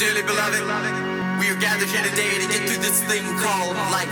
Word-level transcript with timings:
Dearly 0.00 0.22
beloved, 0.22 0.62
we 1.40 1.50
are 1.50 1.60
gathered 1.60 1.88
here 1.88 2.02
today 2.02 2.30
to 2.40 2.48
get 2.48 2.66
through 2.66 2.80
this 2.80 3.04
thing 3.04 3.22
called 3.36 3.76
life. 3.92 4.08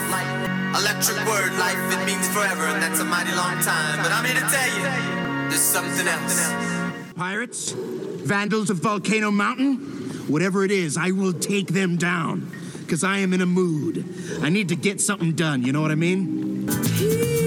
Electric 0.76 1.16
word, 1.26 1.50
life, 1.58 1.78
it 1.78 2.04
means 2.04 2.28
forever, 2.28 2.64
and 2.64 2.82
that's 2.82 3.00
a 3.00 3.06
mighty 3.06 3.34
long 3.34 3.58
time. 3.62 4.02
But 4.02 4.12
I'm 4.12 4.22
here 4.22 4.34
to 4.34 4.46
tell 4.50 4.68
you, 4.76 5.48
there's 5.48 5.62
something 5.62 6.06
else. 6.06 6.52
Pirates? 7.16 7.72
Vandals 7.72 8.68
of 8.68 8.76
Volcano 8.76 9.30
Mountain? 9.30 9.76
Whatever 10.28 10.62
it 10.62 10.72
is, 10.72 10.98
I 10.98 11.12
will 11.12 11.32
take 11.32 11.68
them 11.68 11.96
down. 11.96 12.52
Because 12.80 13.02
I 13.02 13.20
am 13.20 13.32
in 13.32 13.40
a 13.40 13.46
mood. 13.46 14.04
I 14.42 14.50
need 14.50 14.68
to 14.68 14.76
get 14.76 15.00
something 15.00 15.32
done, 15.32 15.62
you 15.62 15.72
know 15.72 15.80
what 15.80 15.90
I 15.90 15.94
mean? 15.94 17.37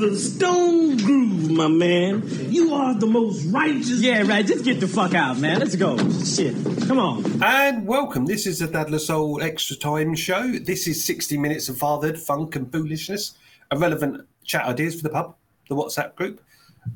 Here. 0.00 0.08
It 0.08 0.16
stone 0.16 0.96
groove, 0.96 1.50
my 1.50 1.68
man. 1.68 2.22
You 2.50 2.74
are 2.74 2.94
the 2.98 3.06
most 3.06 3.44
righteous. 3.46 4.00
Yeah, 4.00 4.22
right. 4.26 4.46
Just 4.46 4.64
get 4.64 4.80
the 4.80 4.88
fuck 4.88 5.14
out, 5.14 5.38
man. 5.38 5.58
Let's 5.58 5.76
go. 5.76 5.96
Shit. 6.24 6.54
Come 6.86 6.98
on. 6.98 7.42
And 7.42 7.86
welcome. 7.86 8.24
This 8.26 8.46
is 8.46 8.60
the 8.60 8.66
Dad 8.66 8.90
La 8.90 8.98
Soul 8.98 9.42
Extra 9.42 9.76
Time 9.76 10.14
Show. 10.14 10.52
This 10.52 10.86
is 10.86 11.04
60 11.04 11.36
minutes 11.38 11.68
of 11.68 11.78
fathered 11.78 12.18
funk 12.18 12.56
and 12.56 12.72
foolishness, 12.72 13.34
irrelevant 13.70 14.26
chat 14.44 14.64
ideas 14.64 14.96
for 14.96 15.02
the 15.02 15.10
pub, 15.10 15.36
the 15.68 15.74
WhatsApp 15.74 16.14
group, 16.14 16.40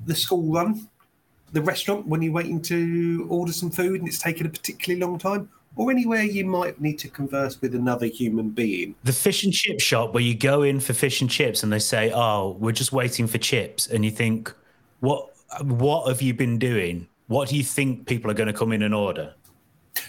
the 0.06 0.14
school 0.14 0.52
run, 0.52 0.88
the 1.52 1.60
restaurant 1.60 2.06
when 2.06 2.22
you're 2.22 2.32
waiting 2.32 2.62
to 2.62 3.26
order 3.28 3.52
some 3.52 3.70
food 3.70 4.00
and 4.00 4.08
it's 4.08 4.18
taken 4.18 4.46
a 4.46 4.50
particularly 4.50 5.00
long 5.00 5.18
time, 5.18 5.50
or 5.76 5.90
anywhere 5.90 6.22
you 6.22 6.44
might 6.44 6.80
need 6.80 6.98
to 7.00 7.08
converse 7.08 7.60
with 7.60 7.74
another 7.74 8.06
human 8.06 8.50
being. 8.50 8.94
The 9.04 9.12
fish 9.12 9.44
and 9.44 9.52
chip 9.52 9.80
shop 9.80 10.14
where 10.14 10.22
you 10.22 10.34
go 10.34 10.62
in 10.62 10.80
for 10.80 10.92
fish 10.92 11.20
and 11.20 11.30
chips 11.30 11.62
and 11.62 11.72
they 11.72 11.78
say, 11.78 12.12
"Oh, 12.14 12.56
we're 12.60 12.72
just 12.72 12.92
waiting 12.92 13.26
for 13.26 13.38
chips," 13.38 13.86
and 13.86 14.04
you 14.04 14.10
think, 14.10 14.52
"What? 15.00 15.30
What 15.62 16.08
have 16.08 16.20
you 16.22 16.34
been 16.34 16.58
doing? 16.58 17.06
What 17.28 17.48
do 17.48 17.56
you 17.56 17.62
think 17.62 18.06
people 18.06 18.30
are 18.30 18.34
going 18.34 18.48
to 18.48 18.52
come 18.52 18.72
in 18.72 18.82
and 18.82 18.94
order?" 18.94 19.34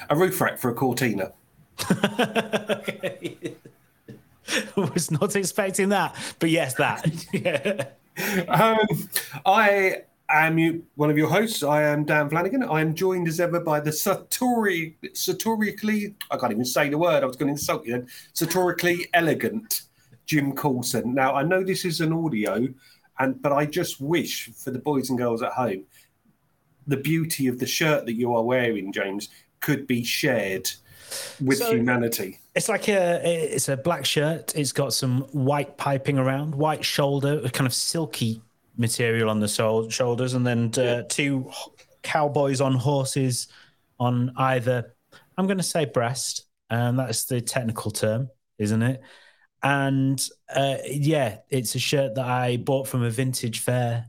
A 0.10 0.16
roof 0.16 0.40
rack 0.42 0.58
for 0.58 0.70
a 0.70 0.74
Cortina. 0.74 1.32
was 4.76 5.12
not 5.12 5.36
expecting 5.36 5.90
that, 5.90 6.16
but 6.40 6.50
yes, 6.50 6.76
that. 6.76 7.06
yeah. 7.34 7.86
Um, 8.48 8.80
I 9.46 10.04
am 10.30 10.58
you, 10.58 10.84
one 10.96 11.10
of 11.10 11.18
your 11.18 11.30
hosts. 11.30 11.64
I 11.64 11.84
am 11.84 12.06
Dan 12.06 12.30
Flanagan. 12.30 12.64
I 12.64 12.82
am 12.82 12.94
joined 12.96 13.28
as 13.28 13.40
ever 13.40 13.60
by 13.60 13.80
the 13.80 13.92
satori, 13.92 14.96
satirically, 15.14 16.16
I 16.32 16.38
can't 16.38 16.52
even 16.52 16.66
say 16.66 16.90
the 16.90 16.98
word, 16.98 17.24
I 17.24 17.26
was 17.26 17.36
going 17.36 17.48
to 17.48 17.54
insult 17.54 17.86
you 17.86 17.94
then, 17.94 18.08
satirically 18.34 19.08
elegant 19.14 19.84
Jim 20.26 20.54
Coulson. 20.56 21.14
Now, 21.14 21.36
I 21.36 21.44
know 21.44 21.64
this 21.64 21.86
is 21.86 22.02
an 22.02 22.14
audio, 22.14 22.68
and 23.20 23.42
but 23.42 23.52
I 23.52 23.66
just 23.66 24.02
wish 24.02 24.50
for 24.56 24.72
the 24.72 24.80
boys 24.80 25.10
and 25.10 25.18
girls 25.20 25.42
at 25.42 25.52
home, 25.54 25.84
the 26.88 26.98
beauty 26.98 27.48
of 27.48 27.60
the 27.60 27.68
shirt 27.68 28.06
that 28.06 28.14
you 28.14 28.34
are 28.36 28.44
wearing, 28.44 28.92
James, 28.92 29.30
could 29.62 29.88
be 29.88 30.04
shared 30.04 30.70
with 31.44 31.60
So- 31.60 31.72
humanity. 31.72 32.40
It's 32.56 32.70
like 32.70 32.88
a 32.88 33.22
it's 33.54 33.68
a 33.68 33.76
black 33.76 34.06
shirt. 34.06 34.56
It's 34.56 34.72
got 34.72 34.94
some 34.94 35.22
white 35.34 35.78
piping 35.78 36.18
around, 36.18 36.56
white 36.56 36.86
shoulder, 36.86 37.42
a 37.44 37.50
kind 37.50 37.68
of 37.68 37.74
silky 37.74 38.42
material 38.78 39.30
on 39.30 39.40
the 39.40 39.48
shoulders, 39.90 40.34
and 40.34 40.46
then 40.46 40.72
uh, 40.78 41.04
two 41.10 41.52
cowboys 42.04 42.62
on 42.62 42.76
horses 42.76 43.48
on 44.00 44.32
either. 44.38 44.96
I'm 45.38 45.48
going 45.48 45.58
to 45.58 45.64
say 45.64 45.86
breast, 45.86 46.46
and 46.70 46.98
that's 47.00 47.26
the 47.26 47.42
technical 47.42 47.92
term, 47.92 48.30
isn't 48.58 48.82
it? 48.82 49.02
And 49.64 50.26
uh, 50.54 50.78
yeah, 50.86 51.38
it's 51.50 51.76
a 51.76 51.80
shirt 51.80 52.16
that 52.16 52.26
I 52.26 52.58
bought 52.58 52.88
from 52.88 53.04
a 53.04 53.10
vintage 53.10 53.60
fair 53.60 54.06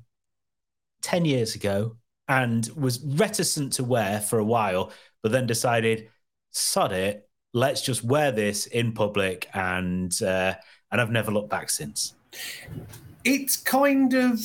ten 1.03 1.25
years 1.25 1.55
ago, 1.55 1.97
and 2.29 2.69
was 2.77 3.01
reticent 3.01 3.75
to 3.75 3.85
wear 3.85 4.21
for 4.21 4.39
a 4.39 4.45
while, 4.45 4.93
but 5.23 5.33
then 5.33 5.47
decided, 5.47 6.09
sod 6.51 6.93
it, 6.93 7.29
let's 7.53 7.83
just 7.83 8.05
wear 8.05 8.33
this 8.33 8.67
in 8.67 8.93
public, 8.93 9.49
and 9.55 10.13
uh, 10.23 10.55
and 10.91 11.01
I've 11.01 11.11
never 11.11 11.31
looked 11.31 11.51
back 11.51 11.71
since. 11.71 12.15
It's 13.27 13.57
kind 13.57 14.15
of 14.15 14.41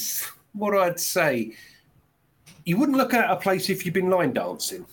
what 0.53 0.75
I'd 0.75 0.99
say. 0.99 1.55
You 2.65 2.77
wouldn't 2.77 2.97
look 2.97 3.13
out 3.13 3.29
of 3.29 3.41
place 3.41 3.69
if 3.69 3.85
you've 3.85 3.93
been 3.93 4.09
line 4.09 4.33
dancing. 4.33 4.85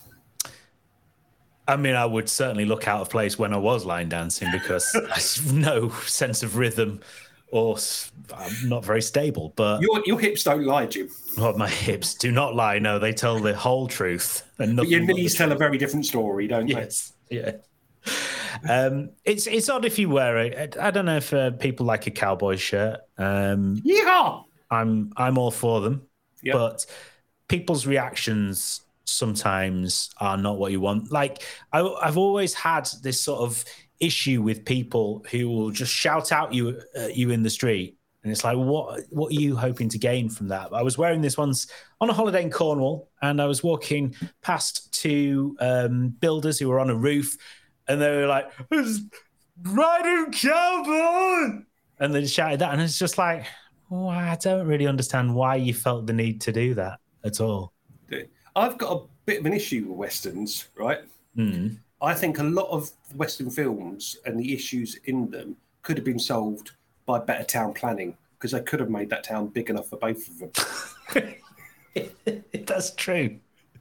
I 1.67 1.77
mean, 1.77 1.95
I 1.95 2.07
would 2.07 2.29
certainly 2.29 2.65
look 2.65 2.89
out 2.89 3.01
of 3.03 3.11
place 3.11 3.39
when 3.39 3.53
I 3.53 3.59
was 3.59 3.85
line 3.85 4.09
dancing 4.09 4.51
because 4.53 4.87
no 5.53 5.91
sense 6.07 6.43
of 6.43 6.57
rhythm, 6.57 7.01
or 7.51 7.77
I'm 8.35 8.69
not 8.69 8.85
very 8.85 9.03
stable. 9.03 9.53
But 9.55 9.83
Your 9.83 10.03
your 10.07 10.19
hips 10.19 10.45
don't 10.45 10.65
lie, 10.65 10.87
Jim. 10.87 11.11
oh, 11.37 11.55
my 11.57 11.69
hips 11.69 12.15
do 12.15 12.33
not 12.33 12.55
lie. 12.55 12.79
No, 12.79 12.99
they 12.99 13.13
tell 13.13 13.39
the 13.39 13.55
whole 13.55 13.87
truth 13.87 14.45
and 14.59 14.77
But 14.77 14.89
your 14.89 15.01
knees 15.01 15.35
tell 15.35 15.53
a 15.53 15.57
very 15.57 15.77
different 15.77 16.07
story, 16.07 16.47
don't 16.47 16.67
they? 16.67 16.73
Yes, 16.73 17.13
yeah. 17.31 17.53
Um, 18.69 19.11
it's 19.25 19.47
it's 19.47 19.69
odd 19.69 19.85
if 19.85 19.99
you 19.99 20.09
wear 20.09 20.39
it. 20.39 20.77
I 20.79 20.91
don't 20.91 21.05
know 21.05 21.17
if 21.17 21.33
uh, 21.35 21.51
people 21.53 21.85
like 21.87 22.07
a 22.07 22.11
cowboy 22.11 22.57
shirt. 22.57 23.01
Um, 23.19 23.83
Yeehaw! 23.85 24.45
I'm 24.71 25.13
I'm 25.17 25.39
all 25.39 25.51
for 25.51 25.81
them, 25.81 26.03
Yep. 26.43 26.53
but 26.55 26.87
people's 27.49 27.87
reactions 27.87 28.83
sometimes 29.05 30.11
are 30.19 30.37
not 30.37 30.59
what 30.59 30.73
you 30.73 30.81
want. 30.81 31.11
Like 31.11 31.43
I, 31.73 31.81
I've 32.03 32.17
always 32.19 32.55
had 32.55 32.89
this 33.03 33.21
sort 33.21 33.41
of 33.41 33.65
issue 34.01 34.43
with 34.43 34.65
people 34.65 35.25
who 35.31 35.49
will 35.49 35.71
just 35.71 35.93
shout 35.93 36.31
out 36.33 36.55
you 36.55 36.81
at 36.95 37.17
you 37.17 37.31
in 37.31 37.43
the 37.43 37.51
street, 37.51 37.97
and 38.23 38.31
it's 38.33 38.45
like, 38.45 38.57
what 38.57 39.01
what 39.11 39.31
are 39.33 39.41
you 39.41 39.57
hoping 39.57 39.89
to 39.91 39.99
gain 39.99 40.29
from 40.29 40.49
that? 40.49 40.73
I 40.73 40.83
was 40.83 40.99
wearing 40.99 41.21
this 41.21 41.37
once 41.39 41.67
on 42.01 42.11
a 42.11 42.13
holiday 42.13 42.43
in 42.43 42.51
Cornwall, 42.51 43.09
and 43.23 43.41
I 43.41 43.47
was 43.47 43.63
walking 43.63 44.15
past 44.43 44.93
two 44.93 45.57
um, 45.61 46.11
builders 46.21 46.59
who 46.59 46.69
were 46.69 46.81
on 46.81 46.91
a 46.91 46.95
roof, 46.95 47.37
and 47.89 48.01
they 48.01 48.17
were 48.17 48.27
like, 48.27 48.51
"Riding 49.63 50.33
cowboy," 50.33 51.63
and 51.99 52.15
they 52.15 52.27
shouted 52.27 52.61
that, 52.61 52.73
and 52.73 52.83
it's 52.83 52.99
just 52.99 53.19
like. 53.19 53.47
Oh, 53.91 54.07
I 54.07 54.37
don't 54.39 54.67
really 54.67 54.87
understand 54.87 55.35
why 55.35 55.57
you 55.57 55.73
felt 55.73 56.07
the 56.07 56.13
need 56.13 56.43
to 56.43 56.53
do 56.53 56.75
that 56.75 56.99
at 57.25 57.41
all. 57.41 57.73
I've 58.55 58.77
got 58.77 58.93
a 58.93 59.07
bit 59.25 59.41
of 59.41 59.47
an 59.47 59.53
issue 59.55 59.87
with 59.87 59.97
westerns, 59.97 60.69
right? 60.77 60.99
Mm. 61.37 61.79
I 62.03 62.15
think 62.15 62.39
a 62.39 62.43
lot 62.45 62.69
of 62.71 62.91
Western 63.15 63.51
films 63.51 64.17
and 64.27 64.39
the 64.39 64.53
issues 64.53 64.97
in 65.05 65.31
them 65.31 65.57
could 65.83 65.97
have 65.97 66.05
been 66.05 66.19
solved 66.19 66.73
by 67.07 67.19
better 67.19 67.45
town 67.45 67.73
planning 67.73 68.17
because 68.37 68.53
they 68.53 68.61
could 68.61 68.81
have 68.81 68.91
made 68.91 69.11
that 69.11 69.25
town 69.25 69.49
big 69.49 69.71
enough 69.71 69.89
for 69.89 69.97
both 69.97 70.29
of 70.29 70.39
them. 70.39 71.35
That's 72.67 72.93
true. 72.95 73.39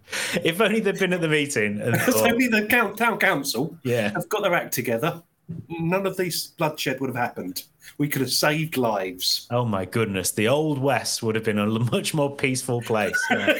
If 0.43 0.61
only 0.61 0.79
they'd 0.79 0.99
been 0.99 1.13
at 1.13 1.21
the 1.21 1.27
meeting 1.27 1.81
and 1.81 1.95
If 2.07 2.15
only 2.15 2.47
the 2.47 2.65
town 2.97 3.17
council 3.17 3.77
yeah, 3.83 4.11
have 4.11 4.29
got 4.29 4.41
their 4.43 4.53
act 4.53 4.73
together, 4.73 5.21
none 5.69 6.05
of 6.05 6.17
this 6.17 6.47
bloodshed 6.47 6.99
would 6.99 7.09
have 7.09 7.15
happened. 7.15 7.63
We 7.97 8.07
could 8.07 8.21
have 8.21 8.31
saved 8.31 8.77
lives. 8.77 9.47
oh 9.51 9.65
my 9.65 9.85
goodness, 9.85 10.31
the 10.31 10.47
old 10.47 10.77
west 10.79 11.23
would 11.23 11.35
have 11.35 11.43
been 11.43 11.59
a 11.59 11.65
much 11.67 12.13
more 12.13 12.35
peaceful 12.35 12.81
place. 12.81 13.19
Yeah. 13.31 13.57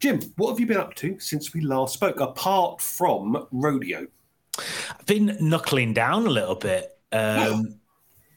Jim, 0.00 0.18
what 0.36 0.48
have 0.48 0.58
you 0.58 0.66
been 0.66 0.78
up 0.78 0.94
to 0.94 1.18
since 1.20 1.52
we 1.52 1.60
last 1.60 1.92
spoke, 1.92 2.20
apart 2.20 2.80
from 2.80 3.46
rodeo? 3.52 4.06
I've 4.58 5.04
been 5.04 5.36
knuckling 5.40 5.92
down 5.92 6.26
a 6.26 6.30
little 6.30 6.54
bit. 6.54 6.96
Um, 7.12 7.74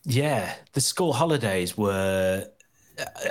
yeah, 0.04 0.56
the 0.74 0.82
school 0.82 1.14
holidays 1.14 1.78
were. 1.78 2.50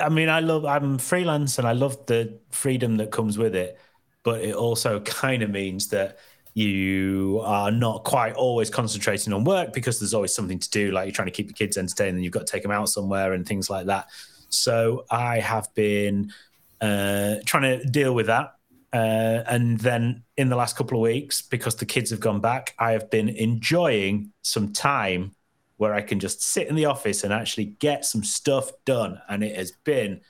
I 0.01 0.09
mean, 0.09 0.29
I 0.29 0.41
love. 0.41 0.65
I'm 0.65 0.99
freelance, 0.99 1.59
and 1.59 1.67
I 1.67 1.73
love 1.73 2.05
the 2.07 2.39
freedom 2.51 2.97
that 2.97 3.11
comes 3.11 3.39
with 3.39 3.55
it. 3.55 3.79
But 4.23 4.43
it 4.43 4.55
also 4.55 5.01
kind 5.05 5.43
of 5.43 5.51
means 5.51 5.89
that 5.89 6.19
you 6.55 7.41
are 7.45 7.71
not 7.71 8.05
quite 8.05 8.35
always 8.35 8.69
concentrating 8.69 9.33
on 9.33 9.45
work 9.45 9.73
because 9.73 9.99
there's 9.99 10.15
always 10.15 10.35
something 10.35 10.59
to 10.59 10.71
do. 10.71 10.91
Like 10.91 11.07
you're 11.07 11.15
trying 11.15 11.29
to 11.29 11.33
keep 11.33 11.49
the 11.49 11.55
kids 11.55 11.79
entertained, 11.79 12.17
and 12.17 12.25
you've 12.25 12.33
got 12.33 12.47
to 12.47 12.53
take 12.53 12.63
them 12.63 12.73
out 12.73 12.89
somewhere 12.89 13.33
and 13.33 13.47
things 13.47 13.71
like 13.71 13.87
that. 13.87 14.09
So 14.49 15.07
I 15.11 15.39
have 15.39 15.73
been 15.75 16.33
uh, 16.81 17.37
trying 17.47 17.79
to 17.79 17.85
deal 17.85 18.15
with 18.15 18.27
that. 18.27 18.55
Uh, 18.93 19.43
and 19.47 19.81
then 19.81 20.23
in 20.37 20.51
the 20.51 20.57
last 20.57 20.77
couple 20.77 20.99
of 20.99 21.03
weeks, 21.03 21.41
because 21.41 21.77
the 21.77 21.87
kids 21.87 22.11
have 22.11 22.21
gone 22.21 22.41
back, 22.41 22.75
I 22.79 22.93
have 22.93 23.09
been 23.11 23.31
enjoying 23.31 24.33
some 24.43 24.73
time 24.75 25.35
where 25.83 25.95
I 25.95 26.01
can 26.01 26.21
just 26.21 26.41
sit 26.45 26.69
in 26.69 26.77
the 26.77 26.85
office 26.85 27.25
and 27.25 27.33
actually 27.33 27.65
get 27.81 28.05
some 28.05 28.23
stuff 28.23 28.71
done. 28.85 29.21
And 29.29 29.43
it 29.43 29.57
has 29.57 29.73
been 29.73 30.21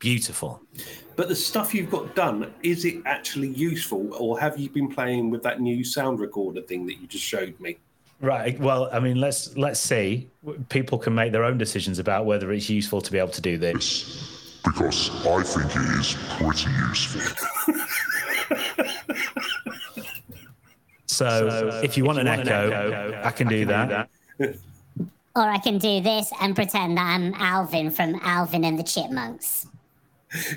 beautiful. 0.00 0.60
But 1.14 1.28
the 1.28 1.36
stuff 1.36 1.72
you've 1.72 1.92
got 1.92 2.16
done, 2.16 2.52
is 2.64 2.84
it 2.84 3.00
actually 3.06 3.50
useful, 3.50 4.12
or 4.14 4.40
have 4.40 4.58
you 4.58 4.68
been 4.68 4.88
playing 4.88 5.30
with 5.30 5.44
that 5.44 5.60
new 5.60 5.84
sound 5.84 6.18
recorder 6.18 6.60
thing 6.60 6.86
that 6.86 7.00
you 7.00 7.06
just 7.06 7.24
showed 7.24 7.54
me? 7.60 7.78
Right. 8.20 8.58
Well, 8.58 8.88
I 8.92 8.98
mean, 8.98 9.20
let's 9.20 9.56
let's 9.56 9.78
see. 9.78 10.28
People 10.70 10.98
can 10.98 11.14
make 11.14 11.30
their 11.30 11.44
own 11.44 11.56
decisions 11.56 12.00
about 12.00 12.26
whether 12.26 12.50
it's 12.50 12.68
useful 12.68 13.00
to 13.00 13.12
be 13.12 13.18
able 13.18 13.28
to 13.28 13.40
do 13.40 13.56
this. 13.56 14.58
because 14.64 15.10
I 15.24 15.42
think 15.44 15.70
it 15.76 16.00
is 16.00 16.16
pretty 16.36 16.70
useful. 16.88 17.22
So, 21.06 21.80
if 21.84 21.96
you 21.96 22.04
want 22.04 22.18
an 22.18 22.26
echo, 22.26 23.20
I 23.22 23.30
can 23.30 23.46
do 23.46 23.66
that. 23.66 24.08
Or 24.40 25.42
I 25.42 25.58
can 25.58 25.78
do 25.78 26.00
this 26.00 26.32
and 26.40 26.54
pretend 26.54 26.96
that 26.96 27.06
I'm 27.06 27.34
Alvin 27.34 27.90
from 27.90 28.20
Alvin 28.22 28.64
and 28.64 28.78
the 28.78 28.82
Chipmunks. 28.82 29.66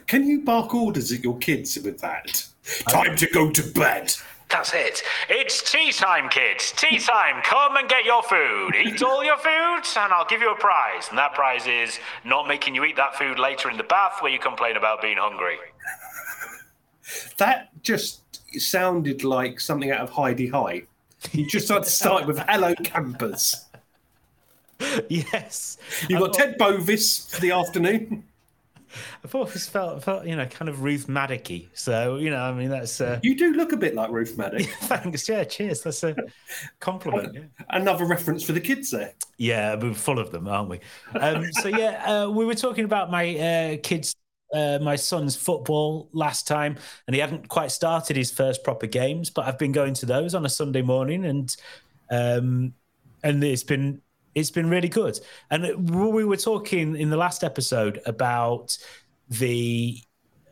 Can 0.08 0.28
you 0.28 0.42
bark 0.42 0.74
orders 0.74 1.12
at 1.12 1.24
your 1.24 1.38
kids 1.38 1.78
with 1.78 2.00
that? 2.00 2.46
Time 2.90 3.16
to 3.16 3.28
go 3.28 3.50
to 3.52 3.64
bed. 3.74 4.14
That's 4.50 4.74
it. 4.74 5.04
It's 5.30 5.72
tea 5.72 5.92
time, 5.92 6.30
kids. 6.30 6.72
Tea 6.72 7.00
time. 7.00 7.42
Come 7.44 7.76
and 7.76 7.90
get 7.90 8.06
your 8.06 8.24
food. 8.24 8.76
Eat 8.76 9.04
all 9.04 9.24
your 9.24 9.38
food, 9.38 9.82
and 9.98 10.14
I'll 10.14 10.26
give 10.26 10.42
you 10.42 10.52
a 10.52 10.58
prize. 10.58 11.10
And 11.10 11.18
that 11.18 11.34
prize 11.34 11.68
is 11.68 12.00
not 12.24 12.48
making 12.48 12.74
you 12.74 12.86
eat 12.86 12.96
that 12.96 13.16
food 13.16 13.40
later 13.40 13.70
in 13.70 13.78
the 13.78 13.84
bath 13.84 14.22
where 14.22 14.32
you 14.32 14.40
complain 14.40 14.78
about 14.78 15.02
being 15.02 15.18
hungry. 15.18 15.58
That 17.38 17.70
just 17.84 18.22
sounded 18.60 19.24
like 19.24 19.60
something 19.60 19.92
out 19.92 20.00
of 20.00 20.12
Hi-de-Hi. 20.12 20.84
You 21.34 21.48
just 21.48 21.68
had 21.68 21.84
to 21.84 21.90
start 21.90 22.26
with 22.26 22.40
"Hello, 22.40 22.74
campers." 22.76 23.67
Yes. 25.10 25.78
You've 26.10 26.20
got 26.20 26.34
Ted 26.34 26.58
Bovis 26.58 27.34
for 27.34 27.42
the 27.42 27.52
afternoon. 27.52 28.24
I 29.24 29.28
thought 29.28 29.52
this 29.52 29.68
felt, 29.68 30.04
felt, 30.04 30.26
you 30.26 30.36
know, 30.36 30.46
kind 30.46 30.70
of 30.70 30.82
Ruth 30.82 31.08
Madocky. 31.08 31.68
So, 31.74 32.18
you 32.18 32.30
know, 32.30 32.42
I 32.42 32.54
mean, 32.54 32.70
that's. 32.70 33.00
Uh, 33.02 33.20
You 33.22 33.36
do 33.36 33.54
look 33.54 33.72
a 33.72 33.78
bit 33.78 33.96
like 33.96 34.10
Ruth 34.10 34.38
Madoc. 34.38 34.66
thanks. 34.82 35.28
Yeah, 35.28 35.44
cheers. 35.44 35.82
That's 35.82 36.04
a 36.04 36.16
compliment. 36.80 37.36
Yeah. 37.36 37.42
Another 37.70 38.06
reference 38.06 38.44
for 38.44 38.54
the 38.54 38.62
kids 38.62 38.92
there. 38.92 39.14
Yeah, 39.38 39.76
we're 39.76 39.94
full 39.94 40.20
of 40.20 40.32
them, 40.32 40.48
aren't 40.48 40.70
we? 40.70 40.80
Um, 41.20 41.52
so 41.52 41.68
yeah, 41.68 42.24
uh, 42.24 42.30
we 42.30 42.46
were 42.46 42.56
talking 42.56 42.86
about 42.86 43.12
my 43.12 43.38
uh, 43.38 43.78
kids, 43.84 44.16
uh, 44.54 44.80
my 44.82 44.96
son's 44.96 45.36
football 45.36 46.10
last 46.14 46.48
time, 46.48 46.78
and 47.08 47.14
he 47.14 47.20
hadn't 47.20 47.50
quite 47.50 47.72
started 47.72 48.16
his 48.16 48.32
first 48.32 48.64
proper 48.64 48.88
games, 48.88 49.30
but 49.30 49.46
I've 49.46 49.60
been 49.60 49.74
going 49.74 49.94
to 49.96 50.06
those 50.06 50.34
on 50.34 50.46
a 50.46 50.50
Sunday 50.50 50.82
morning, 50.82 51.26
and 51.26 51.56
um, 52.10 52.74
and 53.24 53.44
it's 53.44 53.64
been 53.64 54.02
it's 54.36 54.52
been 54.52 54.70
really 54.70 54.90
good. 54.90 55.20
And 55.50 55.90
we 55.90 56.24
were 56.24 56.38
talking 56.38 56.96
in 56.96 57.10
the 57.10 57.18
last 57.18 57.44
episode 57.44 58.02
about 58.06 58.78
the 59.30 60.00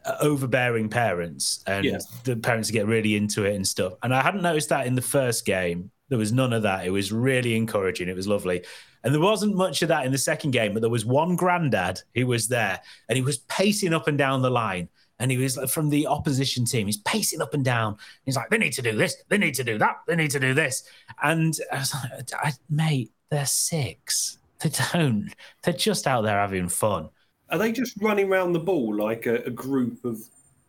uh, 0.06 0.16
overbearing 0.22 0.90
parents 0.90 1.64
and 1.68 1.86
Yeah. 1.86 1.98
the 2.24 2.36
parents 2.36 2.72
get 2.72 2.86
really 2.86 3.16
into 3.16 3.46
it 3.46 3.56
and 3.56 3.68
stuff. 3.68 3.94
And 4.04 4.14
I 4.14 4.22
hadn't 4.22 4.42
noticed 4.42 4.70
that 4.70 4.88
in 4.88 4.96
the 4.96 5.02
first 5.02 5.46
game. 5.46 5.92
There 6.10 6.20
was 6.20 6.32
none 6.32 6.54
of 6.54 6.62
that. 6.64 6.86
It 6.86 6.92
was 6.92 7.12
really 7.12 7.56
encouraging. 7.56 8.10
It 8.10 8.16
was 8.16 8.28
lovely. 8.28 8.64
And 9.04 9.14
there 9.14 9.22
wasn't 9.22 9.56
much 9.56 9.82
of 9.82 9.88
that 9.90 10.06
in 10.06 10.12
the 10.12 10.18
second 10.18 10.52
game, 10.52 10.74
but 10.74 10.82
there 10.82 10.90
was 10.90 11.06
one 11.06 11.36
granddad 11.36 12.02
who 12.14 12.28
was 12.28 12.48
there 12.48 12.80
and 13.10 13.16
he 13.16 13.24
was 13.24 13.38
pacing 13.40 13.94
up 13.94 14.08
and 14.08 14.18
down 14.18 14.42
the 14.42 14.50
line. 14.52 14.90
And 15.20 15.32
he 15.32 15.38
was 15.38 15.58
from 15.72 15.90
the 15.90 16.08
opposition 16.08 16.66
team. 16.66 16.88
He's 16.88 16.98
pacing 16.98 17.42
up 17.42 17.54
and 17.54 17.64
down. 17.64 17.98
He's 18.26 18.36
like, 18.36 18.50
they 18.50 18.58
need 18.58 18.74
to 18.74 18.82
do 18.82 18.96
this. 18.96 19.16
They 19.30 19.38
need 19.38 19.54
to 19.56 19.64
do 19.64 19.78
that. 19.78 19.98
They 20.08 20.16
need 20.16 20.32
to 20.32 20.40
do 20.40 20.54
this. 20.54 20.84
And 21.24 21.56
I 21.72 21.80
was 21.80 21.94
like, 21.94 22.30
I, 22.34 22.52
mate, 22.70 23.12
they're 23.30 23.46
six. 23.46 24.38
They 24.60 24.72
don't. 24.94 25.30
They're 25.64 25.74
just 25.74 26.08
out 26.08 26.22
there 26.22 26.40
having 26.40 26.70
fun. 26.70 27.10
Are 27.50 27.58
they 27.58 27.72
just 27.72 27.96
running 28.02 28.32
around 28.32 28.54
the 28.54 28.60
ball 28.60 28.96
like 28.96 29.26
a, 29.26 29.36
a 29.44 29.52
group 29.52 30.04
of 30.04 30.20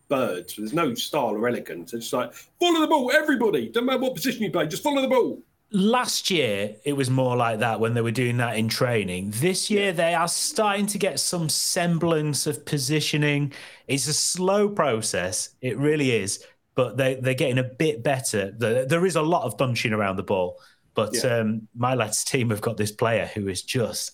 birds? 0.09 0.55
There's 0.55 0.73
no 0.73 0.93
style 0.93 1.35
or 1.35 1.47
elegance. 1.47 1.93
It's 1.93 2.13
like 2.13 2.33
follow 2.33 2.81
the 2.81 2.87
ball, 2.87 3.11
everybody. 3.11 3.69
Don't 3.69 3.85
matter 3.85 3.99
what 3.99 4.15
position 4.15 4.43
you 4.43 4.51
play, 4.51 4.67
just 4.67 4.83
follow 4.83 5.01
the 5.01 5.07
ball. 5.07 5.41
Last 5.71 6.31
year 6.31 6.75
it 6.85 6.93
was 6.93 7.09
more 7.09 7.35
like 7.35 7.59
that 7.59 7.79
when 7.79 7.93
they 7.93 8.01
were 8.01 8.11
doing 8.11 8.37
that 8.37 8.57
in 8.57 8.69
training. 8.69 9.31
This 9.35 9.69
year 9.69 9.91
they 9.91 10.13
are 10.13 10.27
starting 10.27 10.87
to 10.87 10.97
get 10.97 11.19
some 11.19 11.49
semblance 11.49 12.47
of 12.47 12.65
positioning. 12.65 13.51
It's 13.87 14.07
a 14.07 14.13
slow 14.13 14.69
process. 14.69 15.49
It 15.61 15.77
really 15.77 16.11
is. 16.11 16.45
But 16.75 16.95
they, 16.95 17.15
they're 17.15 17.33
getting 17.33 17.57
a 17.57 17.63
bit 17.63 18.03
better. 18.03 18.51
There, 18.51 19.05
is 19.05 19.15
a 19.15 19.21
lot 19.21 19.43
of 19.43 19.57
bunching 19.57 19.93
around 19.93 20.15
the 20.17 20.23
ball. 20.23 20.59
But 20.93 21.15
Yeah. 21.15 21.39
um, 21.39 21.67
my 21.75 21.95
lads 21.95 22.23
team 22.23 22.49
have 22.51 22.61
got 22.61 22.77
this 22.77 22.91
player 22.91 23.29
who 23.33 23.47
is 23.47 23.63
just 23.63 24.11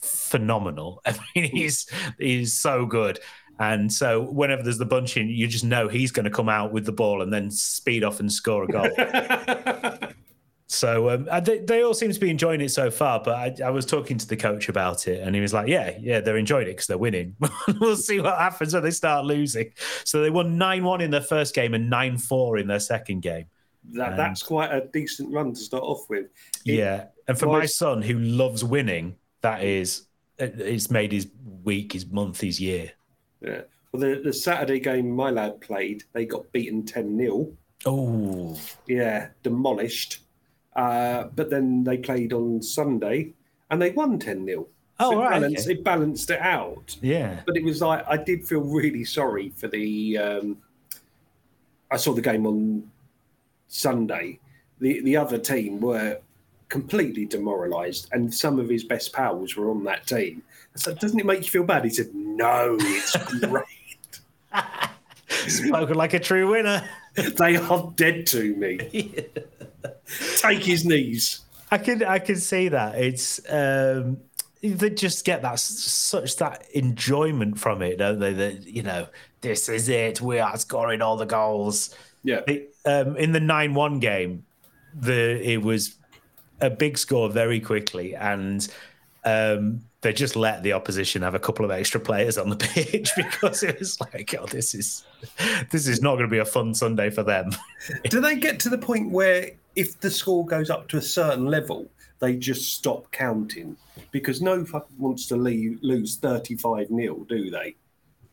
phenomenal. 0.00 1.02
I 1.06 1.16
mean 1.34 1.50
he's 1.54 1.86
he's 2.18 2.54
so 2.58 2.86
good. 2.86 3.20
And 3.60 3.92
so 3.92 4.22
whenever 4.22 4.62
there's 4.62 4.78
the 4.78 4.84
bunching 4.86 5.28
you 5.28 5.46
just 5.48 5.64
know 5.64 5.88
he's 5.88 6.12
going 6.12 6.24
to 6.24 6.30
come 6.30 6.48
out 6.48 6.72
with 6.72 6.86
the 6.86 6.92
ball 6.92 7.22
and 7.22 7.32
then 7.32 7.50
speed 7.50 8.04
off 8.04 8.20
and 8.20 8.32
score 8.32 8.64
a 8.64 8.68
goal 8.68 8.88
so 10.68 11.08
um, 11.08 11.26
uh, 11.30 11.40
they, 11.40 11.58
they 11.58 11.82
all 11.82 11.94
seem 11.94 12.12
to 12.12 12.20
be 12.20 12.28
enjoying 12.30 12.60
it 12.60 12.70
so 12.70 12.90
far. 12.90 13.22
But 13.24 13.34
I, 13.34 13.66
I 13.66 13.70
was 13.70 13.86
talking 13.86 14.18
to 14.18 14.26
the 14.28 14.36
coach 14.36 14.68
about 14.68 15.08
it, 15.08 15.22
and 15.22 15.34
he 15.34 15.40
was 15.40 15.54
like, 15.54 15.66
"Yeah, 15.66 15.96
yeah, 15.98 16.20
they're 16.20 16.36
enjoying 16.36 16.66
it 16.68 16.72
because 16.72 16.86
they're 16.86 16.98
winning. 16.98 17.34
we'll 17.80 17.96
see 17.96 18.20
what 18.20 18.38
happens 18.38 18.74
when 18.74 18.82
they 18.82 18.90
start 18.90 19.24
losing." 19.24 19.72
So 20.04 20.20
they 20.20 20.30
won 20.30 20.58
nine 20.58 20.84
one 20.84 21.00
in 21.00 21.10
their 21.10 21.22
first 21.22 21.54
game 21.54 21.72
and 21.72 21.88
nine 21.88 22.18
four 22.18 22.58
in 22.58 22.66
their 22.66 22.80
second 22.80 23.20
game. 23.20 23.46
That, 23.92 24.18
that's 24.18 24.42
quite 24.42 24.70
a 24.70 24.86
decent 24.92 25.32
run 25.32 25.54
to 25.54 25.60
start 25.60 25.82
off 25.82 26.08
with. 26.10 26.26
It- 26.66 26.74
yeah, 26.74 27.06
and 27.26 27.38
for 27.38 27.46
my 27.46 27.64
son 27.64 28.02
who 28.02 28.18
loves 28.18 28.62
winning, 28.62 29.16
that 29.40 29.64
is, 29.64 30.02
it's 30.38 30.90
made 30.90 31.12
his 31.12 31.28
week, 31.64 31.94
his 31.94 32.06
month, 32.06 32.42
his 32.42 32.60
year. 32.60 32.92
Yeah. 33.40 33.62
Well, 33.92 34.00
the, 34.02 34.20
the 34.22 34.32
Saturday 34.34 34.80
game 34.80 35.10
my 35.10 35.30
lad 35.30 35.62
played, 35.62 36.02
they 36.12 36.26
got 36.26 36.50
beaten 36.52 36.84
10 36.84 37.16
0. 37.18 37.52
Oh, 37.86 38.58
Yeah, 38.86 39.28
demolished. 39.42 40.20
Uh, 40.78 41.24
but 41.34 41.50
then 41.50 41.82
they 41.82 41.98
played 41.98 42.32
on 42.32 42.62
Sunday 42.62 43.32
and 43.68 43.82
they 43.82 43.90
won 43.90 44.16
10 44.16 44.46
0. 44.46 44.66
Oh, 45.00 45.12
it, 45.12 45.16
right, 45.16 45.30
balanced, 45.30 45.66
okay. 45.66 45.74
it 45.78 45.84
balanced 45.84 46.30
it 46.30 46.40
out. 46.40 46.96
yeah, 47.02 47.40
But 47.44 47.56
it 47.56 47.64
was 47.64 47.82
like, 47.82 48.04
I 48.08 48.16
did 48.16 48.46
feel 48.46 48.60
really 48.60 49.04
sorry 49.04 49.50
for 49.56 49.66
the. 49.66 50.18
Um, 50.18 50.56
I 51.90 51.96
saw 51.96 52.12
the 52.12 52.22
game 52.22 52.46
on 52.46 52.88
Sunday. 53.66 54.38
The, 54.80 55.00
the 55.00 55.16
other 55.16 55.38
team 55.38 55.80
were 55.80 56.20
completely 56.68 57.26
demoralised, 57.26 58.08
and 58.12 58.32
some 58.32 58.60
of 58.60 58.68
his 58.68 58.84
best 58.84 59.12
pals 59.12 59.56
were 59.56 59.70
on 59.70 59.82
that 59.84 60.06
team. 60.06 60.42
I 60.76 60.78
said, 60.78 61.00
Doesn't 61.00 61.18
it 61.18 61.26
make 61.26 61.42
you 61.42 61.50
feel 61.50 61.64
bad? 61.64 61.84
He 61.84 61.90
said, 61.90 62.14
No, 62.14 62.76
it's 62.78 63.16
great. 63.46 63.64
spoken 65.48 65.96
like 65.96 66.14
a 66.14 66.20
true 66.20 66.50
winner. 66.50 66.88
they 67.36 67.56
are 67.56 67.92
dead 67.96 68.28
to 68.28 68.54
me. 68.54 69.24
Take 70.36 70.64
his 70.64 70.84
knees. 70.84 71.40
I 71.70 71.78
can 71.78 72.02
I 72.04 72.18
can 72.18 72.36
see 72.36 72.68
that. 72.68 72.94
It's 72.96 73.40
um 73.50 74.18
they 74.62 74.90
just 74.90 75.24
get 75.24 75.42
that 75.42 75.60
such 75.60 76.36
that 76.36 76.68
enjoyment 76.72 77.58
from 77.58 77.82
it, 77.82 77.98
don't 77.98 78.18
they? 78.18 78.32
That 78.32 78.66
you 78.66 78.82
know, 78.82 79.06
this 79.40 79.68
is 79.68 79.88
it. 79.88 80.20
We 80.20 80.38
are 80.40 80.56
scoring 80.56 81.02
all 81.02 81.16
the 81.16 81.26
goals. 81.26 81.94
Yeah. 82.24 82.40
It, 82.46 82.74
um, 82.84 83.16
in 83.16 83.32
the 83.32 83.40
nine 83.40 83.74
one 83.74 84.00
game, 84.00 84.44
the 84.94 85.40
it 85.42 85.62
was 85.62 85.96
a 86.60 86.70
big 86.70 86.98
score 86.98 87.28
very 87.28 87.60
quickly, 87.60 88.16
and 88.16 88.66
um, 89.24 89.82
they 90.00 90.12
just 90.12 90.36
let 90.36 90.62
the 90.62 90.72
opposition 90.72 91.22
have 91.22 91.34
a 91.34 91.38
couple 91.38 91.64
of 91.64 91.70
extra 91.70 92.00
players 92.00 92.38
on 92.38 92.48
the 92.48 92.56
pitch 92.56 93.10
because 93.16 93.62
it 93.62 93.78
was 93.78 94.00
like, 94.00 94.34
oh, 94.38 94.46
this 94.46 94.74
is 94.74 95.04
this 95.70 95.86
is 95.86 96.02
not 96.02 96.12
going 96.12 96.28
to 96.28 96.30
be 96.30 96.38
a 96.38 96.44
fun 96.44 96.74
Sunday 96.74 97.10
for 97.10 97.22
them. 97.22 97.50
Do 98.04 98.20
they 98.20 98.36
get 98.36 98.58
to 98.60 98.68
the 98.68 98.78
point 98.78 99.10
where 99.10 99.52
if 99.78 100.00
the 100.00 100.10
score 100.10 100.44
goes 100.44 100.70
up 100.70 100.88
to 100.88 100.96
a 100.96 101.02
certain 101.02 101.46
level, 101.46 101.88
they 102.18 102.34
just 102.34 102.74
stop 102.74 103.10
counting? 103.12 103.76
Because 104.10 104.42
no 104.42 104.64
fucker 104.64 104.98
wants 104.98 105.26
to 105.26 105.36
leave, 105.36 105.78
lose 105.82 106.16
35 106.16 106.88
0, 106.88 107.26
do 107.28 107.48
they? 107.48 107.76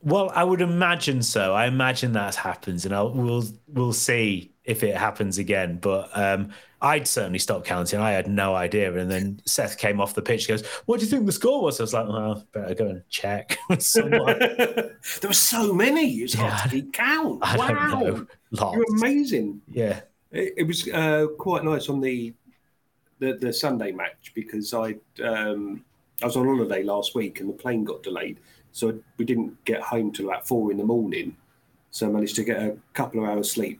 Well, 0.02 0.32
I 0.34 0.44
would 0.44 0.62
imagine 0.62 1.22
so. 1.22 1.54
I 1.54 1.68
imagine 1.68 2.14
that 2.14 2.36
happens, 2.36 2.86
and 2.86 2.94
I'll, 2.94 3.12
we'll 3.12 3.44
we'll 3.68 3.94
see 3.94 4.52
if 4.64 4.84
it 4.84 4.96
happens 4.96 5.38
again. 5.40 5.78
But 5.82 6.10
um, 6.14 6.52
I'd 6.82 7.08
certainly 7.08 7.40
stop 7.40 7.66
counting. 7.66 8.00
I 8.00 8.12
had 8.12 8.28
no 8.28 8.54
idea, 8.54 8.94
and 8.96 9.10
then 9.10 9.40
Seth 9.46 9.80
came 9.80 10.00
off 10.00 10.14
the 10.14 10.22
pitch. 10.22 10.48
Goes, 10.48 10.66
"What 10.86 11.00
do 11.00 11.06
you 11.06 11.10
think 11.10 11.25
the 11.25 11.32
score 11.32 11.62
was?" 11.62 11.80
I 11.80 11.84
was 11.84 11.94
like, 11.94 12.08
"Well, 12.08 12.46
better 12.54 12.75
go 12.75 12.88
and 12.88 13.10
check." 13.10 13.58
with 13.70 13.82
someone." 13.82 14.38
there 14.40 14.94
were 15.24 15.34
so 15.34 15.74
many. 15.74 16.08
It's 16.18 16.36
hard 16.36 16.64
to 16.64 16.70
keep 16.70 16.94
count. 16.94 17.40
I 17.42 17.58
wow. 17.58 18.28
You're 18.52 18.86
amazing. 18.98 19.62
Yeah. 19.72 20.02
It, 20.36 20.54
it 20.58 20.63
was 20.68 20.88
uh, 20.89 21.27
quite 21.38 21.63
nice 21.63 21.89
on 21.89 22.01
the, 22.01 22.34
the 23.20 23.34
the 23.34 23.54
Sunday 23.54 23.92
match 23.92 24.34
because 24.36 24.74
I 24.74 24.96
um, 25.24 25.84
I 26.22 26.25
was 26.25 26.36
on 26.36 26.46
holiday 26.46 26.84
last 26.84 27.15
week 27.15 27.39
and 27.39 27.50
the 27.50 27.54
plane 27.54 27.84
got 27.84 28.04
delayed, 28.04 28.39
so 28.72 29.00
we 29.18 29.25
didn't 29.25 29.63
get 29.65 29.82
home 29.82 30.12
till 30.12 30.27
about 30.30 30.48
four 30.48 30.72
in 30.72 30.77
the 30.77 30.84
morning. 30.84 31.36
So 31.92 32.08
I 32.08 32.10
managed 32.12 32.36
to 32.36 32.44
get 32.44 32.58
a 32.58 32.77
couple 32.94 33.24
of 33.24 33.30
hours 33.30 33.51
sleep, 33.51 33.80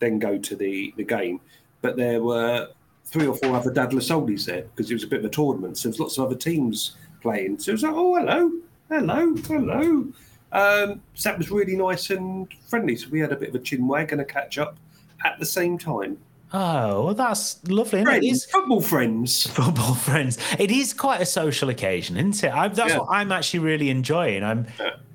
then 0.00 0.18
go 0.18 0.36
to 0.36 0.56
the 0.56 0.92
the 0.96 1.04
game. 1.04 1.40
But 1.80 1.96
there 1.96 2.20
were 2.22 2.68
three 3.04 3.26
or 3.26 3.36
four 3.36 3.54
other 3.54 3.72
Dadler 3.72 4.02
Soldies 4.02 4.46
there 4.46 4.62
because 4.62 4.90
it 4.90 4.94
was 4.94 5.04
a 5.04 5.08
bit 5.08 5.20
of 5.20 5.26
a 5.26 5.28
tournament. 5.28 5.78
So 5.78 5.88
there 5.88 5.92
was 5.92 6.00
lots 6.00 6.18
of 6.18 6.26
other 6.26 6.36
teams 6.36 6.96
playing. 7.20 7.60
So 7.60 7.70
it 7.70 7.74
was 7.74 7.82
like, 7.84 7.94
oh 7.94 8.16
hello, 8.16 8.50
hello, 8.88 9.36
hello. 9.46 10.12
Um, 10.50 11.02
so 11.14 11.28
that 11.28 11.38
was 11.38 11.50
really 11.50 11.76
nice 11.76 12.10
and 12.10 12.48
friendly. 12.68 12.96
So 12.96 13.08
we 13.10 13.20
had 13.20 13.32
a 13.32 13.36
bit 13.36 13.50
of 13.50 13.54
a 13.54 13.58
chin 13.58 13.86
wag 13.86 14.12
and 14.12 14.20
a 14.20 14.24
catch 14.24 14.58
up 14.58 14.78
at 15.24 15.38
the 15.38 15.46
same 15.46 15.78
time. 15.78 16.18
Oh, 16.52 17.06
well, 17.06 17.14
that's 17.14 17.58
lovely. 17.68 18.00
isn't 18.00 18.06
it? 18.08 18.20
Friends, 18.20 18.26
is 18.26 18.44
football 18.44 18.80
friends. 18.80 19.46
football 19.50 19.94
friends. 19.94 20.38
It 20.58 20.70
is 20.70 20.92
quite 20.92 21.20
a 21.20 21.26
social 21.26 21.68
occasion, 21.68 22.16
isn't 22.16 22.44
it? 22.44 22.54
I, 22.54 22.68
that's 22.68 22.92
Yeah. 22.92 22.98
what 23.00 23.08
I'm 23.10 23.32
actually 23.32 23.58
really 23.60 23.90
enjoying. 23.90 24.44
I'm 24.44 24.66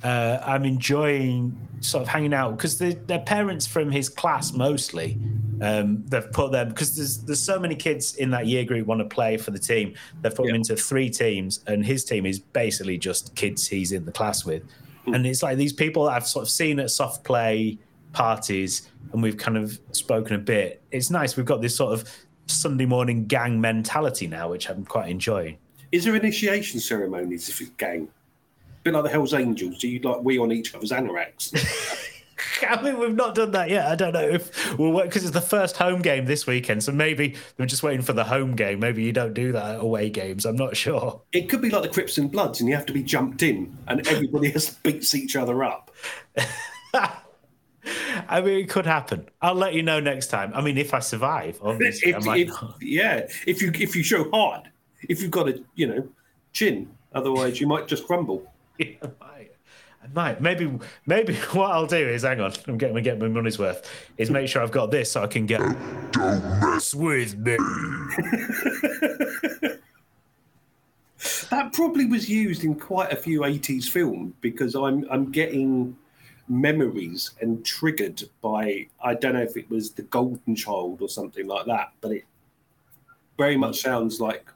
uh, 0.03 0.39
I'm 0.45 0.65
enjoying 0.65 1.55
sort 1.81 2.01
of 2.01 2.09
hanging 2.09 2.33
out 2.33 2.57
because 2.57 2.77
the, 2.77 2.97
they're 3.07 3.19
parents 3.19 3.65
from 3.65 3.89
his 3.89 4.09
class 4.09 4.51
mostly, 4.53 5.17
Um, 5.61 6.03
they've 6.07 6.29
put 6.33 6.51
them 6.51 6.69
because 6.69 6.97
there's 6.97 7.19
there's 7.19 7.41
so 7.41 7.57
many 7.57 7.75
kids 7.75 8.15
in 8.15 8.31
that 8.31 8.47
year 8.47 8.65
group 8.65 8.85
want 8.87 8.99
to 8.99 9.05
play 9.05 9.37
for 9.37 9.51
the 9.51 9.59
team. 9.59 9.93
They've 10.21 10.35
put 10.35 10.47
them 10.47 10.55
into 10.55 10.75
three 10.75 11.09
teams, 11.09 11.61
and 11.67 11.85
his 11.85 12.03
team 12.03 12.25
is 12.25 12.39
basically 12.39 12.97
just 12.97 13.33
kids 13.35 13.65
he's 13.67 13.93
in 13.93 14.03
the 14.03 14.11
class 14.11 14.43
with. 14.43 14.63
And 15.07 15.25
it's 15.25 15.41
like 15.41 15.57
these 15.57 15.73
people 15.73 16.03
that 16.05 16.11
I've 16.11 16.27
sort 16.27 16.43
of 16.43 16.49
seen 16.49 16.79
at 16.81 16.91
soft 16.91 17.23
play 17.23 17.77
parties, 18.13 18.89
and 19.13 19.21
we've 19.21 19.37
kind 19.37 19.57
of 19.57 19.79
spoken 19.91 20.35
a 20.35 20.39
bit. 20.39 20.81
It's 20.91 21.09
nice. 21.09 21.37
We've 21.37 21.45
got 21.45 21.61
this 21.61 21.75
sort 21.75 21.93
of 21.93 22.09
Sunday 22.47 22.85
morning 22.85 23.25
gang 23.25 23.61
mentality 23.61 24.27
now, 24.27 24.49
which 24.49 24.69
I'm 24.69 24.85
quite 24.85 25.09
enjoying. 25.09 25.57
Is 25.91 26.05
there 26.05 26.15
initiation 26.15 26.79
ceremonies 26.79 27.49
if 27.49 27.61
it's 27.61 27.71
gang? 27.71 28.09
A 28.67 28.83
bit 28.83 28.93
like 28.93 29.03
the 29.03 29.09
Hells 29.09 29.33
Angels. 29.33 29.79
Do 29.79 29.87
you 29.87 29.99
like 29.99 30.21
we 30.21 30.37
on 30.37 30.51
each 30.51 30.73
other's 30.75 30.91
anoraks? 30.91 31.53
I 32.67 32.81
mean, 32.81 32.99
we've 32.99 33.15
not 33.15 33.35
done 33.35 33.51
that 33.51 33.69
yet. 33.69 33.87
I 33.87 33.95
don't 33.95 34.13
know 34.13 34.27
if 34.27 34.77
we'll 34.77 34.91
wait 34.91 35.05
because 35.05 35.23
it's 35.23 35.33
the 35.33 35.41
first 35.41 35.77
home 35.77 36.01
game 36.01 36.25
this 36.25 36.47
weekend. 36.47 36.83
So 36.83 36.91
maybe 36.91 37.35
they're 37.57 37.65
just 37.65 37.83
waiting 37.83 38.01
for 38.01 38.13
the 38.13 38.23
home 38.23 38.55
game. 38.55 38.79
Maybe 38.79 39.03
you 39.03 39.11
don't 39.11 39.33
do 39.33 39.51
that 39.51 39.79
away 39.79 40.09
games. 40.09 40.45
I'm 40.45 40.55
not 40.55 40.77
sure. 40.77 41.21
it 41.31 41.49
could 41.49 41.61
be 41.61 41.69
like 41.69 41.83
the 41.83 41.89
Crips 41.89 42.17
and 42.17 42.31
Bloods, 42.31 42.59
and 42.59 42.69
you 42.69 42.75
have 42.75 42.85
to 42.87 42.93
be 42.93 43.03
jumped 43.03 43.43
in, 43.43 43.77
and 43.87 44.05
everybody 44.07 44.49
has 44.51 44.69
beats 44.69 45.15
each 45.15 45.35
other 45.35 45.63
up. 45.63 45.91
I 48.27 48.41
mean, 48.41 48.59
it 48.59 48.69
could 48.69 48.85
happen. 48.85 49.27
I'll 49.41 49.55
let 49.55 49.73
you 49.73 49.83
know 49.83 49.99
next 49.99 50.27
time. 50.27 50.51
I 50.53 50.61
mean, 50.61 50.77
if 50.77 50.93
I 50.93 50.99
survive, 50.99 51.59
obviously, 51.61 52.13
I 52.13 52.17
If, 52.17 52.25
might 52.25 52.47
if, 52.47 52.49
not. 52.49 52.75
yeah, 52.81 53.27
if 53.47 53.61
you 53.61 53.71
if 53.73 53.95
you 53.95 54.03
show 54.03 54.29
hard, 54.31 54.69
if 55.07 55.21
you've 55.21 55.31
got 55.31 55.49
a 55.49 55.63
you 55.75 55.87
know 55.87 56.07
chin, 56.53 56.89
otherwise 57.13 57.59
you 57.59 57.67
might 57.67 57.87
just 57.87 58.05
crumble. 58.05 58.51
Yeah, 58.79 58.95
I 59.03 59.07
might. 59.19 59.51
I 60.01 60.07
might. 60.13 60.41
Maybe, 60.41 60.71
maybe 61.05 61.35
what 61.51 61.71
I'll 61.71 61.85
do 61.85 61.97
is 61.97 62.21
hang 62.23 62.39
on. 62.39 62.53
I'm 62.67 62.77
getting, 62.77 63.03
get 63.03 63.19
my 63.19 63.27
money's 63.27 63.59
worth. 63.59 63.89
Is 64.17 64.29
make 64.29 64.47
sure 64.47 64.61
I've 64.61 64.71
got 64.71 64.89
this 64.89 65.11
so 65.11 65.21
I 65.23 65.27
can 65.27 65.45
get. 65.45 65.59
Don't 66.13 66.59
mess 66.61 66.95
with 66.95 67.37
me. 67.37 67.57
That 71.49 71.73
probably 71.73 72.05
was 72.05 72.29
used 72.29 72.63
in 72.63 72.75
quite 72.75 73.11
a 73.11 73.15
few 73.15 73.41
80s 73.41 73.85
films 73.89 74.33
because 74.39 74.75
I'm 74.75 75.05
I'm 75.11 75.31
getting 75.31 75.97
memories 76.49 77.31
and 77.41 77.63
triggered 77.63 78.23
by 78.41 78.87
I 79.03 79.13
don't 79.13 79.33
know 79.33 79.41
if 79.41 79.55
it 79.55 79.69
was 79.69 79.91
the 79.91 80.01
Golden 80.03 80.55
Child 80.55 81.01
or 81.01 81.09
something 81.09 81.47
like 81.47 81.65
that, 81.67 81.91
but 82.01 82.11
it 82.11 82.25
very 83.37 83.55
much 83.55 83.81
sounds 83.81 84.19
like 84.19 84.51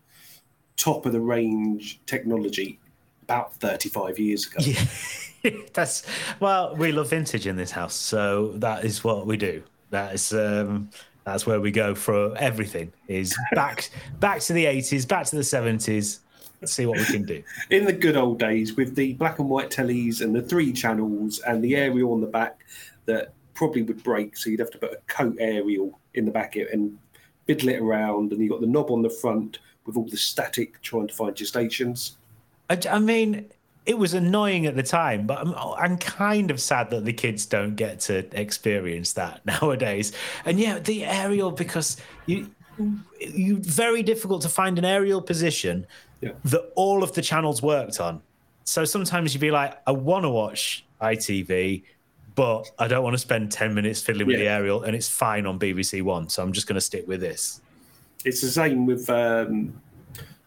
top 0.75 1.05
of 1.05 1.13
the 1.13 1.21
range 1.21 1.99
technology 2.05 2.79
about 3.21 3.53
35 3.55 4.19
years 4.19 4.47
ago. 4.47 4.57
Yeah. 4.59 5.51
That's 5.73 6.03
well, 6.39 6.75
we 6.75 6.91
love 6.91 7.09
vintage 7.09 7.47
in 7.47 7.57
this 7.57 7.71
house, 7.71 7.95
so 7.95 8.53
that 8.57 8.85
is 8.85 9.03
what 9.03 9.27
we 9.27 9.37
do. 9.37 9.63
That 9.89 10.15
is 10.15 10.33
um 10.33 10.89
that's 11.25 11.45
where 11.45 11.61
we 11.61 11.71
go 11.71 11.95
for 11.95 12.35
everything 12.37 12.91
is 13.07 13.37
back 13.53 13.89
back 14.19 14.41
to 14.41 14.53
the 14.53 14.65
80s, 14.65 15.07
back 15.07 15.25
to 15.27 15.35
the 15.35 15.41
70s, 15.41 16.19
see 16.67 16.85
what 16.85 16.97
we 16.97 17.05
can 17.05 17.23
do. 17.23 17.43
in 17.69 17.85
the 17.85 17.93
good 17.93 18.17
old 18.17 18.39
days 18.39 18.75
with 18.75 18.95
the 18.95 19.13
black 19.13 19.39
and 19.39 19.49
white 19.49 19.69
tellies 19.69 20.21
and 20.21 20.35
the 20.35 20.41
three 20.41 20.71
channels 20.71 21.39
and 21.39 21.63
the 21.63 21.75
aerial 21.75 22.13
on 22.13 22.21
the 22.21 22.27
back 22.27 22.59
that 23.05 23.33
probably 23.53 23.83
would 23.83 24.03
break 24.03 24.35
so 24.35 24.49
you'd 24.49 24.59
have 24.59 24.71
to 24.71 24.77
put 24.77 24.93
a 24.93 24.97
coat 25.07 25.35
aerial 25.39 25.99
in 26.15 26.25
the 26.25 26.31
back 26.31 26.55
and 26.55 26.97
fiddle 27.45 27.69
it 27.69 27.79
around 27.79 28.31
and 28.31 28.41
you've 28.41 28.51
got 28.51 28.61
the 28.61 28.67
knob 28.67 28.89
on 28.89 29.01
the 29.01 29.09
front 29.09 29.59
with 29.85 29.97
all 29.97 30.07
the 30.07 30.17
static 30.17 30.81
trying 30.81 31.07
to 31.07 31.13
find 31.13 31.39
your 31.39 31.47
stations 31.47 32.17
I, 32.69 32.79
I 32.89 32.99
mean, 32.99 33.49
it 33.85 33.97
was 33.97 34.13
annoying 34.13 34.65
at 34.65 34.75
the 34.75 34.83
time, 34.83 35.27
but 35.27 35.39
I'm, 35.39 35.53
I'm 35.53 35.97
kind 35.97 36.51
of 36.51 36.61
sad 36.61 36.89
that 36.91 37.05
the 37.05 37.13
kids 37.13 37.45
don't 37.45 37.75
get 37.75 37.99
to 38.01 38.25
experience 38.39 39.13
that 39.13 39.45
nowadays. 39.45 40.13
And 40.45 40.59
yeah, 40.59 40.79
the 40.79 41.05
aerial 41.05 41.51
because 41.51 41.97
you 42.25 42.49
you 43.19 43.57
very 43.57 44.01
difficult 44.01 44.41
to 44.41 44.49
find 44.49 44.79
an 44.79 44.85
aerial 44.85 45.21
position 45.21 45.85
Yeah. 46.23 46.31
that 46.45 46.71
all 46.75 47.03
of 47.03 47.13
the 47.13 47.21
channels 47.21 47.61
worked 47.61 47.99
on. 47.99 48.21
So 48.63 48.85
sometimes 48.85 49.33
you'd 49.33 49.41
be 49.41 49.51
like, 49.51 49.77
I 49.85 49.91
want 49.91 50.23
to 50.23 50.29
watch 50.29 50.85
ITV, 51.01 51.83
but 52.35 52.71
I 52.79 52.87
don't 52.87 53.03
want 53.03 53.13
to 53.13 53.17
spend 53.19 53.51
10 53.51 53.73
minutes 53.73 54.01
fiddling 54.01 54.27
with 54.27 54.37
the 54.37 54.47
aerial, 54.47 54.83
and 54.83 54.95
it's 54.95 55.09
fine 55.09 55.45
on 55.45 55.59
BBC 55.59 56.01
One. 56.01 56.29
So 56.29 56.41
I'm 56.41 56.53
just 56.53 56.65
going 56.67 56.75
to 56.75 56.81
stick 56.81 57.07
with 57.07 57.19
this. 57.21 57.61
it's 58.25 58.41
the 58.41 58.47
same 58.49 58.85
with 58.85 59.09
um, 59.09 59.73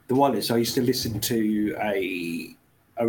the 0.09 0.15
wireless 0.15 0.51
i 0.51 0.57
used 0.57 0.75
to 0.75 0.83
listen 0.83 1.21
to 1.21 1.77
a, 1.83 2.55
a 2.99 3.07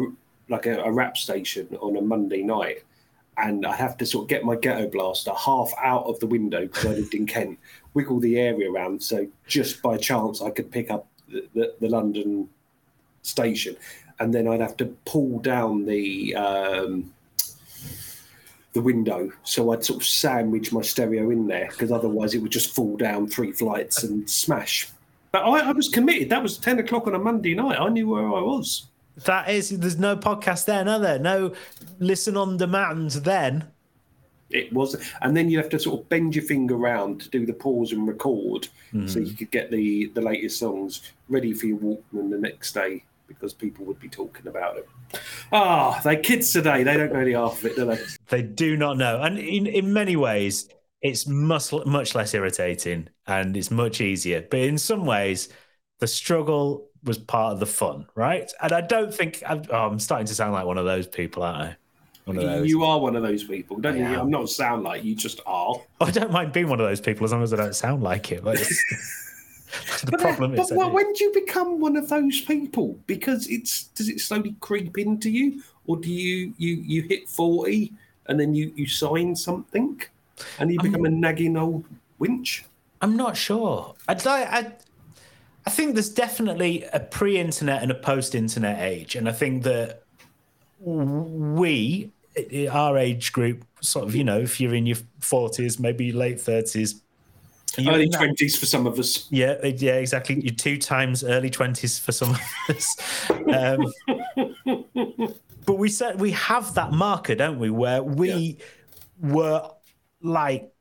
like 0.50 0.66
a, 0.66 0.80
a 0.84 0.92
rap 0.92 1.16
station 1.16 1.68
on 1.80 1.96
a 1.96 2.02
monday 2.02 2.42
night 2.44 2.84
and 3.38 3.66
i 3.66 3.74
have 3.76 3.96
to 3.98 4.06
sort 4.06 4.24
of 4.26 4.30
get 4.30 4.44
my 4.44 4.56
ghetto 4.56 4.88
blaster 4.90 5.32
half 5.38 5.72
out 5.82 6.04
of 6.06 6.20
the 6.20 6.26
window 6.28 6.62
because 6.62 6.86
i 6.86 6.90
lived 6.90 7.14
in 7.14 7.26
kent 7.26 7.58
wiggle 7.94 8.20
the 8.20 8.40
area 8.40 8.70
around 8.72 9.02
so 9.02 9.28
just 9.48 9.82
by 9.82 9.96
chance 9.96 10.42
i 10.42 10.50
could 10.50 10.70
pick 10.72 10.90
up 10.90 11.08
the, 11.30 11.48
the, 11.54 11.74
the 11.82 11.88
london 11.88 12.50
station. 13.28 13.76
And 14.20 14.34
then 14.34 14.48
i'd 14.48 14.62
have 14.62 14.78
to 14.78 14.86
pull 15.06 15.40
down 15.40 15.86
the 15.86 16.34
um, 16.36 17.14
the 18.74 18.82
window. 18.82 19.32
So 19.44 19.72
i'd 19.72 19.84
sort 19.84 20.02
of 20.02 20.08
sandwich 20.08 20.72
my 20.72 20.82
stereo 20.82 21.30
in 21.30 21.48
there 21.48 21.68
because 21.70 21.92
otherwise 21.92 22.34
it 22.34 22.40
would 22.40 22.52
just 22.52 22.74
fall 22.76 22.98
down 22.98 23.28
three 23.28 23.52
flights 23.52 24.04
and 24.04 24.30
smash. 24.30 24.90
But 25.32 25.44
I, 25.44 25.70
I 25.70 25.72
was 25.72 25.90
committed. 25.90 26.30
That 26.30 26.42
was 26.42 26.58
10 26.58 26.80
o'clock 26.80 27.06
on 27.06 27.14
a 27.14 27.20
monday 27.20 27.54
night. 27.54 27.80
I 27.80 27.90
knew 27.90 28.10
where 28.10 28.26
i 28.28 28.42
was. 28.42 28.88
That 29.26 29.50
is, 29.50 29.70
there's 29.70 29.98
no 29.98 30.16
podcast 30.16 30.66
then, 30.66 30.88
are 30.88 31.00
there? 31.00 31.20
No 31.20 31.54
listen 32.00 32.38
on 32.38 32.58
demand 32.58 33.12
then. 33.12 33.66
it 34.50 34.72
was 34.72 34.96
and 35.22 35.36
then 35.36 35.50
you 35.50 35.58
have 35.58 35.70
to 35.70 35.78
sort 35.80 36.00
of 36.00 36.08
bend 36.10 36.34
your 36.36 36.46
finger 36.46 36.76
around 36.76 37.20
to 37.22 37.30
do 37.30 37.46
the 37.46 37.54
pause 37.54 37.92
and 37.92 38.08
record 38.08 38.70
so 39.06 39.20
you 39.20 39.34
could 39.34 39.52
get 39.52 39.70
the 39.72 40.06
the 40.16 40.22
latest 40.22 40.58
songs 40.60 41.02
ready 41.28 41.52
for 41.54 41.66
your 41.66 41.78
walkman 41.80 42.30
the 42.30 42.38
next 42.38 42.72
day 42.74 43.04
because 43.28 43.54
people 43.54 43.86
would 43.86 44.00
be 44.00 44.10
talking 44.10 44.48
about 44.48 44.78
it 44.78 44.88
ah 45.52 46.00
they 46.04 46.16
kids 46.18 46.52
today 46.52 46.84
they 46.84 46.98
don't 46.98 47.14
know 47.14 47.24
the 47.26 47.34
half 47.34 47.60
of 47.60 47.66
it 47.66 47.76
do 47.76 47.86
they 47.86 48.00
They 48.30 48.42
do 48.42 48.76
not 48.76 48.98
know. 48.98 49.22
And 49.22 49.38
in, 49.40 49.68
in 49.68 49.94
many 49.94 50.16
ways, 50.18 50.68
it's 51.02 51.26
much, 51.28 51.72
much 51.86 52.14
less 52.16 52.34
irritating 52.34 53.08
and 53.26 53.56
it's 53.56 53.72
much 53.72 54.02
easier. 54.02 54.46
But 54.50 54.60
in 54.60 54.78
some 54.78 55.06
ways, 55.06 55.48
the 56.00 56.08
struggle 56.08 56.90
was 57.04 57.18
part 57.18 57.54
of 57.54 57.60
the 57.60 57.66
fun, 57.66 58.08
right? 58.16 58.52
And 58.62 58.74
I 58.74 58.82
don't 58.82 59.14
think 59.14 59.42
I'm, 59.48 59.64
oh, 59.72 59.88
I'm 59.88 60.00
starting 60.00 60.28
to 60.28 60.36
sound 60.36 60.54
like 60.54 60.66
one 60.66 60.78
of 60.78 60.86
those 60.86 61.08
people, 61.08 61.44
aren't 61.44 61.62
I? 61.72 61.76
One 62.26 62.38
of 62.38 62.44
those. 62.44 62.70
you 62.70 62.84
are 62.84 63.00
one 63.00 63.16
of 63.16 63.24
those 63.24 63.46
people 63.46 63.78
don't 63.78 63.96
I 63.96 64.00
you 64.00 64.04
am. 64.16 64.20
i'm 64.20 64.30
not 64.30 64.50
sound 64.50 64.84
like 64.84 65.02
you 65.02 65.16
just 65.16 65.40
are 65.46 65.76
I 66.02 66.12
don't 66.12 66.30
mind 66.30 66.52
being 66.52 66.68
one 66.68 66.82
of 66.82 66.86
those 66.86 67.00
people 67.00 67.24
as 67.24 67.32
long 67.32 67.42
as 67.42 67.54
I 67.54 67.56
don't 67.56 67.74
sound 67.74 68.04
like 68.04 68.34
it. 68.34 68.44
But 69.90 70.02
the 70.02 70.12
But, 70.12 70.20
uh, 70.22 70.24
problem 70.24 70.56
but 70.56 70.62
is, 70.64 70.70
wh- 70.70 70.74
do. 70.86 70.88
when 70.90 71.14
do 71.14 71.24
you 71.26 71.34
become 71.34 71.80
one 71.80 71.98
of 71.98 72.10
those 72.10 72.42
people? 72.42 72.98
Because 73.08 73.48
it's 73.48 73.84
does 73.96 74.10
it 74.10 74.20
slowly 74.22 74.56
creep 74.60 74.98
into 74.98 75.30
you, 75.30 75.64
or 75.86 75.98
do 75.98 76.10
you 76.12 76.54
you 76.58 76.76
you 76.76 77.02
hit 77.04 77.28
forty 77.28 77.94
and 78.28 78.40
then 78.40 78.54
you 78.54 78.72
you 78.76 78.88
sign 78.88 79.36
something, 79.36 80.02
and 80.60 80.72
you 80.72 80.80
become 80.80 81.06
a 81.06 81.10
nagging 81.10 81.58
old 81.58 81.86
winch? 82.20 82.66
I'm 83.02 83.16
not 83.16 83.38
sure. 83.38 83.96
I'd 84.08 84.26
like. 84.26 84.48
I, 84.48 84.72
I 85.66 85.70
think 85.70 85.96
there's 85.96 86.10
definitely 86.10 86.84
a 86.94 87.00
pre-internet 87.00 87.82
and 87.84 87.92
a 87.92 87.96
post-internet 87.96 88.80
age, 88.82 89.16
and 89.16 89.28
I 89.28 89.34
think 89.34 89.64
that 89.64 90.04
we, 90.80 92.10
our 92.72 92.98
age 92.98 93.34
group, 93.34 93.66
sort 93.82 94.06
of, 94.08 94.16
you 94.16 94.24
know, 94.24 94.40
if 94.40 94.62
you're 94.62 94.74
in 94.76 94.86
your 94.86 94.98
40s, 95.22 95.80
maybe 95.80 96.12
late 96.14 96.38
30s, 96.38 96.94
you're 96.94 97.02
Early 97.80 98.10
twenties 98.10 98.56
for 98.58 98.66
some 98.66 98.88
of 98.88 98.98
us. 99.00 99.28
yeah, 99.32 99.64
yeah, 99.66 99.96
exactly. 99.96 100.42
You're 100.42 100.56
two 100.56 100.78
times 100.78 101.24
early 101.24 101.50
twenties 101.50 102.00
for 102.00 102.12
some 102.12 102.32
of 102.32 102.42
us. 102.70 103.30
Um, 103.30 103.94
but 105.66 105.78
we 105.78 105.90
said 105.90 106.20
we 106.20 106.32
have 106.32 106.74
that 106.76 106.92
marker, 106.92 107.36
don't 107.36 107.60
we? 107.60 107.70
Where 107.70 108.02
we 108.02 108.58
were 109.22 109.70
like 110.22 110.72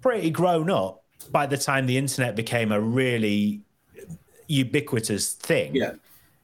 pretty 0.00 0.30
grown 0.30 0.70
up 0.70 1.02
by 1.30 1.46
the 1.46 1.56
time 1.56 1.86
the 1.86 1.98
internet 1.98 2.36
became 2.36 2.70
a 2.70 2.80
really 2.80 3.62
ubiquitous 4.48 5.32
thing. 5.32 5.74
Yeah, 5.74 5.94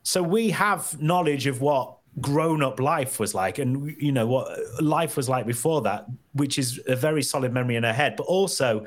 So 0.03 0.23
we 0.23 0.51
have 0.51 1.01
knowledge 1.01 1.47
of 1.47 1.61
what 1.61 1.99
grown-up 2.21 2.81
life 2.81 3.19
was 3.19 3.35
like, 3.35 3.59
and 3.59 3.95
you 3.99 4.13
know 4.13 4.27
what 4.27 4.59
life 4.83 5.17
was 5.17 5.29
like 5.29 5.47
before 5.47 5.83
that, 5.83 6.07
which 6.33 6.59
is 6.59 6.81
a 6.87 6.97
very 6.97 7.23
solid 7.23 7.53
memory 7.53 7.77
in 7.77 7.85
our 7.85 7.93
head. 7.93 8.17
But 8.17 8.25
also, 8.25 8.85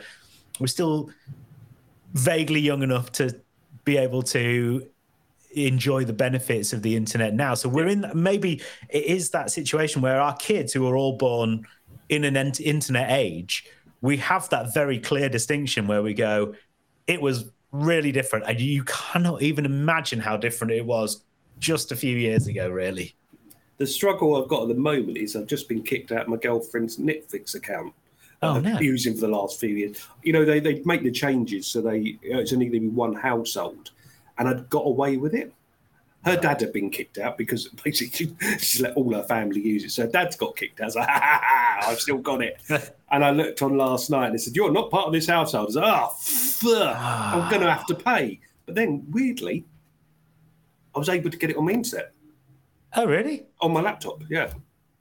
we're 0.59 0.67
still 0.67 1.09
vaguely 2.13 2.59
young 2.59 2.83
enough 2.83 3.11
to 3.13 3.35
be 3.83 3.97
able 3.97 4.23
to 4.23 4.85
enjoy 5.55 6.03
the 6.03 6.13
benefits 6.13 6.73
of 6.73 6.81
the 6.81 6.95
internet 6.95 7.33
now. 7.33 7.53
So 7.53 7.69
we're 7.69 7.87
in 7.87 8.11
maybe 8.13 8.61
it 8.89 9.05
is 9.05 9.29
that 9.31 9.51
situation 9.51 10.01
where 10.01 10.19
our 10.19 10.35
kids 10.35 10.73
who 10.73 10.87
are 10.87 10.95
all 10.95 11.17
born 11.17 11.65
in 12.09 12.23
an 12.23 12.35
internet 12.35 13.11
age, 13.11 13.65
we 14.01 14.17
have 14.17 14.49
that 14.49 14.73
very 14.73 14.99
clear 14.99 15.29
distinction 15.29 15.87
where 15.87 16.03
we 16.03 16.13
go, 16.13 16.53
it 17.07 17.21
was 17.21 17.45
really 17.71 18.11
different, 18.11 18.45
and 18.47 18.59
you 18.59 18.83
cannot 18.83 19.41
even 19.41 19.65
imagine 19.65 20.19
how 20.19 20.37
different 20.37 20.71
it 20.71 20.85
was 20.85 21.23
just 21.59 21.91
a 21.91 21.95
few 21.95 22.15
years 22.17 22.47
ago. 22.47 22.69
Really, 22.69 23.15
the 23.77 23.87
struggle 23.87 24.41
I've 24.41 24.49
got 24.49 24.63
at 24.63 24.67
the 24.69 24.75
moment 24.75 25.17
is 25.17 25.35
I've 25.35 25.47
just 25.47 25.67
been 25.67 25.83
kicked 25.83 26.11
out 26.11 26.23
of 26.23 26.27
my 26.27 26.37
girlfriend's 26.37 26.97
Netflix 26.97 27.55
account. 27.55 27.93
Oh, 28.45 28.55
uh, 28.55 28.59
no. 28.59 28.79
using 28.79 29.13
for 29.13 29.21
the 29.21 29.27
last 29.27 29.59
few 29.59 29.69
years. 29.69 30.05
You 30.23 30.33
know, 30.33 30.45
they 30.45 30.59
they 30.59 30.81
make 30.85 31.03
the 31.03 31.11
changes 31.11 31.67
so 31.67 31.81
they 31.81 32.17
it's 32.21 32.53
only 32.53 32.67
going 32.67 32.81
to 32.83 32.89
be 32.89 32.95
one 32.95 33.13
household, 33.13 33.91
and 34.37 34.47
I'd 34.47 34.69
got 34.69 34.85
away 34.85 35.17
with 35.17 35.33
it. 35.33 35.53
Her 36.23 36.35
dad 36.35 36.59
had 36.59 36.73
been 36.73 36.89
kicked 36.89 37.19
out 37.19 37.37
because 37.37 37.67
basically 37.83 38.35
she's 38.57 38.81
let 38.81 38.95
all 38.95 39.13
her 39.13 39.23
family 39.23 39.61
use 39.61 39.83
it. 39.83 39.91
So 39.91 40.03
her 40.03 40.11
dad's 40.11 40.35
got 40.35 40.55
kicked 40.55 40.79
out. 40.81 40.85
I 40.85 40.87
was 40.87 40.95
like, 40.95 41.07
ha, 41.07 41.19
ha, 41.19 41.41
ha, 41.43 41.91
I've 41.91 41.99
still 41.99 42.17
got 42.17 42.41
it. 42.41 42.59
and 43.11 43.23
I 43.23 43.29
looked 43.29 43.61
on 43.61 43.77
last 43.77 44.09
night 44.09 44.27
and 44.27 44.35
it 44.35 44.39
said, 44.39 44.55
You're 44.55 44.71
not 44.71 44.89
part 44.89 45.05
of 45.05 45.13
this 45.13 45.27
household. 45.27 45.65
I 45.65 45.67
was 45.67 45.75
like, 45.75 45.85
Oh, 45.85 46.15
fuck, 46.19 46.95
I'm 46.97 47.41
ah. 47.41 47.47
going 47.49 47.61
to 47.61 47.71
have 47.71 47.85
to 47.87 47.95
pay. 47.95 48.39
But 48.65 48.73
then, 48.73 49.05
weirdly, 49.11 49.65
I 50.95 50.99
was 50.99 51.09
able 51.09 51.29
to 51.29 51.37
get 51.37 51.51
it 51.51 51.57
on 51.57 51.65
my 51.65 51.71
internet, 51.71 52.11
Oh, 52.95 53.05
really? 53.05 53.45
on 53.61 53.71
my 53.71 53.81
laptop. 53.81 54.23
Yeah. 54.29 54.51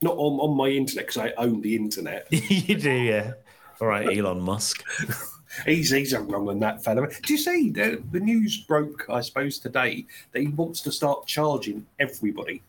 Not 0.05 0.17
on, 0.19 0.39
on 0.39 0.55
my 0.57 0.69
internet 0.69 1.07
because 1.07 1.17
I 1.17 1.33
own 1.43 1.63
the 1.63 1.75
internet. 1.75 2.27
you 2.31 2.77
do, 2.77 2.91
yeah. 2.93 3.33
All 3.81 3.89
right, 3.89 4.17
Elon 4.17 4.41
Musk. 4.41 4.85
He's 5.65 5.91
he's 5.91 6.13
a 6.13 6.21
wrong 6.21 6.49
on 6.49 6.59
that 6.61 6.83
fella. 6.83 7.07
Do 7.23 7.33
you 7.33 7.39
see 7.39 7.71
the, 7.71 8.03
the 8.11 8.19
news 8.19 8.59
broke? 8.67 9.07
I 9.09 9.21
suppose 9.21 9.61
today 9.61 10.05
that 10.33 10.41
he 10.41 10.49
wants 10.49 10.81
to 10.81 10.91
start 10.91 11.29
charging 11.29 11.87
everybody 12.01 12.61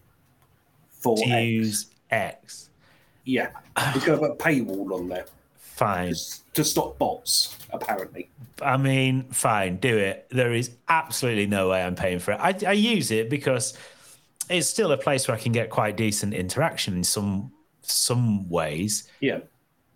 for 0.91 1.17
To 1.17 1.23
X. 1.23 1.45
use 1.47 1.85
X. 2.11 2.69
Yeah, 3.23 3.49
he's 3.93 4.03
going 4.03 4.19
to 4.19 4.23
have 4.27 4.31
a 4.33 4.35
paywall 4.35 4.93
on 4.93 5.09
there 5.09 5.25
Fine. 5.57 6.13
to 6.53 6.63
stop 6.63 6.99
bots. 6.99 7.57
Apparently, 7.71 8.29
I 8.61 8.77
mean, 8.77 9.23
fine, 9.31 9.77
do 9.77 9.97
it. 9.97 10.27
There 10.29 10.53
is 10.53 10.69
absolutely 10.87 11.47
no 11.47 11.69
way 11.69 11.81
I'm 11.83 11.95
paying 11.95 12.19
for 12.19 12.33
it. 12.33 12.39
I, 12.39 12.55
I 12.67 12.73
use 12.73 13.09
it 13.09 13.31
because 13.31 13.73
it's 14.49 14.67
still 14.67 14.91
a 14.91 14.97
place 14.97 15.27
where 15.27 15.35
I 15.35 15.39
can 15.39 15.51
get 15.51 15.69
quite 15.69 15.97
decent 15.97 16.33
interaction 16.33 16.95
in 16.95 17.03
some 17.03 17.51
some 17.81 18.49
ways, 18.49 19.09
yeah. 19.19 19.39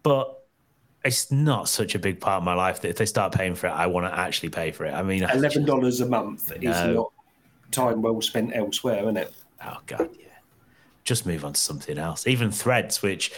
but 0.03 0.48
it's 1.03 1.32
not 1.32 1.68
such 1.70 1.96
a 1.96 2.00
big 2.00 2.20
part 2.20 2.38
of 2.38 2.44
my 2.44 2.53
life 2.53 2.82
that 2.82 2.89
if 2.89 2.98
they 2.98 3.06
start 3.06 3.34
paying 3.34 3.56
for 3.56 3.68
it, 3.68 3.72
I 3.72 3.88
want 3.88 4.06
to 4.06 4.20
actually 4.20 4.50
pay 4.50 4.72
for 4.72 4.86
it. 4.86 4.94
I 4.94 5.01
mean, 5.01 5.24
Eleven 5.24 5.65
dollars 5.65 6.01
a 6.01 6.06
month 6.06 6.51
is 6.51 6.63
not 6.63 7.12
time 7.72 8.01
well 8.01 8.22
spent 8.22 8.56
elsewhere, 8.56 9.03
isn't 9.03 9.18
it? 9.18 9.34
Oh 9.65 9.77
god, 9.86 10.10
yeah. 10.20 10.27
Just 11.03 11.25
move 11.25 11.46
on 11.46 11.53
to 11.53 11.60
something 11.60 11.98
else. 11.98 12.27
Even 12.27 12.51
Threads, 12.51 13.01
which 13.01 13.32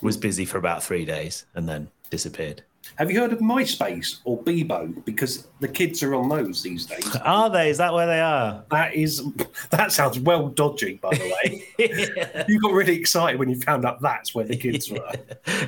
was 0.00 0.16
busy 0.16 0.44
for 0.44 0.58
about 0.58 0.82
three 0.82 1.04
days 1.04 1.44
and 1.54 1.68
then 1.68 1.88
disappeared. 2.10 2.62
Have 2.98 3.12
you 3.12 3.20
heard 3.20 3.32
of 3.32 3.38
MySpace 3.38 4.18
or 4.24 4.42
Bebo? 4.42 5.04
Because 5.04 5.46
the 5.60 5.68
kids 5.68 6.02
are 6.02 6.16
on 6.16 6.28
those 6.28 6.62
these 6.64 6.84
days. 6.84 7.14
Are 7.24 7.48
they? 7.48 7.70
Is 7.70 7.78
that 7.78 7.94
where 7.94 8.08
they 8.08 8.18
are? 8.20 8.64
That 8.72 8.92
is 8.92 9.22
that 9.70 9.92
sounds 9.92 10.18
well 10.18 10.48
dodgy, 10.48 10.94
by 11.00 11.10
the 11.10 11.32
way. 11.78 12.44
you 12.48 12.60
got 12.60 12.72
really 12.72 12.96
excited 12.96 13.38
when 13.38 13.48
you 13.48 13.60
found 13.60 13.84
out 13.84 14.00
that's 14.00 14.34
where 14.34 14.44
the 14.44 14.56
kids 14.56 14.90
were. 14.90 15.12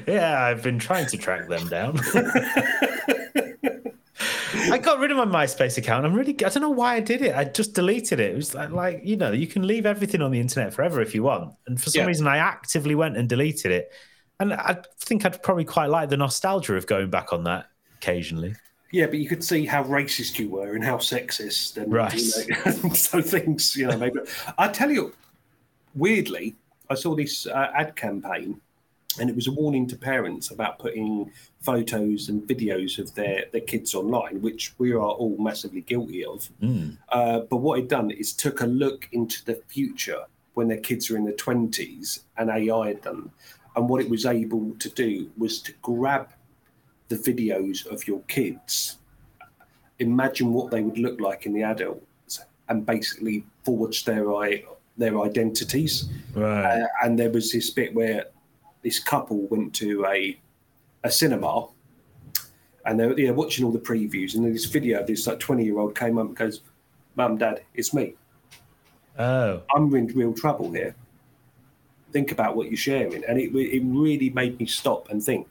Yeah, 0.08 0.42
I've 0.44 0.64
been 0.64 0.80
trying 0.80 1.06
to 1.06 1.16
track 1.16 1.49
them 1.49 1.68
down. 1.68 2.00
I 4.72 4.78
got 4.78 4.99
rid 4.99 5.10
of 5.12 5.16
my 5.16 5.25
MySpace 5.25 5.78
account. 5.78 6.04
I'm 6.04 6.12
really, 6.14 6.32
I 6.44 6.49
don't 6.49 6.60
know 6.62 6.70
why 6.70 6.94
I 6.96 7.00
did 7.00 7.22
it. 7.22 7.34
I 7.34 7.44
just 7.44 7.75
deleted 7.75 8.20
it. 8.20 8.32
It 8.32 8.37
was 8.37 8.54
like, 8.54 8.70
like, 8.70 9.00
you 9.04 9.16
know, 9.16 9.32
you 9.32 9.46
can 9.46 9.66
leave 9.66 9.87
everything 9.87 10.20
on 10.20 10.30
the 10.30 10.40
internet 10.40 10.75
forever 10.75 11.00
if 11.00 11.14
you 11.14 11.22
want. 11.22 11.54
And 11.66 11.80
for 11.80 11.90
some 11.90 12.00
Yeah. 12.00 12.06
reason, 12.06 12.26
I 12.26 12.37
actively 12.38 12.94
went 12.94 13.16
and 13.16 13.28
deleted 13.28 13.70
it. 13.72 13.90
And 14.40 14.54
I 14.54 14.78
think 14.99 15.25
I'd 15.25 15.42
probably 15.42 15.64
quite 15.64 15.90
like 15.90 16.09
the 16.09 16.16
nostalgia 16.16 16.75
of 16.75 16.87
going 16.87 17.11
back 17.11 17.32
on 17.32 17.44
that 17.44 17.66
occasionally. 17.99 18.54
Yeah, 18.90 19.06
but 19.06 19.18
you 19.18 19.28
could 19.28 19.44
see 19.44 19.66
how 19.66 19.85
racist 19.85 20.38
you 20.38 20.49
were 20.49 20.75
and 20.75 20.82
how 20.82 20.97
sexist, 20.97 21.76
and 21.76 21.92
Right. 21.92 22.12
you 22.14 22.54
know, 22.88 22.88
so 22.94 23.20
things, 23.23 23.76
you 23.76 23.87
know, 23.87 23.97
maybe. 23.97 24.18
I 24.59 24.66
tell 24.68 24.90
you, 24.90 25.12
weirdly, 25.94 26.56
I 26.88 26.94
saw 26.94 27.14
this 27.14 27.47
uh, 27.47 27.70
ad 27.75 27.94
campaign, 27.94 28.61
and 29.20 29.28
it 29.30 29.37
was 29.37 29.47
a 29.47 29.52
warning 29.52 29.87
to 29.88 29.97
parents 29.97 30.50
about 30.50 30.78
putting 30.80 31.30
photos 31.61 32.28
and 32.30 32.42
videos 32.49 32.99
of 32.99 33.14
their 33.14 33.44
their 33.52 33.61
kids 33.61 33.94
online, 33.94 34.40
which 34.40 34.73
we 34.78 34.92
are 34.92 34.99
all 34.99 35.37
massively 35.38 35.82
guilty 35.82 36.25
of. 36.25 36.49
Uh, 37.11 37.40
but 37.40 37.59
what 37.59 37.78
it 37.78 37.88
done 37.88 38.11
is 38.11 38.32
took 38.32 38.61
a 38.62 38.66
look 38.66 39.09
into 39.12 39.44
the 39.44 39.62
future 39.68 40.25
when 40.54 40.66
their 40.66 40.78
kids 40.80 41.11
are 41.11 41.16
in 41.16 41.25
their 41.25 41.35
twenties, 41.35 42.24
and 42.38 42.50
AI 42.50 42.88
had 42.88 43.03
done, 43.03 43.31
and 43.76 43.88
what 43.88 44.00
it 44.00 44.11
was 44.11 44.26
able 44.26 44.74
to 44.78 44.88
do 44.90 45.30
was 45.37 45.61
to 45.62 45.72
grab 45.83 46.28
the 47.09 47.16
videos 47.16 47.87
of 47.87 48.06
your 48.06 48.20
kids, 48.22 48.98
imagine 49.98 50.52
what 50.52 50.70
they 50.70 50.83
would 50.83 50.98
look 50.98 51.20
like 51.20 51.46
in 51.46 51.52
the 51.52 51.62
adults, 51.62 52.40
and 52.68 52.87
basically 52.87 53.44
forge 53.64 54.04
their 54.04 54.24
their 54.96 55.20
identities. 55.20 56.09
Right. 56.35 56.83
Uh, 56.83 56.87
and 57.02 57.18
there 57.18 57.30
was 57.30 57.52
this 57.52 57.70
bit 57.70 57.94
where 57.94 58.26
this 58.83 58.98
couple 58.98 59.38
went 59.48 59.74
to 59.76 60.06
a 60.06 60.38
a 61.02 61.11
cinema, 61.11 61.66
and 62.85 63.00
they 63.00 63.06
were 63.06 63.18
yeah, 63.18 63.30
watching 63.30 63.64
all 63.64 63.72
the 63.72 63.78
previews, 63.78 64.35
and 64.35 64.44
then 64.44 64.52
this 64.52 64.66
video, 64.66 65.04
this 65.04 65.26
like 65.26 65.40
twenty 65.40 65.64
year 65.64 65.78
old 65.78 65.94
came 65.94 66.18
up 66.18 66.26
and 66.26 66.37
goes, 66.37 66.62
"Mum, 67.16 67.38
Dad, 67.38 67.62
it's 67.74 67.94
me. 67.94 68.14
Oh, 69.18 69.62
I'm 69.74 69.94
in 69.94 70.06
real 70.09 70.33
trouble 70.33 70.70
here. 70.72 70.94
Think 72.12 72.33
about 72.33 72.57
what 72.57 72.68
you're 72.68 72.77
sharing." 72.77 73.25
And 73.25 73.38
it 73.38 73.55
it 73.55 73.83
really 73.85 74.31
made 74.31 74.59
me 74.59 74.66
stop 74.66 75.11
and 75.11 75.23
think. 75.23 75.49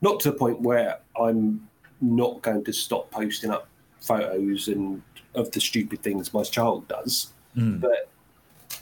Not 0.00 0.20
to 0.20 0.30
the 0.30 0.36
point 0.36 0.60
where 0.60 0.98
I'm 1.20 1.68
not 2.00 2.42
going 2.42 2.64
to 2.64 2.72
stop 2.72 3.10
posting 3.10 3.50
up 3.50 3.68
photos 4.00 4.68
and 4.68 5.02
of 5.34 5.50
the 5.52 5.60
stupid 5.60 6.02
things 6.02 6.34
my 6.34 6.42
child 6.42 6.86
does, 6.88 7.32
hmm. 7.54 7.78
but 7.78 8.08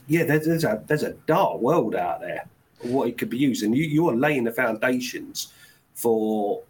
yeah, 0.09 0.25
there's, 0.25 0.47
there's 0.47 0.64
a 0.64 0.83
there's 0.87 1.03
a 1.03 1.12
dark 1.27 1.61
world 1.61 1.95
out 1.95 2.21
there 2.21 2.47
what 2.83 3.09
it 3.09 3.19
could 3.19 3.31
be 3.31 3.38
used, 3.38 3.62
and 3.62 3.77
you 3.77 3.85
you 3.85 4.09
are 4.09 4.16
laying 4.16 4.45
the 4.45 4.53
foundations 4.53 5.53
for 5.95 6.62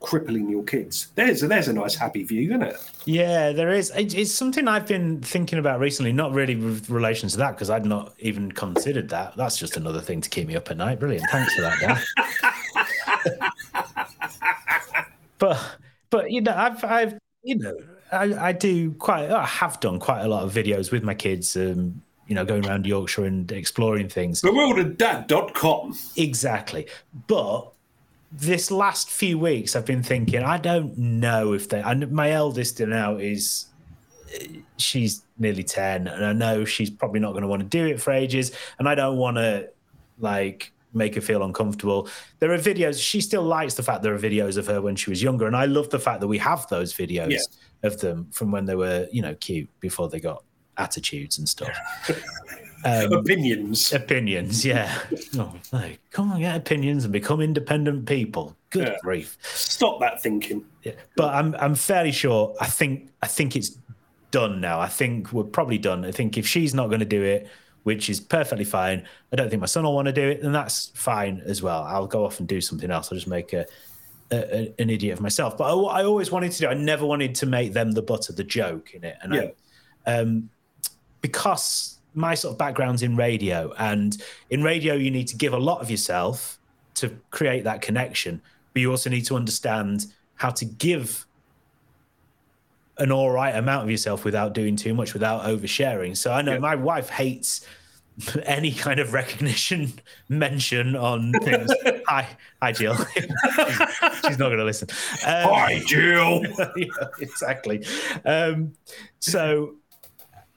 crippling 0.00 0.48
your 0.48 0.62
kids. 0.64 1.08
There's 1.14 1.40
there's 1.42 1.68
a 1.68 1.72
nice 1.72 1.94
happy 1.94 2.22
view, 2.24 2.48
isn't 2.50 2.62
it? 2.62 2.76
Yeah, 3.04 3.52
there 3.52 3.70
is. 3.70 3.90
It- 3.90 4.14
It's 4.14 4.32
something 4.32 4.66
I've 4.66 4.86
been 4.86 5.20
thinking 5.20 5.58
about 5.58 5.78
recently, 5.80 6.12
not 6.12 6.32
really 6.32 6.56
with 6.56 6.88
relation 6.90 7.28
to 7.28 7.36
that, 7.38 7.52
because 7.52 7.70
I'd 7.70 7.84
not 7.86 8.14
even 8.18 8.50
considered 8.52 9.08
that. 9.10 9.36
That's 9.36 9.56
just 9.58 9.76
another 9.76 10.00
thing 10.00 10.20
to 10.22 10.28
keep 10.30 10.48
me 10.48 10.56
up 10.56 10.70
at 10.70 10.76
night. 10.78 10.98
Brilliant. 11.00 11.26
Thanks 11.30 11.54
for 11.54 11.60
that, 11.62 11.78
Dan. 11.80 12.00
but, 15.38 15.60
but 16.10 16.30
you 16.30 16.40
know, 16.40 16.54
I've, 16.54 16.84
I've, 16.84 17.18
you 17.42 17.58
know, 17.58 17.76
I, 18.12 18.48
I 18.48 18.52
do 18.52 18.92
quite, 18.92 19.30
I 19.30 19.44
have 19.46 19.80
done 19.80 19.98
quite 19.98 20.22
a 20.22 20.28
lot 20.28 20.42
of 20.44 20.52
videos 20.52 20.90
with 20.90 21.02
my 21.02 21.14
kids, 21.14 21.56
um, 21.56 22.02
you 22.26 22.34
know, 22.34 22.44
going 22.44 22.66
around 22.66 22.86
Yorkshire 22.86 23.24
and 23.24 23.50
exploring 23.52 24.08
things. 24.08 24.40
Bewilderdad.com. 24.42 25.96
Exactly. 26.16 26.86
But 27.26 27.72
this 28.32 28.70
last 28.70 29.10
few 29.10 29.38
weeks, 29.38 29.74
I've 29.74 29.86
been 29.86 30.02
thinking, 30.02 30.42
I 30.42 30.58
don't 30.58 30.96
know 30.96 31.52
if 31.52 31.68
they. 31.68 31.80
And 31.80 32.10
my 32.12 32.30
eldest 32.30 32.80
now 32.80 33.16
is, 33.16 33.66
she's 34.76 35.22
nearly 35.38 35.64
10, 35.64 36.06
and 36.06 36.24
I 36.24 36.32
know 36.32 36.64
she's 36.64 36.90
probably 36.90 37.20
not 37.20 37.32
going 37.32 37.42
to 37.42 37.48
want 37.48 37.62
to 37.62 37.68
do 37.68 37.86
it 37.86 38.00
for 38.00 38.12
ages. 38.12 38.52
And 38.78 38.88
I 38.88 38.94
don't 38.94 39.16
want 39.16 39.36
to, 39.36 39.68
like, 40.18 40.72
make 40.92 41.14
her 41.14 41.20
feel 41.20 41.42
uncomfortable. 41.44 42.08
There 42.40 42.52
are 42.52 42.58
videos, 42.58 43.00
she 43.00 43.20
still 43.20 43.42
likes 43.42 43.74
the 43.74 43.82
fact 43.82 44.02
there 44.02 44.14
are 44.14 44.18
videos 44.18 44.56
of 44.56 44.66
her 44.66 44.80
when 44.82 44.96
she 44.96 45.10
was 45.10 45.22
younger. 45.22 45.46
And 45.46 45.56
I 45.56 45.64
love 45.66 45.90
the 45.90 45.98
fact 46.00 46.20
that 46.20 46.28
we 46.28 46.38
have 46.38 46.66
those 46.68 46.92
videos 46.92 47.30
Yeah. 47.30 47.38
of 47.84 48.00
them 48.00 48.28
from 48.32 48.50
when 48.50 48.64
they 48.64 48.74
were, 48.74 49.06
you 49.12 49.22
know, 49.22 49.34
cute 49.36 49.68
before 49.80 50.08
they 50.08 50.20
got 50.20 50.44
attitudes 50.76 51.38
and 51.38 51.48
stuff. 51.48 51.70
Um, 52.84 53.12
Opinions. 53.12 53.92
opinions, 53.92 54.64
yeah. 54.64 54.98
Oh, 55.38 55.54
no, 55.72 55.90
come 56.10 56.32
on, 56.32 56.40
get 56.40 56.56
opinions 56.56 57.04
and 57.04 57.12
become 57.12 57.40
independent 57.40 58.06
people. 58.06 58.56
Good 58.70 58.88
Yeah. 58.88 58.96
grief. 59.02 59.36
Stop 59.42 60.00
that 60.00 60.22
thinking. 60.22 60.64
Yeah. 60.82 60.92
But 61.16 61.34
I'm 61.34 61.54
I'm 61.56 61.74
fairly 61.74 62.12
sure. 62.12 62.54
I 62.60 62.66
think 62.66 63.10
I 63.22 63.26
think 63.26 63.54
it's 63.56 63.76
done 64.30 64.60
now. 64.60 64.80
I 64.80 64.86
think 64.88 65.32
we're 65.32 65.44
probably 65.44 65.76
done. 65.78 66.04
I 66.04 66.10
think 66.12 66.38
if 66.38 66.46
she's 66.46 66.72
not 66.72 66.86
going 66.88 67.00
to 67.00 67.04
do 67.06 67.22
it, 67.22 67.48
which 67.82 68.08
is 68.08 68.20
perfectly 68.20 68.64
fine, 68.64 69.02
I 69.32 69.36
don't 69.36 69.50
think 69.50 69.60
my 69.60 69.66
son 69.66 69.84
will 69.84 69.94
want 69.94 70.06
to 70.06 70.12
do 70.12 70.28
it, 70.28 70.40
then 70.40 70.52
that's 70.52 70.90
fine 70.94 71.42
as 71.44 71.62
well. 71.62 71.82
I'll 71.82 72.06
go 72.06 72.24
off 72.24 72.38
and 72.38 72.48
do 72.48 72.60
something 72.60 72.90
else. 72.90 73.10
I'll 73.10 73.16
just 73.18 73.26
make 73.28 73.52
a, 73.52 73.66
a, 74.30 74.36
a- 74.56 74.74
an 74.78 74.88
idiot 74.88 75.14
of 75.14 75.20
myself. 75.20 75.58
But 75.58 75.64
I, 75.64 76.00
I 76.00 76.04
always 76.04 76.30
wanted 76.30 76.52
to 76.52 76.58
do. 76.60 76.66
I 76.68 76.74
never 76.74 77.04
wanted 77.04 77.34
to 77.36 77.46
make 77.46 77.72
them 77.72 77.90
the 77.92 78.02
butt 78.02 78.28
of 78.30 78.36
the 78.36 78.44
joke 78.44 78.94
in 78.94 79.04
it. 79.04 79.16
And 79.22 79.34
Yeah. 79.34 79.48
I, 80.06 80.12
um, 80.14 80.48
because 81.20 81.98
my 82.14 82.34
sort 82.34 82.52
of 82.52 82.58
background's 82.58 83.02
in 83.02 83.16
radio, 83.16 83.72
and 83.78 84.16
in 84.50 84.62
radio 84.62 84.94
you 84.94 85.10
need 85.10 85.28
to 85.28 85.36
give 85.36 85.52
a 85.52 85.58
lot 85.58 85.80
of 85.80 85.90
yourself 85.90 86.58
to 86.94 87.16
create 87.30 87.64
that 87.64 87.80
connection, 87.82 88.42
but 88.72 88.80
you 88.82 88.90
also 88.90 89.08
need 89.10 89.24
to 89.26 89.36
understand 89.36 90.06
how 90.34 90.50
to 90.50 90.64
give 90.64 91.26
an 92.98 93.10
all 93.12 93.30
right 93.30 93.54
amount 93.56 93.84
of 93.84 93.90
yourself 93.90 94.24
without 94.24 94.52
doing 94.52 94.76
too 94.76 94.92
much, 94.94 95.14
without 95.14 95.44
oversharing. 95.44 96.16
So 96.16 96.32
I 96.32 96.42
know 96.42 96.52
Yeah. 96.54 96.58
my 96.58 96.74
wife 96.74 97.08
hates 97.08 97.66
any 98.44 98.72
kind 98.72 99.00
of 99.00 99.12
recognition 99.14 99.92
mention 100.28 100.94
on 100.96 101.32
things. 101.32 101.70
hi, 102.06 102.26
hi, 102.60 102.72
Jill. 102.72 102.96
She's 103.14 104.38
not 104.38 104.48
going 104.48 104.58
to 104.58 104.64
listen. 104.64 104.88
Um, 105.24 105.48
Hi, 105.54 105.82
Jill. 105.86 106.42
yeah, 106.76 106.86
exactly. 107.20 107.86
Um, 108.26 108.72
so, 109.20 109.76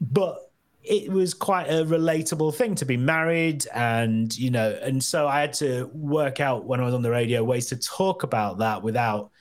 but 0.01 0.51
it 0.83 1.09
was 1.09 1.33
quite 1.33 1.67
a 1.67 1.85
relatable 1.85 2.53
thing 2.53 2.75
to 2.75 2.85
be 2.85 2.97
married 2.97 3.65
and 3.73 4.37
you 4.37 4.51
know 4.51 4.77
and 4.81 5.01
so 5.01 5.27
i 5.27 5.39
had 5.39 5.53
to 5.53 5.89
work 5.93 6.41
out 6.41 6.65
when 6.65 6.81
i 6.81 6.83
was 6.83 6.93
on 6.93 7.01
the 7.01 7.09
radio 7.09 7.43
ways 7.43 7.67
to 7.67 7.77
talk 7.77 8.23
about 8.23 8.57
that 8.57 8.83
without 8.83 9.31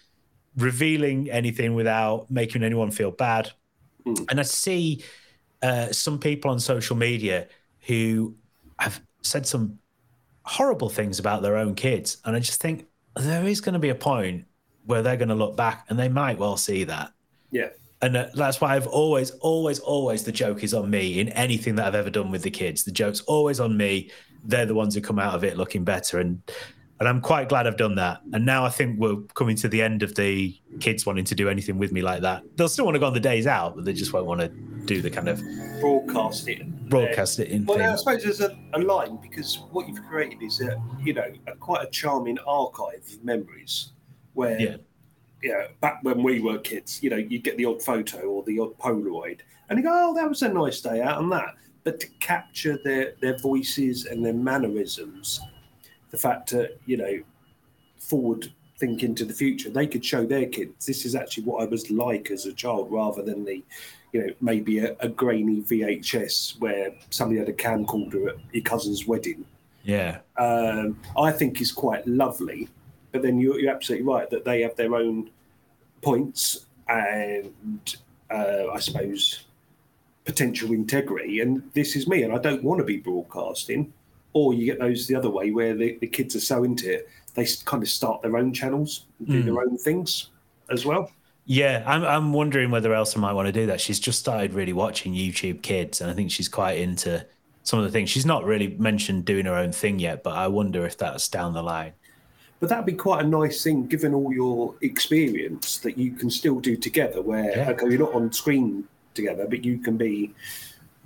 revealing 0.57 1.31
anything 1.31 1.74
without 1.74 2.31
making 2.31 2.62
anyone 2.62 2.90
feel 2.90 3.11
bad. 3.11 3.50
And 4.05 4.40
i 4.40 4.42
see 4.42 5.05
uh, 5.62 5.92
some 5.92 6.18
people 6.18 6.50
on 6.50 6.59
social 6.59 6.96
media 6.96 7.46
who 7.87 8.35
have 8.78 9.00
said 9.22 9.46
some 9.46 9.78
horrible 10.44 10.88
things 10.88 11.18
about 11.18 11.42
their 11.42 11.57
own 11.57 11.74
kids. 11.74 12.18
And 12.24 12.37
i 12.37 12.40
just 12.40 12.61
think 12.61 12.87
there 13.16 13.46
is 13.46 13.61
going 13.61 13.74
to 13.74 13.78
be 13.78 13.90
a 13.90 13.94
point 13.94 14.44
where 14.85 15.02
they're 15.02 15.16
going 15.16 15.28
to 15.28 15.35
look 15.35 15.57
back 15.57 15.87
and 15.88 15.98
they 15.98 16.09
might 16.09 16.38
well 16.38 16.57
see 16.57 16.85
that. 16.85 17.12
Yeah. 17.50 17.68
And 18.03 18.17
uh, 18.17 18.27
that's 18.35 18.61
why 18.61 18.75
I've 18.75 18.88
always, 18.88 19.31
always, 19.41 19.79
always 19.79 20.25
the 20.25 20.33
joke 20.33 20.65
is 20.65 20.75
on 20.75 20.91
me 20.91 21.21
in 21.21 21.29
anything 21.31 21.77
that 21.77 21.87
I've 21.87 21.95
ever 21.95 22.11
done 22.11 22.31
with 22.31 22.43
the 22.43 22.51
kids. 22.51 22.83
The 22.85 22.91
joke's 22.91 23.21
always 23.23 23.61
on 23.61 23.77
me. 23.77 24.11
They're 24.45 24.67
the 24.67 24.75
ones 24.75 24.95
who 24.95 25.01
come 25.01 25.21
out 25.21 25.35
of 25.35 25.45
it 25.45 25.57
looking 25.57 25.85
better, 25.85 26.19
and 26.19 26.43
and 26.99 27.09
I'm 27.09 27.21
quite 27.21 27.49
glad 27.49 27.67
I've 27.67 27.77
done 27.77 27.95
that. 27.97 28.21
And 28.33 28.45
now 28.45 28.65
I 28.65 28.69
think 28.69 28.99
we're 28.99 29.17
coming 29.35 29.57
to 29.57 29.69
the 29.69 29.83
end 29.83 30.03
of 30.03 30.15
the 30.15 30.57
kids 30.79 31.05
wanting 31.05 31.25
to 31.25 31.35
do 31.35 31.49
anything 31.49 31.79
with 31.79 31.91
me 31.91 32.03
like 32.03 32.23
that. 32.23 32.43
They'll 32.57 32.69
still 32.69 32.85
want 32.85 32.95
to 32.95 33.01
go 33.01 33.07
on 33.07 33.12
the 33.12 33.21
days 33.21 33.47
out, 33.47 33.75
but 33.75 33.85
they 33.85 33.93
just 33.93 34.12
won't 34.12 34.27
want 34.27 34.41
to 34.41 34.49
do 34.85 35.01
the 35.03 35.11
kind 35.11 35.29
of 35.29 35.41
Broadcast 35.81 36.49
it. 36.49 36.88
broadcast 36.88 37.41
it 37.41 37.49
in 37.49 37.65
Well. 37.67 37.81
I 37.83 37.97
suppose 37.97 38.23
there's 38.23 38.41
a, 38.41 38.57
a 38.75 38.79
line 38.79 39.19
because 39.21 39.61
what 39.71 39.88
you've 39.88 40.05
created 40.05 40.43
is 40.43 40.61
a 40.61 40.81
you 41.01 41.12
know 41.12 41.27
a, 41.49 41.57
quite 41.57 41.85
a 41.85 41.91
charming 41.91 42.38
archive 42.47 43.03
of 43.12 43.25
memories 43.25 43.93
where 44.35 44.61
Yeah. 44.61 44.77
Know 45.50 45.66
back 45.81 45.98
when 46.02 46.22
we 46.22 46.40
were 46.40 46.59
kids, 46.59 47.02
you 47.02 47.11
know, 47.11 47.16
you'd 47.16 47.44
get 47.44 47.57
the 47.57 47.64
odd 47.64 47.83
photo 47.83 48.20
or 48.20 48.42
the 48.44 48.59
odd 48.61 48.78
Polaroid, 48.78 49.40
and 49.68 49.78
you 49.78 49.85
go, 49.85 49.90
"Oh, 49.92 50.14
that 50.14 50.28
was 50.28 50.42
a 50.42 50.48
nice 50.48 50.81
day 50.81 51.00
out 51.00 51.18
on 51.18 51.31
that." 51.31 51.55
But 51.85 51.98
to 52.00 52.07
capture 52.20 52.78
their 52.85 53.14
their 53.20 53.38
voices 53.38 54.07
and 54.07 54.24
their 54.24 54.35
mannerisms, 54.35 55.40
the 56.11 56.18
fact 56.18 56.50
that 56.50 56.78
you 56.87 56.96
know 56.96 57.22
forward 57.98 58.52
thinking 58.78 59.14
to 59.14 59.24
the 59.24 59.35
future, 59.35 59.70
they 59.70 59.87
could 59.87 60.05
show 60.05 60.24
their 60.26 60.46
kids 60.46 60.87
this 60.87 61.05
is 61.05 61.14
actually 61.14 61.44
what 61.44 61.62
I 61.62 61.66
was 61.66 61.88
like 61.90 62.31
as 62.31 62.46
a 62.46 62.52
child, 62.52 62.90
rather 62.90 63.22
than 63.22 63.44
the 63.44 63.62
you 64.12 64.20
know 64.20 64.33
maybe 64.40 64.78
a, 64.78 64.94
a 65.00 65.09
grainy 65.09 65.62
VHS 65.62 66.61
where 66.61 66.92
somebody 67.11 67.38
had 67.38 67.48
a 67.48 67.52
camcorder 67.52 68.28
at 68.31 68.37
your 68.52 68.62
cousin's 68.62 69.07
wedding 69.07 69.44
Yeah. 69.85 70.18
um, 70.37 71.00
I 71.16 71.33
think 71.33 71.61
is 71.61 71.72
quite 71.72 72.07
lovely. 72.07 72.68
But 73.12 73.22
then 73.22 73.38
you're, 73.38 73.61
you're 73.61 73.72
absolutely 73.72 74.07
right 74.07 74.29
that 74.31 74.44
they 74.44 74.62
have 74.62 74.75
their 74.77 74.94
own 74.94 75.31
points 76.01 76.66
and 76.88 77.96
uh, 78.31 78.68
I 78.72 78.79
suppose 78.81 79.44
potential 80.25 80.72
integrity. 80.72 81.40
And 81.40 81.62
this 81.75 81.94
is 81.96 82.09
me, 82.09 82.22
and 82.22 82.33
I 82.33 82.38
don't 82.38 82.62
want 82.62 82.79
to 82.79 82.85
be 82.85 82.96
broadcasting. 82.96 83.92
Or 84.35 84.55
you 84.55 84.64
get 84.64 84.79
those 84.79 85.07
the 85.07 85.14
other 85.14 85.29
way 85.29 85.51
where 85.51 85.75
the, 85.75 85.98
the 86.01 86.07
kids 86.07 86.35
are 86.35 86.40
so 86.40 86.64
into 86.64 86.90
it, 86.90 87.09
they 87.35 87.46
kind 87.64 87.83
of 87.83 87.88
start 87.88 88.22
their 88.22 88.37
own 88.37 88.53
channels, 88.53 89.07
and 89.18 89.29
do 89.29 89.42
their 89.42 89.61
own 89.61 89.77
things 89.77 90.31
as 90.70 90.87
well. 90.87 91.11
Yeah, 91.44 91.83
I'm 91.87 92.05
I'm 92.05 92.33
wondering 92.33 92.70
whether 92.70 92.94
Elsa 92.94 93.18
might 93.18 93.33
want 93.33 93.46
to 93.46 93.53
do 93.53 93.66
that. 93.66 93.81
She's 93.81 94.01
just 94.01 94.18
started 94.18 94.55
really 94.55 94.72
watching 94.72 95.12
YouTube 95.12 95.62
Kids, 95.62 96.01
and 96.01 96.11
I 96.11 96.14
think 96.14 96.31
she's 96.31 96.48
quite 96.48 96.79
into 96.79 97.27
some 97.62 97.79
of 97.79 97.85
the 97.85 97.90
things. 97.90 98.11
She's 98.11 98.27
not 98.27 98.44
really 98.44 98.68
mentioned 98.68 99.25
doing 99.25 99.46
her 99.46 99.55
own 99.55 99.72
thing 99.72 99.98
yet, 99.98 100.22
but 100.22 100.35
I 100.35 100.48
wonder 100.48 100.87
if 100.87 100.96
that's 100.96 101.29
down 101.29 101.53
the 101.53 101.62
line. 101.62 101.92
But 102.62 102.68
that'd 102.68 102.87
be 102.87 102.92
quite 102.92 103.25
a 103.25 103.27
nice 103.27 103.64
thing, 103.64 103.87
given 103.88 104.14
all 104.14 104.33
your 104.33 104.77
experience, 104.83 105.79
that 105.79 105.98
you 105.98 106.12
can 106.12 106.31
still 106.31 106.61
do 106.61 106.77
together. 106.77 107.20
Where 107.20 107.51
Yeah. 107.51 107.70
okay, 107.70 107.88
you're 107.90 107.98
not 107.98 108.14
on 108.14 108.31
screen 108.33 108.85
together, 109.14 109.48
but 109.51 109.64
you 109.64 109.79
can 109.79 109.96
be 109.96 110.33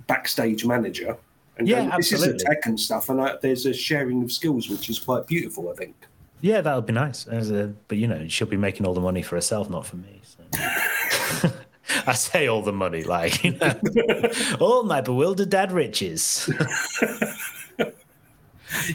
backstage 0.05 0.63
manager. 0.65 1.17
And 1.57 1.67
Yeah, 1.67 1.89
go, 1.89 1.97
this 1.97 2.11
is 2.11 2.19
absolutely. 2.21 2.43
a 2.45 2.47
tech 2.49 2.65
and 2.67 2.79
stuff, 2.79 3.09
and 3.09 3.17
like, 3.17 3.41
there's 3.41 3.65
a 3.65 3.73
sharing 3.73 4.21
of 4.21 4.31
skills, 4.31 4.69
which 4.69 4.87
is 4.87 4.99
quite 4.99 5.25
beautiful. 5.25 5.71
I 5.71 5.73
think. 5.73 5.95
Yeah, 6.41 6.61
that 6.61 6.75
would 6.75 6.85
be 6.85 6.93
nice. 6.93 7.25
As 7.25 7.49
a, 7.49 7.73
but 7.87 7.97
you 7.97 8.05
know, 8.05 8.27
she'll 8.27 8.45
be 8.45 8.55
making 8.55 8.85
all 8.85 8.93
the 8.93 9.01
money 9.01 9.23
for 9.23 9.33
herself, 9.35 9.67
not 9.67 9.83
for 9.87 9.95
me. 9.95 10.21
So. 10.23 11.49
I 12.05 12.13
say 12.13 12.45
all 12.45 12.61
the 12.61 12.71
money, 12.71 13.03
like 13.03 13.43
you 13.43 13.53
know, 13.53 13.73
all 14.59 14.83
my 14.83 15.01
bewildered 15.01 15.49
dad 15.49 15.71
riches. 15.71 16.47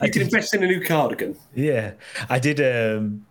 You 0.03 0.11
can 0.11 0.23
invest 0.23 0.55
in 0.55 0.63
a 0.63 0.67
new 0.67 0.81
cardigan. 0.81 1.37
Yeah, 1.55 1.93
I 2.29 2.39
did. 2.39 2.61
Um, 2.61 3.27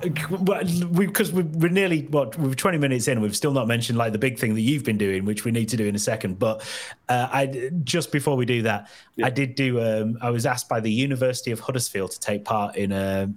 because 0.00 1.32
we, 1.32 1.42
we're 1.42 1.70
nearly 1.70 2.02
what 2.02 2.38
we're 2.38 2.54
20 2.54 2.78
minutes 2.78 3.08
in, 3.08 3.20
we've 3.20 3.36
still 3.36 3.52
not 3.52 3.66
mentioned 3.66 3.98
like 3.98 4.12
the 4.12 4.18
big 4.18 4.38
thing 4.38 4.54
that 4.54 4.60
you've 4.60 4.84
been 4.84 4.98
doing, 4.98 5.24
which 5.24 5.44
we 5.44 5.50
need 5.50 5.68
to 5.70 5.76
do 5.76 5.86
in 5.86 5.94
a 5.94 5.98
second. 5.98 6.38
But 6.38 6.62
uh, 7.08 7.28
I 7.32 7.70
just 7.82 8.12
before 8.12 8.36
we 8.36 8.46
do 8.46 8.62
that, 8.62 8.90
I 9.22 9.30
did 9.30 9.54
do. 9.54 9.80
Um, 9.80 10.18
I 10.20 10.30
was 10.30 10.46
asked 10.46 10.68
by 10.68 10.80
the 10.80 10.90
University 10.90 11.50
of 11.50 11.60
Huddersfield 11.60 12.12
to 12.12 12.20
take 12.20 12.44
part 12.44 12.76
in 12.76 12.92
a, 12.92 13.32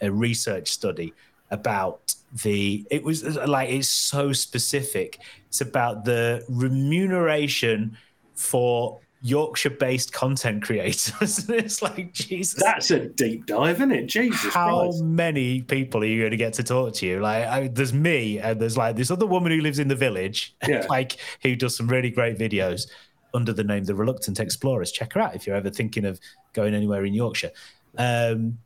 a 0.00 0.10
research 0.10 0.68
study 0.68 1.14
about 1.50 2.14
the. 2.42 2.86
It 2.90 3.02
was 3.02 3.24
like 3.24 3.70
it's 3.70 3.88
so 3.88 4.32
specific. 4.32 5.18
It's 5.48 5.60
about 5.60 6.04
the 6.04 6.44
remuneration 6.48 7.96
for 8.34 9.00
Yorkshire-based 9.22 10.12
content 10.12 10.62
creators. 10.62 11.12
it's 11.48 11.80
like 11.82 12.12
Jesus. 12.12 12.60
That's 12.60 12.90
a 12.90 13.06
deep 13.08 13.46
dive, 13.46 13.76
isn't 13.76 13.92
it? 13.92 14.06
Jesus 14.06 14.52
How 14.52 14.82
Christ. 14.88 15.02
many 15.02 15.62
people 15.62 16.02
are 16.02 16.06
you 16.06 16.20
going 16.20 16.32
to 16.32 16.36
get 16.36 16.52
to 16.54 16.62
talk 16.62 16.94
to 16.94 17.06
you? 17.06 17.20
Like, 17.20 17.46
I, 17.46 17.68
there's 17.68 17.92
me, 17.92 18.38
and 18.38 18.60
there's 18.60 18.76
like 18.76 18.96
this 18.96 19.10
other 19.10 19.26
woman 19.26 19.52
who 19.52 19.60
lives 19.60 19.78
in 19.78 19.88
the 19.88 19.94
village, 19.96 20.54
Yeah. 20.68 20.86
like 20.88 21.16
who 21.42 21.56
does 21.56 21.76
some 21.76 21.86
really 21.88 22.10
great 22.10 22.38
videos 22.38 22.88
under 23.34 23.52
the 23.52 23.64
name 23.64 23.84
The 23.84 23.94
Reluctant 23.94 24.38
Explorers. 24.40 24.92
Check 24.92 25.14
her 25.14 25.20
out 25.20 25.34
if 25.34 25.46
you're 25.46 25.56
ever 25.56 25.70
thinking 25.70 26.04
of 26.04 26.20
going 26.52 26.74
anywhere 26.74 27.04
in 27.04 27.14
Yorkshire. 27.14 27.50
Um, 27.96 28.58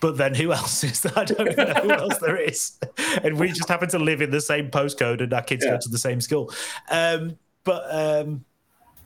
but 0.00 0.16
then 0.18 0.34
who 0.34 0.52
else 0.52 0.84
is 0.84 1.00
there? 1.00 1.12
I 1.16 1.24
don't 1.24 1.56
know 1.56 1.64
who 1.74 1.90
else 1.90 2.18
there 2.18 2.36
is. 2.36 2.78
And 3.24 3.38
we 3.38 3.48
just 3.48 3.68
happen 3.68 3.88
to 3.88 3.98
live 3.98 4.20
in 4.22 4.30
the 4.30 4.40
same 4.40 4.70
postcode 4.70 5.22
and 5.22 5.32
our 5.32 5.42
kids 5.42 5.64
Yeah. 5.64 5.72
go 5.72 5.78
to 5.80 5.88
the 5.88 5.98
same 5.98 6.20
school. 6.20 6.52
Um, 6.90 7.36
but 7.64 7.82
um, 7.90 8.44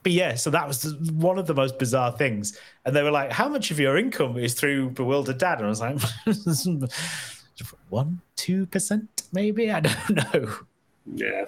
but 0.03 0.11
yeah, 0.11 0.35
so 0.35 0.49
that 0.49 0.67
was 0.67 0.95
one 1.11 1.37
of 1.37 1.45
the 1.45 1.53
most 1.53 1.77
bizarre 1.77 2.11
things. 2.11 2.57
And 2.85 2.95
they 2.95 3.03
were 3.03 3.11
like, 3.11 3.31
"How 3.31 3.47
much 3.47 3.71
of 3.71 3.79
your 3.79 3.97
income 3.97 4.37
is 4.37 4.53
through 4.53 4.91
Bewildered 4.91 5.37
Dad?" 5.37 5.59
And 5.59 5.67
I 5.67 5.69
was 5.69 5.81
like, 5.81 6.91
"One, 7.89 8.21
two 8.35 8.65
percent, 8.65 9.23
maybe. 9.31 9.71
I 9.71 9.81
don't 9.81 10.09
know." 10.33 10.53
Yeah. 11.05 11.45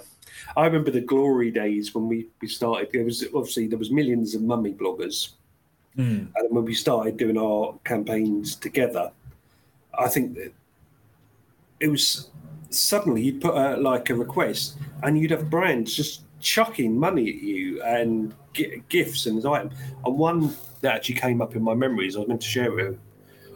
I 0.55 0.65
remember 0.65 0.91
the 0.91 1.01
glory 1.01 1.51
days 1.51 1.93
when 1.95 2.07
we, 2.07 2.27
we 2.41 2.47
started. 2.47 2.89
There 2.91 3.03
was 3.03 3.23
obviously 3.33 3.67
there 3.67 3.79
was 3.79 3.91
millions 3.91 4.35
of 4.35 4.41
mummy 4.41 4.73
bloggers, 4.73 5.29
hmm. 5.95 6.25
and 6.35 6.49
when 6.49 6.65
we 6.65 6.73
started 6.73 7.17
doing 7.17 7.37
our 7.37 7.75
campaigns 7.83 8.55
together, 8.55 9.11
I 9.97 10.09
think 10.09 10.35
that 10.35 10.53
it 11.79 11.87
was 11.87 12.29
suddenly 12.69 13.23
you'd 13.23 13.41
put 13.41 13.81
like 13.81 14.09
a 14.09 14.15
request, 14.15 14.77
and 15.01 15.17
you'd 15.17 15.31
have 15.31 15.49
brands 15.49 15.95
just 15.95 16.21
chucking 16.43 16.99
money 16.99 17.29
at 17.29 17.35
you 17.35 17.81
and 17.83 18.35
gi- 18.53 18.83
gifts 18.89 19.25
and 19.25 19.43
items. 19.45 19.73
And 20.05 20.17
one 20.17 20.55
that 20.81 20.95
actually 20.95 21.15
came 21.15 21.41
up 21.41 21.55
in 21.55 21.63
my 21.63 21.73
memories, 21.73 22.15
I 22.15 22.19
was 22.19 22.27
meant 22.27 22.41
to 22.41 22.47
share 22.47 22.77
it. 22.79 22.99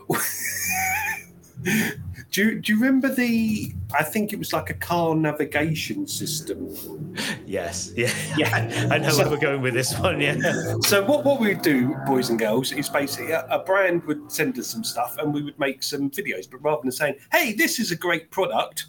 Do 2.32 2.44
you, 2.44 2.60
do 2.60 2.72
you 2.74 2.80
remember 2.80 3.10
the? 3.12 3.74
I 3.98 4.04
think 4.04 4.32
it 4.32 4.38
was 4.38 4.54
like 4.54 4.70
a 4.70 4.76
car 4.76 5.16
navigation 5.16 6.06
system. 6.06 7.16
Yes, 7.48 7.92
yeah, 7.96 8.14
yeah. 8.38 8.90
I 8.92 9.00
know 9.00 9.16
where 9.18 9.28
we're 9.28 9.38
going 9.38 9.64
with 9.64 9.74
this 9.74 9.98
one. 9.98 10.22
Yeah, 10.22 10.38
So 10.84 11.04
what 11.04 11.26
what 11.26 11.40
we 11.40 11.48
would 11.48 11.64
do, 11.64 11.96
boys 12.06 12.30
and 12.30 12.38
girls, 12.38 12.72
is 12.72 12.90
basically 12.90 13.32
a, 13.32 13.44
a 13.48 13.64
brand 13.64 14.04
would 14.04 14.32
send 14.32 14.60
us 14.60 14.68
some 14.68 14.84
stuff 14.84 15.18
and 15.18 15.34
we 15.34 15.42
would 15.42 15.58
make 15.58 15.82
some 15.82 16.12
videos. 16.12 16.48
But 16.48 16.62
rather 16.62 16.82
than 16.84 16.92
saying, 16.92 17.16
"Hey, 17.32 17.54
this 17.54 17.80
is 17.80 17.92
a 17.92 17.96
great 17.96 18.30
product," 18.30 18.88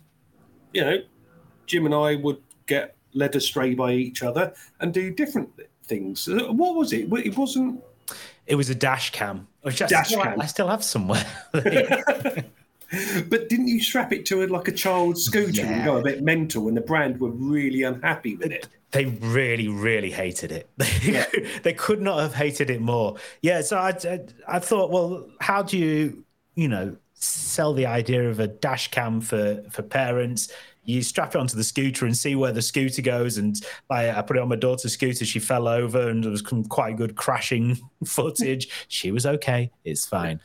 you 0.75 0.83
know, 0.83 0.99
Jim 1.65 1.87
and 1.87 1.95
I 1.95 2.17
would 2.17 2.43
get 2.67 2.98
led 3.19 3.37
astray 3.37 3.75
by 3.75 3.93
each 3.93 4.23
other 4.23 4.53
and 4.81 4.95
do 4.95 5.11
different 5.11 5.51
things. 5.85 6.29
Uh, 6.29 6.53
What 6.53 6.77
was 6.77 6.93
it? 6.93 7.13
It 7.13 7.37
wasn't. 7.37 7.83
it 8.47 8.55
was 8.55 8.71
a 8.71 8.75
dash 8.75 9.11
cam, 9.11 9.47
which 9.63 9.83
I, 9.83 9.87
Dash 9.87 10.09
still, 10.09 10.23
cam. 10.23 10.41
I 10.41 10.47
still 10.47 10.69
have 10.69 10.83
somewhere. 10.85 11.27
But 13.29 13.51
didn't 13.51 13.69
you 13.69 13.83
strap 13.83 14.15
it 14.15 14.25
to 14.27 14.43
a, 14.43 14.47
like 14.47 14.67
a 14.67 14.73
child's 14.73 15.23
scooter 15.23 15.61
and 15.63 15.85
go 15.85 15.99
a 15.99 16.03
bit 16.03 16.23
mental? 16.23 16.69
And 16.69 16.77
the 16.77 16.81
brand 16.81 17.21
were 17.21 17.29
really 17.31 17.83
unhappy 17.83 18.37
with 18.37 18.51
it. 18.51 18.67
they 18.93 19.05
really, 19.05 19.69
really 19.69 20.11
hated 20.11 20.51
it. 20.53 20.71
they 21.65 21.75
could 21.75 22.01
not 22.01 22.21
have 22.21 22.35
hated 22.35 22.71
it 22.71 22.81
more. 22.81 23.17
Yeah. 23.43 23.61
So 23.61 23.77
I, 23.77 23.91
I, 23.91 24.21
I 24.49 24.59
thought, 24.59 24.91
well, 24.91 25.29
how 25.39 25.61
do 25.63 25.77
you, 25.77 26.25
you 26.55 26.67
know, 26.69 26.97
sell 27.13 27.75
the 27.75 27.85
idea 27.85 28.27
of 28.31 28.41
a 28.41 28.47
dash 28.49 28.91
cam 28.91 29.21
for 29.21 29.63
for 29.71 29.83
parents? 29.83 30.51
You 30.89 31.03
strap 31.03 31.35
it 31.35 31.39
onto 31.39 31.55
the 31.55 31.63
scooter 31.63 32.07
and 32.07 32.17
see 32.17 32.35
where 32.35 32.51
the 32.51 32.63
scooter 32.63 33.03
goes. 33.03 33.37
And 33.37 33.61
I, 33.91 34.11
I 34.11 34.23
put 34.23 34.39
it 34.39 34.41
on 34.43 34.49
my 34.49 34.57
daughter's 34.57 34.95
scooter. 34.95 35.27
She 35.27 35.39
fell 35.39 35.69
over 35.69 36.09
and 36.09 36.25
there 36.25 36.31
was 36.31 36.43
some 36.49 36.65
quite 36.65 36.97
good 36.97 37.15
crashing 37.15 37.79
footage. 38.07 38.69
she 38.89 39.11
was 39.11 39.27
okay. 39.27 39.71
It's 39.85 40.07
fine. 40.07 40.41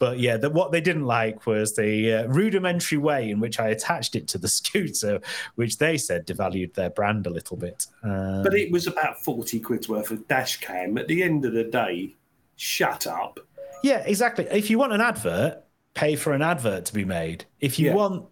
But 0.00 0.18
yeah, 0.18 0.36
the, 0.36 0.50
what 0.50 0.72
they 0.72 0.80
didn't 0.80 1.04
like 1.04 1.46
was 1.46 1.76
the 1.76 2.12
uh, 2.12 2.26
rudimentary 2.26 2.98
way 2.98 3.30
in 3.30 3.38
which 3.38 3.60
I 3.60 3.68
attached 3.68 4.16
it 4.16 4.26
to 4.28 4.38
the 4.38 4.48
scooter, 4.58 5.20
which 5.54 5.78
they 5.78 5.96
said 5.96 6.26
devalued 6.26 6.74
their 6.74 6.90
brand 6.90 7.28
a 7.28 7.30
little 7.30 7.56
bit. 7.56 7.86
Um, 8.02 8.42
But 8.42 8.54
it 8.54 8.72
was 8.72 8.88
about 8.88 9.22
40 9.22 9.60
quid's 9.60 9.88
worth 9.88 10.10
of 10.10 10.26
dash 10.26 10.58
cam. 10.60 10.98
At 10.98 11.06
the 11.06 11.22
end 11.22 11.44
of 11.44 11.52
the 11.52 11.62
day, 11.64 12.16
shut 12.56 13.06
up. 13.06 13.38
Yeah, 13.84 13.98
exactly. 14.06 14.46
If 14.50 14.70
you 14.70 14.78
want 14.78 14.92
an 14.92 15.00
advert, 15.00 15.62
pay 15.94 16.16
for 16.16 16.32
an 16.32 16.42
advert 16.42 16.86
to 16.86 16.94
be 16.94 17.04
made. 17.04 17.44
If 17.60 17.78
you 17.78 17.90
Yeah. 17.90 17.94
want 17.94 18.26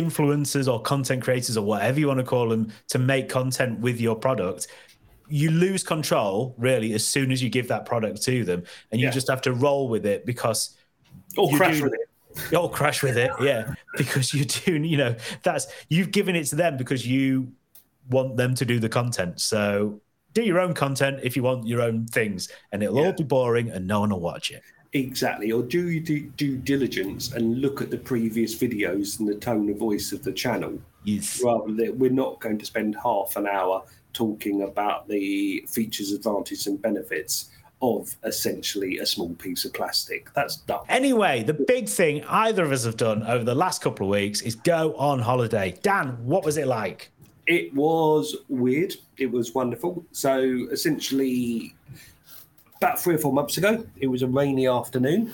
influencers 0.00 0.70
or 0.72 0.80
content 0.82 1.22
creators 1.22 1.56
or 1.56 1.64
whatever 1.64 1.98
you 2.00 2.06
want 2.08 2.18
to 2.20 2.24
call 2.24 2.48
them 2.48 2.72
to 2.88 2.98
make 2.98 3.28
content 3.28 3.80
with 3.80 4.00
your 4.00 4.16
product, 4.16 4.68
you 5.28 5.50
lose 5.50 5.82
control 5.82 6.54
really 6.58 6.92
as 6.94 7.06
soon 7.06 7.32
as 7.32 7.42
you 7.42 7.48
give 7.50 7.68
that 7.68 7.84
product 7.86 8.22
to 8.22 8.44
them, 8.44 8.62
and 8.92 9.00
you 9.00 9.06
Yeah. 9.08 9.12
just 9.12 9.28
have 9.28 9.42
to 9.42 9.52
roll 9.52 9.88
with 9.88 10.06
it 10.06 10.24
because 10.26 10.76
Or 11.36 11.50
crash 11.56 11.78
do- 11.78 11.84
with 11.84 11.94
it. 11.94 12.00
You'll 12.52 12.68
crash 12.68 13.02
with 13.02 13.16
it, 13.16 13.30
yeah. 13.40 13.72
Because 13.96 14.34
you 14.34 14.44
do, 14.44 14.74
you 14.74 14.98
know, 14.98 15.14
that's 15.42 15.66
you've 15.88 16.10
given 16.12 16.36
it 16.36 16.44
to 16.48 16.56
them 16.56 16.76
because 16.76 17.06
you 17.06 17.50
want 18.10 18.36
them 18.36 18.54
to 18.54 18.64
do 18.64 18.78
the 18.78 18.88
content. 18.90 19.40
So 19.40 20.00
do 20.34 20.42
your 20.42 20.60
own 20.60 20.74
content 20.74 21.20
if 21.22 21.34
you 21.34 21.42
want 21.42 21.66
your 21.66 21.80
own 21.80 22.06
things, 22.06 22.50
and 22.72 22.82
it'll 22.82 22.98
all 22.98 23.12
be 23.12 23.24
boring 23.24 23.70
and 23.70 23.86
no 23.86 24.00
one 24.00 24.10
will 24.10 24.20
watch 24.20 24.50
it. 24.50 24.62
Exactly. 24.96 25.52
Or 25.52 25.62
do 25.62 25.90
you 25.90 26.00
do 26.00 26.20
due 26.20 26.56
diligence 26.56 27.32
and 27.32 27.60
look 27.60 27.82
at 27.82 27.90
the 27.90 27.98
previous 27.98 28.54
videos 28.54 29.20
and 29.20 29.28
the 29.28 29.34
tone 29.34 29.68
of 29.68 29.76
voice 29.76 30.12
of 30.12 30.22
the 30.22 30.32
channel? 30.32 30.78
Yes. 31.04 31.42
Rather 31.44 31.72
than 31.72 31.98
we're 31.98 32.10
not 32.10 32.40
going 32.40 32.58
to 32.58 32.64
spend 32.64 32.96
half 33.02 33.36
an 33.36 33.46
hour 33.46 33.82
talking 34.12 34.62
about 34.62 35.06
the 35.06 35.64
features, 35.68 36.12
advantages, 36.12 36.66
and 36.66 36.80
benefits 36.80 37.50
of 37.82 38.16
essentially 38.24 38.98
a 38.98 39.06
small 39.06 39.34
piece 39.34 39.66
of 39.66 39.74
plastic. 39.74 40.32
That's 40.32 40.56
dumb. 40.56 40.84
Anyway, 40.88 41.42
the 41.42 41.52
big 41.52 41.88
thing 41.90 42.24
either 42.24 42.64
of 42.64 42.72
us 42.72 42.84
have 42.84 42.96
done 42.96 43.22
over 43.24 43.44
the 43.44 43.54
last 43.54 43.82
couple 43.82 44.06
of 44.06 44.10
weeks 44.10 44.40
is 44.40 44.54
go 44.54 44.94
on 44.96 45.20
holiday. 45.20 45.76
Dan, 45.82 46.16
what 46.24 46.42
was 46.42 46.56
it 46.56 46.66
like? 46.66 47.10
It 47.46 47.72
was 47.74 48.34
weird. 48.48 48.94
It 49.18 49.30
was 49.30 49.54
wonderful. 49.54 50.04
So 50.12 50.66
essentially, 50.72 51.76
about 52.76 53.00
three 53.00 53.14
or 53.14 53.18
four 53.18 53.32
months 53.32 53.56
ago, 53.56 53.84
it 53.98 54.06
was 54.06 54.22
a 54.22 54.26
rainy 54.26 54.66
afternoon, 54.66 55.32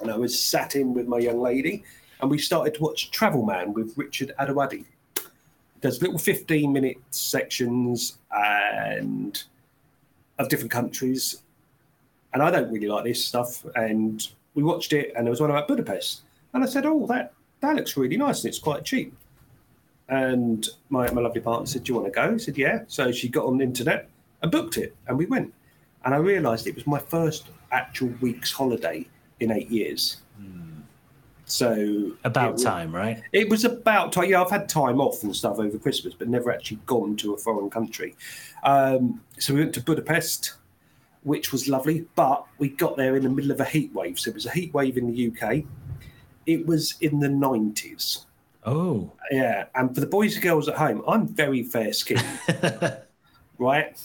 and 0.00 0.10
I 0.10 0.16
was 0.16 0.38
sat 0.38 0.76
in 0.76 0.94
with 0.94 1.06
my 1.06 1.18
young 1.18 1.40
lady, 1.40 1.84
and 2.20 2.30
we 2.30 2.38
started 2.38 2.74
to 2.74 2.82
watch 2.82 3.10
Travel 3.10 3.44
Man 3.44 3.72
with 3.72 3.96
Richard 3.96 4.32
Ayoade. 4.38 4.84
There's 5.80 6.00
little 6.00 6.18
15 6.18 6.72
minute 6.72 6.96
sections 7.10 8.18
and 8.30 9.42
of 10.38 10.48
different 10.48 10.70
countries, 10.70 11.42
and 12.32 12.42
I 12.42 12.50
don't 12.50 12.72
really 12.72 12.88
like 12.88 13.04
this 13.04 13.24
stuff. 13.24 13.64
And 13.76 14.26
we 14.54 14.62
watched 14.62 14.92
it, 14.92 15.12
and 15.14 15.26
there 15.26 15.30
was 15.30 15.40
one 15.40 15.50
about 15.50 15.68
Budapest, 15.68 16.22
and 16.52 16.64
I 16.64 16.66
said, 16.66 16.86
"Oh, 16.86 17.06
that 17.06 17.32
that 17.60 17.76
looks 17.76 17.96
really 17.96 18.16
nice, 18.16 18.42
and 18.42 18.48
it's 18.48 18.58
quite 18.58 18.84
cheap." 18.84 19.14
And 20.08 20.68
my, 20.90 21.10
my 21.12 21.22
lovely 21.22 21.40
partner 21.40 21.66
said, 21.66 21.84
Do 21.84 21.92
you 21.92 21.98
want 21.98 22.12
to 22.12 22.14
go? 22.14 22.34
I 22.34 22.36
said, 22.36 22.58
Yeah. 22.58 22.80
So 22.88 23.10
she 23.10 23.28
got 23.28 23.46
on 23.46 23.58
the 23.58 23.64
internet 23.64 24.08
and 24.42 24.50
booked 24.50 24.76
it, 24.76 24.94
and 25.06 25.16
we 25.16 25.26
went. 25.26 25.52
And 26.04 26.14
I 26.14 26.18
realised 26.18 26.66
it 26.66 26.74
was 26.74 26.86
my 26.86 26.98
first 26.98 27.48
actual 27.72 28.08
week's 28.20 28.52
holiday 28.52 29.06
in 29.40 29.50
eight 29.50 29.70
years. 29.70 30.18
So 31.46 32.12
About 32.24 32.54
was- 32.54 32.64
time, 32.64 32.94
right? 32.94 33.22
It 33.32 33.50
was 33.50 33.64
about 33.64 34.12
time. 34.12 34.30
Yeah, 34.30 34.40
I've 34.42 34.50
had 34.50 34.66
time 34.68 34.98
off 35.00 35.22
and 35.24 35.36
stuff 35.36 35.58
over 35.58 35.78
Christmas, 35.78 36.14
but 36.14 36.28
never 36.28 36.50
actually 36.50 36.78
gone 36.86 37.16
to 37.16 37.34
a 37.34 37.36
foreign 37.38 37.68
country. 37.68 38.16
Um, 38.62 39.20
so 39.38 39.52
we 39.52 39.60
went 39.60 39.74
to 39.74 39.82
Budapest, 39.82 40.54
which 41.22 41.52
was 41.52 41.68
lovely, 41.68 42.06
but 42.14 42.46
we 42.58 42.70
got 42.70 42.96
there 42.96 43.14
in 43.16 43.24
the 43.24 43.28
middle 43.28 43.50
of 43.50 43.60
a 43.60 43.64
heat 43.64 43.92
wave. 43.92 44.18
So 44.18 44.30
it 44.30 44.34
was 44.34 44.46
a 44.46 44.50
heat 44.52 44.72
wave 44.72 44.96
in 44.96 45.12
the 45.12 45.28
UK. 45.28 45.64
It 46.46 46.66
was 46.66 46.94
in 47.02 47.20
the 47.20 47.28
90s. 47.28 48.24
Oh, 48.64 49.10
Yeah, 49.30 49.66
and 49.74 49.94
for 49.94 50.00
the 50.00 50.06
boys 50.06 50.34
and 50.34 50.42
girls 50.42 50.66
at 50.68 50.76
home, 50.76 51.02
I'm 51.06 51.28
very 51.28 51.62
fair 51.62 51.92
skinned, 51.92 52.24
right? 53.58 54.02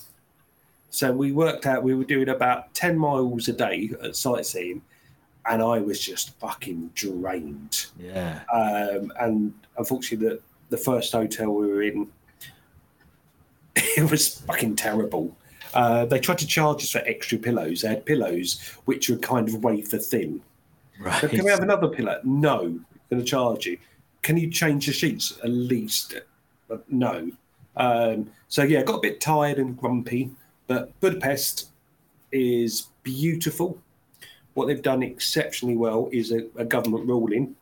So 0.90 1.12
we 1.12 1.32
worked 1.32 1.66
out 1.66 1.84
we 1.84 1.96
were 1.96 2.04
doing 2.04 2.30
about 2.30 2.74
10 2.74 2.98
miles 2.98 3.48
a 3.48 3.54
day 3.54 3.92
at 4.04 4.16
sightseeing, 4.16 4.82
and 5.50 5.62
I 5.62 5.80
was 5.80 6.00
just 6.00 6.38
fucking 6.40 6.92
drained. 6.96 7.88
yeah. 8.00 8.42
Um, 8.52 9.12
and 9.20 9.54
unfortunately, 9.78 10.28
the, 10.28 10.42
the 10.70 10.78
first 10.78 11.12
hotel 11.12 11.52
we 11.54 11.68
were 11.68 11.84
in, 11.84 12.08
it 13.76 14.10
was 14.10 14.40
fucking 14.42 14.76
terrible. 14.76 15.36
Uh, 15.74 16.06
they 16.06 16.20
tried 16.20 16.40
to 16.40 16.48
charge 16.48 16.84
us 16.84 16.92
for 16.92 17.00
extra 17.00 17.38
pillows. 17.38 17.82
They 17.82 17.90
had 17.90 18.06
pillows 18.06 18.60
which 18.86 19.10
were 19.10 19.18
kind 19.18 19.48
of 19.48 19.64
wafer 19.64 20.00
thin. 20.00 20.42
Right. 21.00 21.22
So 21.22 21.28
can 21.28 21.46
we 21.46 21.52
have 21.52 21.62
another 21.62 21.88
pillow? 21.88 22.20
No, 22.24 22.80
going 23.10 23.22
to 23.22 23.24
charge 23.24 23.68
you. 23.68 23.78
Can 24.24 24.36
you 24.38 24.50
change 24.50 24.88
the 24.88 24.92
sheets 24.94 25.38
at 25.44 25.50
least? 25.50 26.16
Uh, 26.70 26.78
No. 26.90 27.32
Um, 27.78 28.32
so 28.50 28.64
yeah, 28.64 28.84
got 28.84 28.96
a 28.96 29.02
bit 29.02 29.22
tired 29.22 29.58
and 29.60 29.78
grumpy, 29.78 30.32
but 30.70 30.98
Budapest 31.00 31.70
is 32.32 32.88
beautiful. 33.02 33.78
What 34.54 34.68
they've 34.68 34.82
done 34.82 35.02
exceptionally 35.02 35.76
well 35.76 36.10
is 36.12 36.32
a, 36.32 36.48
a 36.56 36.64
government 36.64 37.08
ruling 37.08 37.56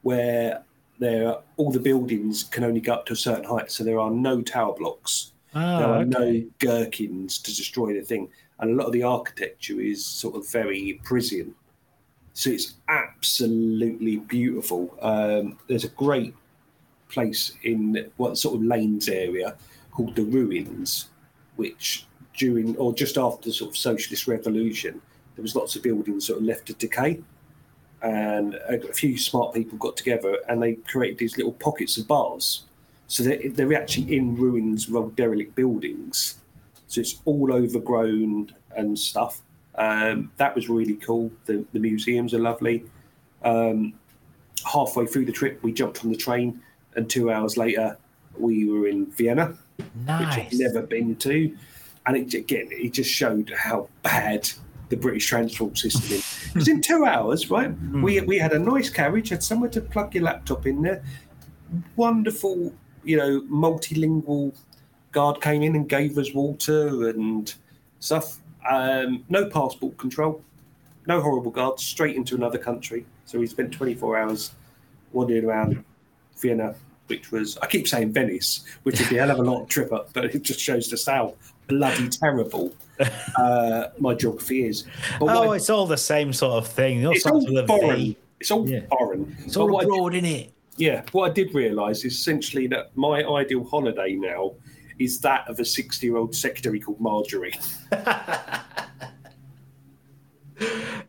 where 0.00 0.62
there 0.98 1.28
are, 1.28 1.42
all 1.58 1.70
the 1.70 1.78
buildings 1.78 2.42
can 2.42 2.64
only 2.64 2.80
go 2.80 2.94
up 2.94 3.06
to 3.06 3.12
a 3.12 3.16
certain 3.16 3.44
height, 3.44 3.70
so 3.70 3.84
there 3.84 3.98
are 4.00 4.10
no 4.10 4.40
tower 4.40 4.74
blocks. 4.74 5.32
there 5.52 5.62
Oh, 5.62 5.92
are 5.92 5.96
okay. 5.98 6.08
no 6.08 6.44
gherkins 6.58 7.38
to 7.38 7.54
destroy 7.54 7.92
the 7.92 8.00
thing, 8.00 8.30
and 8.60 8.70
a 8.70 8.74
lot 8.74 8.86
of 8.86 8.92
the 8.92 9.02
architecture 9.02 9.78
is 9.78 10.04
sort 10.04 10.36
of 10.36 10.50
very 10.50 10.98
Parisian. 11.04 11.54
So 12.32 12.48
it's 12.48 12.76
absolutely 12.88 14.16
beautiful. 14.16 14.96
Um, 15.02 15.58
there's 15.68 15.84
a 15.84 15.88
great 15.88 16.34
place 17.10 17.52
in 17.62 18.10
what 18.16 18.38
sort 18.38 18.54
of 18.56 18.62
lanes 18.62 19.08
area 19.10 19.54
called 19.90 20.16
the 20.16 20.24
Ruins, 20.24 21.10
which 21.56 22.06
during 22.36 22.76
or 22.76 22.94
just 22.94 23.16
after 23.16 23.48
the 23.48 23.52
sort 23.52 23.70
of 23.70 23.76
socialist 23.76 24.26
revolution, 24.26 25.00
there 25.34 25.42
was 25.42 25.56
lots 25.56 25.76
of 25.76 25.82
buildings 25.82 26.26
sort 26.26 26.38
of 26.38 26.44
left 26.44 26.66
to 26.66 26.74
decay, 26.74 27.22
and 28.02 28.54
a, 28.54 28.88
a 28.88 28.92
few 28.92 29.18
smart 29.18 29.54
people 29.54 29.78
got 29.78 29.96
together 29.96 30.38
and 30.48 30.62
they 30.62 30.74
created 30.74 31.18
these 31.18 31.36
little 31.36 31.52
pockets 31.52 31.96
of 31.98 32.06
bars. 32.06 32.64
So 33.08 33.22
they're, 33.22 33.50
they're 33.50 33.74
actually 33.74 34.16
in 34.16 34.36
ruins 34.36 34.92
of 34.92 35.14
derelict 35.16 35.54
buildings. 35.54 36.38
So 36.88 37.00
it's 37.00 37.20
all 37.24 37.52
overgrown 37.52 38.54
and 38.76 38.98
stuff. 38.98 39.42
Um, 39.76 40.30
that 40.36 40.54
was 40.54 40.68
really 40.68 40.96
cool. 40.96 41.30
The, 41.44 41.64
the 41.72 41.78
museums 41.78 42.34
are 42.34 42.38
lovely. 42.38 42.84
Um, 43.42 43.94
halfway 44.64 45.06
through 45.06 45.26
the 45.26 45.32
trip, 45.32 45.62
we 45.62 45.72
jumped 45.72 46.04
on 46.04 46.10
the 46.10 46.16
train, 46.16 46.60
and 46.96 47.08
two 47.08 47.30
hours 47.30 47.56
later, 47.56 47.96
we 48.40 48.68
were 48.68 48.86
in 48.86 49.06
Vienna, 49.06 49.56
which 49.76 50.08
I've 50.08 50.52
never 50.52 50.82
been 50.82 51.16
to. 51.16 51.56
And 52.06 52.16
it, 52.16 52.34
again, 52.34 52.68
it 52.70 52.92
just 52.92 53.10
showed 53.10 53.52
how 53.56 53.88
bad 54.02 54.48
the 54.88 54.96
British 54.96 55.26
transport 55.26 55.76
system 55.76 56.18
is. 56.18 56.50
Because 56.52 56.68
in 56.68 56.80
two 56.80 57.04
hours, 57.04 57.50
right, 57.50 57.72
we, 57.92 58.20
we 58.20 58.38
had 58.38 58.52
a 58.52 58.58
nice 58.58 58.88
carriage, 58.88 59.30
had 59.30 59.42
somewhere 59.42 59.70
to 59.70 59.80
plug 59.80 60.14
your 60.14 60.24
laptop 60.24 60.66
in 60.66 60.82
there, 60.82 61.02
wonderful, 61.96 62.72
you 63.04 63.16
know, 63.16 63.40
multilingual 63.42 64.56
guard 65.12 65.40
came 65.40 65.62
in 65.62 65.74
and 65.74 65.88
gave 65.88 66.18
us 66.18 66.32
water 66.34 67.08
and 67.08 67.54
stuff. 68.00 68.38
Um, 68.68 69.24
no 69.28 69.48
passport 69.48 69.96
control, 69.96 70.42
no 71.06 71.20
horrible 71.20 71.50
guards, 71.50 71.84
straight 71.84 72.16
into 72.16 72.34
another 72.34 72.58
country. 72.58 73.06
So 73.24 73.38
we 73.38 73.46
spent 73.46 73.72
24 73.72 74.18
hours 74.18 74.52
wandering 75.12 75.44
around 75.44 75.84
Vienna, 76.38 76.74
which 77.08 77.30
was, 77.30 77.56
I 77.58 77.66
keep 77.66 77.86
saying 77.88 78.12
Venice, 78.12 78.64
which 78.82 78.98
would 79.00 79.08
be 79.08 79.16
a 79.18 79.20
hell 79.26 79.30
of 79.32 79.38
a 79.38 79.42
lot 79.50 79.66
tripper, 79.70 80.04
but 80.12 80.24
it 80.26 80.42
just 80.42 80.60
shows 80.60 80.88
just 80.88 81.08
how 81.08 81.34
bloody 81.68 82.08
terrible 82.08 82.74
uh, 83.36 83.88
my 83.98 84.14
geography 84.14 84.66
is. 84.66 84.84
But 85.20 85.28
Oh, 85.36 85.50
I- 85.52 85.56
it's 85.56 85.70
all 85.70 85.86
the 85.86 85.96
same 85.96 86.32
sort 86.32 86.54
of 86.64 86.66
thing. 86.70 87.02
It's 87.04 87.26
all 87.26 87.44
foreign. 87.66 87.96
V. 87.96 88.16
It's 88.40 88.50
all 88.50 88.68
Yeah. 88.68 88.80
foreign. 88.90 89.36
It's 89.44 89.54
But 89.54 89.60
all 89.62 89.68
what 89.70 89.80
I 89.82 89.84
did- 89.86 89.92
abroad, 89.94 90.14
in 90.14 90.24
it? 90.24 90.52
yeah, 90.76 91.02
what 91.12 91.30
I 91.30 91.34
did 91.34 91.54
realise 91.54 92.04
is 92.04 92.14
essentially 92.14 92.66
that 92.68 92.96
my 92.96 93.24
ideal 93.24 93.64
holiday 93.64 94.14
now 94.14 94.54
is 94.98 95.20
that 95.20 95.46
of 95.48 95.58
a 95.60 95.64
60 95.64 96.06
year 96.06 96.16
old 96.16 96.34
secretary 96.34 96.80
called 96.80 97.00
Marjorie. 97.00 97.54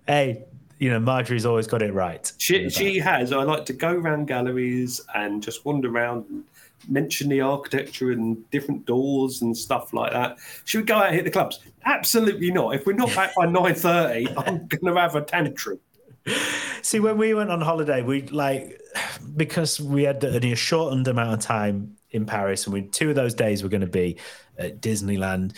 Hey, 0.06 0.44
you 0.80 0.90
know, 0.90 1.00
Marjorie's 1.00 1.46
always 1.46 1.68
got 1.68 1.82
it 1.82 1.94
right. 1.94 2.32
She, 2.38 2.70
she 2.70 3.00
has. 3.00 3.32
I 3.32 3.44
like 3.44 3.66
to 3.66 3.74
go 3.74 3.94
around 3.94 4.28
galleries 4.28 5.02
and 5.16 5.42
just 5.42 5.66
wander 5.66 5.90
around 5.90 6.26
and 6.30 6.44
mention 6.88 7.30
the 7.30 7.42
architecture 7.42 8.12
and 8.12 8.50
different 8.52 8.86
doors 8.86 9.42
and 9.42 9.58
stuff 9.58 9.94
like 9.94 10.12
that. 10.14 10.38
Should 10.66 10.82
we 10.82 10.86
go 10.86 10.98
out 10.98 11.08
and 11.08 11.16
hit 11.16 11.26
the 11.26 11.32
clubs? 11.32 11.60
Absolutely 11.86 12.52
not. 12.52 12.76
If 12.76 12.86
we're 12.86 12.94
not 12.94 13.14
back 13.16 13.36
by 13.36 13.48
9.30, 13.48 14.34
I'm 14.48 14.68
going 14.68 14.94
to 14.94 15.00
have 15.00 15.16
a 15.16 15.22
tantrum. 15.22 15.80
See, 16.82 17.00
when 17.00 17.18
we 17.18 17.34
went 17.34 17.52
on 17.52 17.62
holiday, 17.62 18.02
we 18.02 18.24
like 18.24 18.82
because 19.36 19.80
we 19.80 20.04
had 20.04 20.24
only 20.24 20.52
a 20.52 20.58
shortened 20.58 21.08
amount 21.08 21.34
of 21.34 21.40
time 21.40 21.96
in 22.12 22.26
Paris, 22.26 22.66
and 22.66 22.74
we 22.74 22.84
two 22.84 23.10
of 23.10 23.16
those 23.16 23.34
days 23.34 23.64
were 23.64 23.70
going 23.70 23.82
to 23.82 23.88
be 23.88 24.18
at 24.58 24.82
Disneyland. 24.82 25.58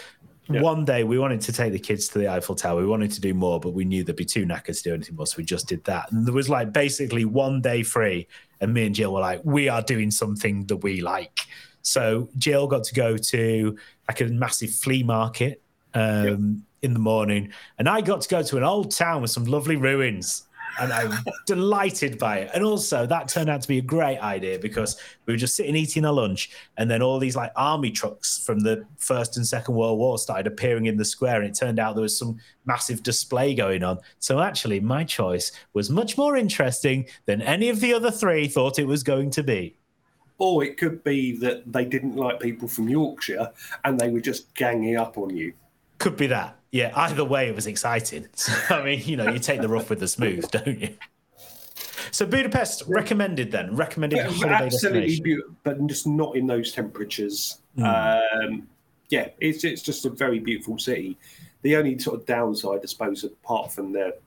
One 0.50 0.84
day 0.84 1.04
we 1.04 1.20
wanted 1.20 1.42
to 1.42 1.54
take 1.54 1.74
the 1.74 1.80
kids 1.80 2.08
to 2.10 2.18
the 2.18 2.28
Eiffel 2.28 2.56
Tower. 2.56 2.82
We 2.82 2.88
wanted 2.88 3.12
to 3.12 3.22
do 3.22 3.34
more, 3.34 3.60
but 3.60 3.74
we 3.74 3.86
knew 3.86 4.04
there'd 4.04 4.16
be 4.16 4.26
too 4.26 4.46
knackers 4.46 4.82
to 4.82 4.90
do 4.90 4.94
anything 4.96 5.16
more, 5.16 5.28
so 5.28 5.36
we 5.38 5.44
just 5.44 5.68
did 5.68 5.84
that. 5.84 6.12
And 6.12 6.26
there 6.26 6.34
was 6.34 6.50
like 6.50 6.74
basically 6.74 7.24
one 7.26 7.62
day 7.62 7.84
free, 7.84 8.28
and 8.60 8.74
me 8.74 8.88
and 8.88 8.96
Jill 8.96 9.14
were 9.14 9.20
like, 9.20 9.42
"We 9.44 9.70
are 9.70 9.84
doing 9.84 10.10
something 10.10 10.66
that 10.66 10.78
we 10.78 11.02
like." 11.02 11.42
So 11.84 12.30
Jill 12.38 12.68
got 12.68 12.84
to 12.86 12.96
go 12.96 13.16
to 13.16 13.78
like 14.08 14.22
a 14.22 14.26
massive 14.26 14.72
flea 14.72 15.04
market 15.04 15.62
um, 15.94 16.66
in 16.82 16.94
the 16.94 17.00
morning, 17.00 17.52
and 17.78 17.88
I 17.88 18.02
got 18.02 18.22
to 18.22 18.30
go 18.30 18.42
to 18.42 18.58
an 18.58 18.64
old 18.64 18.92
town 18.92 19.22
with 19.22 19.32
some 19.32 19.46
lovely 19.46 19.76
ruins. 19.76 20.48
And 20.80 20.94
I'm 20.94 21.14
delighted 21.46 22.18
by 22.18 22.40
it. 22.40 22.52
And 22.54 22.64
also, 22.64 23.06
that 23.06 23.28
turned 23.28 23.50
out 23.50 23.62
to 23.62 23.68
be 23.68 23.80
a 23.80 23.82
great 23.82 24.20
idea 24.20 24.60
because 24.60 25.02
we 25.26 25.34
were 25.34 25.38
just 25.38 25.56
sitting 25.56 25.76
eating 25.76 26.06
our 26.06 26.14
lunch, 26.14 26.52
and 26.78 26.90
then 26.90 27.02
all 27.02 27.20
these 27.20 27.36
like 27.36 27.52
army 27.56 27.92
trucks 27.92 28.44
from 28.46 28.60
the 28.60 28.86
First 28.98 29.38
and 29.38 29.46
Second 29.46 29.76
World 29.76 30.00
War 30.00 30.18
started 30.18 30.48
appearing 30.48 30.86
in 30.86 30.98
the 30.98 31.06
square. 31.06 31.42
And 31.42 31.50
it 31.50 31.58
turned 31.58 31.80
out 31.80 31.96
there 31.96 32.02
was 32.02 32.18
some 32.18 32.40
massive 32.66 33.04
display 33.04 33.56
going 33.56 33.84
on. 33.84 34.00
So, 34.20 34.40
actually, 34.40 34.80
my 34.80 35.04
choice 35.04 35.52
was 35.74 35.90
much 35.90 36.18
more 36.18 36.38
interesting 36.38 37.08
than 37.26 37.42
any 37.42 37.70
of 37.70 37.80
the 37.80 37.94
other 37.94 38.12
three 38.12 38.48
thought 38.48 38.80
it 38.80 38.88
was 38.88 39.04
going 39.04 39.32
to 39.32 39.44
be. 39.44 39.76
Or 40.38 40.64
it 40.64 40.78
could 40.78 41.04
be 41.04 41.36
that 41.40 41.72
they 41.72 41.84
didn't 41.84 42.16
like 42.16 42.40
people 42.40 42.70
from 42.70 42.88
Yorkshire 42.88 43.52
and 43.84 44.00
they 44.00 44.10
were 44.10 44.22
just 44.22 44.54
ganging 44.56 44.96
up 44.96 45.18
on 45.18 45.36
you. 45.36 45.54
Could 46.00 46.18
be 46.18 46.28
that. 46.28 46.58
Yeah, 46.72 46.92
either 46.96 47.26
way, 47.26 47.50
it 47.50 47.56
was 47.56 47.68
exciting. 47.68 48.28
So, 48.36 48.54
I 48.70 48.84
mean, 48.84 49.02
you 49.06 49.18
know, 49.18 49.30
you 49.30 49.40
take 49.40 49.62
the 49.62 49.68
rough 49.68 49.90
with 49.90 50.00
the 50.00 50.08
smooth, 50.08 50.50
don't 50.52 50.80
you? 50.80 50.96
So 52.12 52.26
Budapest 52.26 52.84
recommended 52.88 53.52
then, 53.52 53.76
recommended 53.76 54.26
holiday 54.26 54.66
Absolutely 54.66 55.20
beautiful, 55.20 55.56
but 55.64 55.86
just 55.88 56.08
not 56.08 56.36
in 56.36 56.48
those 56.48 56.72
temperatures. 56.72 57.60
Um, 57.78 58.68
yeah, 59.10 59.30
it's 59.40 59.64
it's 59.64 59.82
just 59.82 60.06
a 60.06 60.10
very 60.10 60.40
beautiful 60.40 60.80
city. 60.80 61.18
The 61.62 61.76
only 61.76 62.00
sort 62.00 62.20
of 62.20 62.26
downside, 62.26 62.80
I 62.82 62.86
suppose, 62.86 63.24
apart 63.24 63.72
from 63.72 63.92
the 63.94 64.18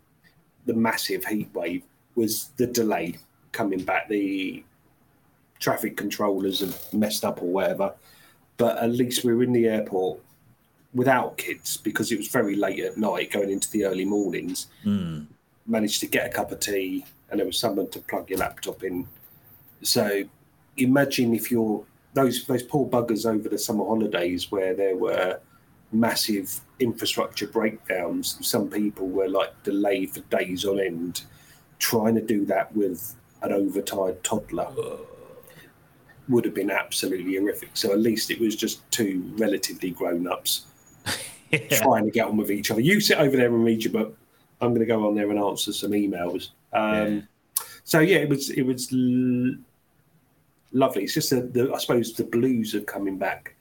the 0.66 0.74
massive 0.74 1.24
heat 1.24 1.52
wave, 1.54 1.82
was 2.14 2.50
the 2.56 2.66
delay 2.66 3.16
coming 3.50 3.82
back. 3.82 4.08
The 4.08 4.62
traffic 5.58 5.96
controllers 5.96 6.60
have 6.60 6.92
messed 6.92 7.24
up 7.24 7.42
or 7.42 7.46
whatever. 7.46 7.94
But 8.58 8.78
at 8.78 8.90
least 8.90 9.24
we 9.24 9.34
were 9.34 9.42
in 9.42 9.52
the 9.52 9.66
airport 9.66 10.20
without 10.94 11.38
kids 11.38 11.76
because 11.76 12.12
it 12.12 12.18
was 12.18 12.28
very 12.28 12.56
late 12.56 12.80
at 12.80 12.96
night, 12.96 13.30
going 13.30 13.50
into 13.50 13.70
the 13.70 13.84
early 13.84 14.04
mornings. 14.04 14.66
Hmm. 14.82 15.22
Managed 15.66 16.00
to 16.00 16.06
get 16.06 16.26
a 16.26 16.30
cup 16.30 16.50
of 16.52 16.60
tea, 16.60 17.04
and 17.30 17.38
there 17.38 17.46
was 17.46 17.58
someone 17.58 17.88
to 17.90 18.00
plug 18.00 18.28
your 18.30 18.40
laptop 18.40 18.82
in. 18.82 19.06
So 19.82 20.24
imagine 20.76 21.34
if 21.34 21.50
you're 21.50 21.84
those 22.14 22.44
those 22.46 22.62
poor 22.62 22.88
buggers 22.88 23.26
over 23.26 23.48
the 23.48 23.58
summer 23.58 23.84
holidays 23.84 24.50
where 24.50 24.74
there 24.74 24.96
were 24.96 25.40
massive 25.92 26.60
infrastructure 26.80 27.46
breakdowns. 27.46 28.38
Some 28.46 28.68
people 28.68 29.08
were 29.08 29.28
like 29.28 29.62
delayed 29.62 30.10
for 30.10 30.20
days 30.36 30.64
on 30.64 30.80
end, 30.80 31.22
trying 31.78 32.16
to 32.16 32.22
do 32.22 32.44
that 32.46 32.74
with 32.74 33.14
an 33.42 33.52
overtired 33.52 34.22
toddler 34.24 34.98
would 36.28 36.44
have 36.44 36.54
been 36.54 36.70
absolutely 36.70 37.36
horrific. 37.36 37.70
So 37.74 37.92
at 37.92 37.98
least 37.98 38.30
it 38.30 38.40
was 38.40 38.54
just 38.54 38.88
two 38.90 39.32
relatively 39.36 39.90
grown 39.90 40.26
ups 40.28 40.66
trying 41.70 42.04
to 42.04 42.10
get 42.10 42.26
on 42.26 42.36
with 42.36 42.50
each 42.50 42.70
other. 42.70 42.80
You 42.80 43.00
sit 43.00 43.18
over 43.18 43.36
there 43.36 43.46
and 43.46 43.64
read 43.64 43.84
your 43.84 43.92
book. 43.92 44.16
I'm 44.60 44.68
going 44.68 44.80
to 44.80 44.86
go 44.86 45.06
on 45.06 45.14
there 45.14 45.30
and 45.30 45.38
answer 45.38 45.72
some 45.72 45.90
emails. 45.92 46.50
Um, 46.72 47.28
So 47.84 47.98
yeah, 47.98 48.18
it 48.18 48.28
was 48.28 48.50
it 48.50 48.62
was 48.62 48.92
l- 48.92 49.56
lovely. 50.72 51.02
It's 51.04 51.14
just 51.14 51.30
the, 51.30 51.42
the 51.42 51.72
I 51.74 51.78
suppose 51.78 52.12
the 52.14 52.24
blues 52.24 52.74
of 52.74 52.86
coming 52.86 53.18
back. 53.18 53.54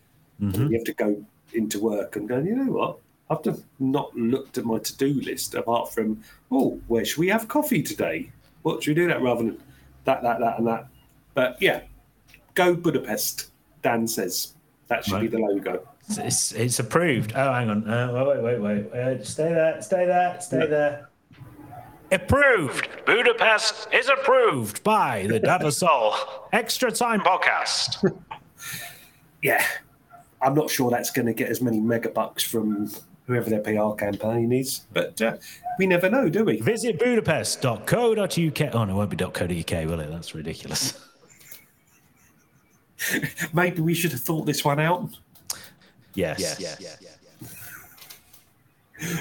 You 0.69 0.77
have 0.77 0.85
to 0.85 0.93
go 0.93 1.25
into 1.53 1.79
work 1.79 2.15
and 2.15 2.29
go. 2.29 2.39
You 2.39 2.55
know 2.55 2.71
what? 2.71 2.97
I've 3.29 3.43
just 3.43 3.63
not 3.79 4.15
looked 4.15 4.57
at 4.57 4.65
my 4.65 4.77
to 4.79 4.97
do 4.97 5.19
list 5.21 5.55
apart 5.55 5.93
from 5.93 6.23
oh, 6.51 6.79
where 6.87 7.03
should 7.05 7.19
we 7.19 7.29
have 7.29 7.47
coffee 7.47 7.81
today? 7.81 8.31
What 8.61 8.83
should 8.83 8.95
we 8.95 9.01
do 9.01 9.07
that 9.07 9.21
rather 9.21 9.43
than 9.43 9.61
that, 10.05 10.21
that, 10.21 10.39
that, 10.39 10.57
and 10.59 10.67
that? 10.67 10.87
But 11.33 11.61
yeah, 11.61 11.81
go 12.53 12.75
Budapest. 12.75 13.49
Dan 13.81 14.07
says 14.07 14.53
that 14.87 15.03
should 15.03 15.21
be 15.21 15.27
the 15.27 15.39
logo. 15.39 15.87
It's, 16.07 16.17
it's, 16.17 16.51
it's 16.53 16.79
approved. 16.79 17.33
Oh, 17.35 17.53
hang 17.53 17.69
on. 17.69 17.87
Uh, 17.89 18.11
wait, 18.13 18.43
wait, 18.43 18.59
wait, 18.59 18.91
wait. 18.91 18.93
Uh, 18.93 19.23
stay 19.23 19.49
there. 19.49 19.81
Stay 19.81 20.05
there. 20.05 20.37
Stay 20.41 20.67
there. 20.67 21.09
Approved. 22.11 22.89
Budapest 23.05 23.87
is 23.93 24.09
approved 24.09 24.83
by 24.83 25.25
the 25.27 25.39
Dad 25.47 25.63
La 25.63 25.69
Soul 25.69 26.13
Extra 26.51 26.91
Time 26.91 27.21
Podcast. 27.21 28.17
Yeah, 29.43 29.65
I'm 30.39 30.53
not 30.53 30.69
sure 30.69 30.91
that's 30.91 31.09
going 31.09 31.25
to 31.25 31.33
get 31.33 31.49
as 31.49 31.61
many 31.61 31.79
megabucks 31.79 32.43
from 32.43 32.91
whoever 33.25 33.49
their 33.49 33.61
PR 33.61 33.95
campaign 33.97 34.51
is, 34.51 34.81
but 34.93 35.19
uh, 35.19 35.37
we 35.79 35.87
never 35.87 36.11
know, 36.11 36.29
do 36.29 36.43
we? 36.43 36.61
Visit 36.61 36.99
budapest.co.uk. 36.99 38.75
Oh, 38.75 38.83
no, 38.85 38.93
it 38.93 38.95
won't 38.95 39.09
be 39.09 39.17
.co.uk, 39.17 39.87
will 39.89 39.99
it? 39.99 40.11
That's 40.11 40.35
ridiculous. 40.35 41.07
Maybe 43.53 43.81
we 43.81 43.95
should 43.95 44.11
have 44.11 44.21
thought 44.21 44.45
this 44.45 44.63
one 44.63 44.79
out. 44.79 45.09
Yes. 46.13 46.39
Yes. 46.59 46.77
yes. 46.79 46.97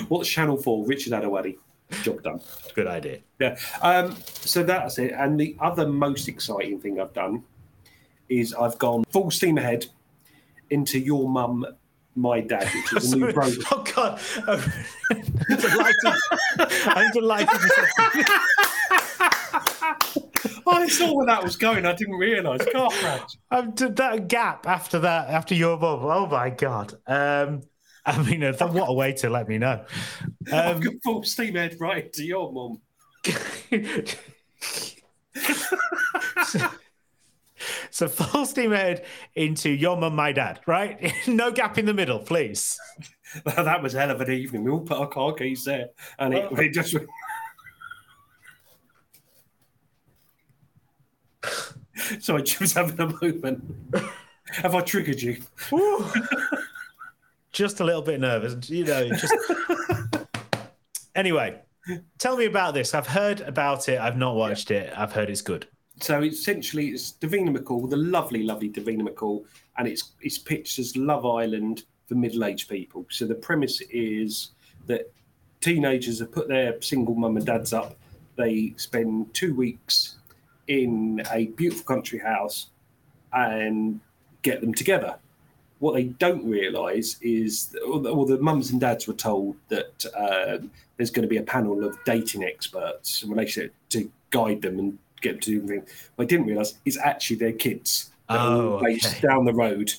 What's 0.09 0.29
Channel 0.29 0.57
4? 0.57 0.87
Richard 0.87 1.13
Ayoade. 1.13 1.57
Job 2.03 2.23
done. 2.23 2.41
Good 2.75 2.87
idea. 2.87 3.19
Yeah. 3.41 3.57
Um, 3.83 4.17
so 4.27 4.63
that's 4.63 4.99
it. 4.99 5.13
And 5.13 5.41
the 5.41 5.57
other 5.61 5.87
most 5.89 6.29
exciting 6.29 6.79
thing 6.81 7.01
I've 7.01 7.13
done 7.13 7.43
is 8.29 8.55
I've 8.55 8.79
gone 8.79 9.05
full 9.11 9.31
steam 9.31 9.59
ahead 9.59 9.87
into 10.71 11.01
Your 11.01 11.29
Mum, 11.29 11.67
My 12.15 12.41
Dad, 12.41 12.69
which 12.73 12.93
is 13.03 13.13
a 13.13 13.17
new 13.19 13.33
Sorry. 13.33 13.57
Oh, 13.73 13.85
God. 13.95 14.21
I'm 15.51 15.57
delighted. 15.57 16.21
I'm 16.87 17.11
delighted. 17.13 17.61
I 20.71 20.89
saw 20.89 21.15
where 21.15 21.27
that 21.27 21.43
was 21.43 21.57
going. 21.57 21.87
I 21.87 21.95
didn't 21.95 22.15
realise. 22.15 22.65
Car 22.73 22.91
crash. 22.91 23.31
Um, 23.51 23.73
that 23.77 24.29
gap 24.29 24.67
after 24.67 24.99
that, 25.01 25.29
after 25.29 25.55
your 25.55 25.79
mum. 25.79 26.01
Oh 26.03 26.27
my 26.27 26.51
god. 26.51 26.95
Um, 27.07 27.63
I 28.07 28.23
mean, 28.23 28.43
uh, 28.43 28.53
what 28.69 28.89
a 28.89 28.93
way 28.93 29.13
to 29.15 29.31
let 29.31 29.49
me 29.49 29.59
know. 29.59 29.85
I've 30.53 30.77
Um, 30.77 30.81
got 30.81 30.95
full 31.05 31.23
steam 31.23 31.57
ahead 31.57 31.77
right 31.79 32.07
into 32.07 32.25
Your 32.25 32.53
Mum. 32.53 32.81
so 37.91 38.09
full 38.09 38.47
steam 38.47 38.73
ahead 38.73 39.05
into 39.35 39.71
your 39.71 39.97
mum, 39.97 40.15
my 40.17 40.33
dad. 40.33 40.61
Right? 40.67 41.13
no 41.27 41.51
gap 41.51 41.79
in 41.79 41.87
the 41.87 41.95
middle, 41.95 42.21
please. 42.21 42.79
that 43.45 43.83
was 43.83 43.93
hell 43.93 44.11
of 44.11 44.21
an 44.21 44.31
evening. 44.31 44.65
We 44.65 44.71
all 44.71 44.81
put 44.81 44.99
our 44.99 45.09
car 45.09 45.33
keys 45.35 45.65
there, 45.65 45.87
and 46.19 46.35
it, 46.35 46.51
it 46.53 46.73
just. 46.73 46.97
Sorry, 52.21 52.43
Jim's 52.43 52.73
having 52.73 53.01
a 53.01 53.07
moment. 53.07 53.63
Have 54.53 54.75
I 54.75 54.81
triggered 54.81 55.23
you? 55.23 55.41
Just 57.53 57.81
a 57.81 57.85
little 57.85 58.03
bit 58.03 58.21
nervous, 58.21 58.69
you 58.71 58.85
know. 58.85 59.09
Just 59.09 59.35
anyway. 61.15 61.61
Tell 62.19 62.37
me 62.37 62.45
about 62.45 62.75
this. 62.75 62.95
I've 62.95 63.07
heard 63.07 63.41
about 63.41 63.89
it. 63.89 63.99
I've 63.99 64.17
not 64.17 64.37
watched 64.37 64.71
it. 64.71 64.93
I've 64.97 65.13
heard 65.13 65.31
it's 65.31 65.41
good. 65.41 65.67
So 66.01 66.23
essentially, 66.23 66.89
it's 66.89 67.13
Davina 67.13 67.57
McCall, 67.57 67.89
the 67.89 67.97
lovely, 67.97 68.43
lovely 68.43 68.71
Davina 68.71 69.03
McCall, 69.03 69.45
and 69.77 69.89
it's 69.89 70.13
it's 70.21 70.39
pitched 70.39 70.79
as 70.79 70.97
Love 70.97 71.27
Island 71.27 71.85
for 72.07 72.15
middle-aged 72.15 72.69
people. 72.69 73.07
So 73.11 73.27
the 73.27 73.35
premise 73.35 73.81
is 73.91 74.51
that 74.87 75.13
teenagers 75.61 76.21
have 76.21 76.33
put 76.33 76.49
their 76.49 76.81
single 76.81 77.15
mum 77.15 77.37
and 77.37 77.47
dads 77.47 77.73
up. 77.73 77.97
They 78.37 78.75
spend 78.77 79.33
two 79.35 79.55
weeks 79.55 80.20
in 80.71 81.21
a 81.33 81.47
beautiful 81.49 81.85
country 81.85 82.21
house 82.21 82.69
and 83.33 83.99
get 84.43 84.61
them 84.61 84.73
together. 84.73 85.17
What 85.81 85.95
they 85.95 86.05
don't 86.05 86.47
realise 86.47 87.17
is, 87.21 87.75
or 87.87 87.99
the, 87.99 88.11
or 88.11 88.25
the 88.25 88.39
mums 88.39 88.71
and 88.71 88.81
dads 88.81 89.09
were 89.09 89.15
told 89.15 89.57
that 89.69 90.07
um, 90.17 90.71
there's 90.97 91.11
going 91.11 91.23
to 91.23 91.29
be 91.29 91.39
a 91.39 91.43
panel 91.43 91.85
of 91.85 91.99
dating 92.05 92.45
experts 92.45 93.25
in 93.25 93.31
relation 93.31 93.71
to 93.89 94.11
guide 94.31 94.63
them 94.63 94.79
and 94.79 94.99
get 95.23 95.33
them 95.33 95.41
to 95.41 95.51
do 95.51 95.63
everything. 95.65 95.87
What 96.15 96.29
they 96.29 96.37
didn't 96.37 96.47
realise 96.47 96.75
is 96.85 96.97
actually 96.99 97.37
their 97.37 97.53
kids 97.53 98.11
Oh, 98.29 98.75
okay. 98.75 99.01
down 99.21 99.45
the 99.45 99.53
road 99.53 99.93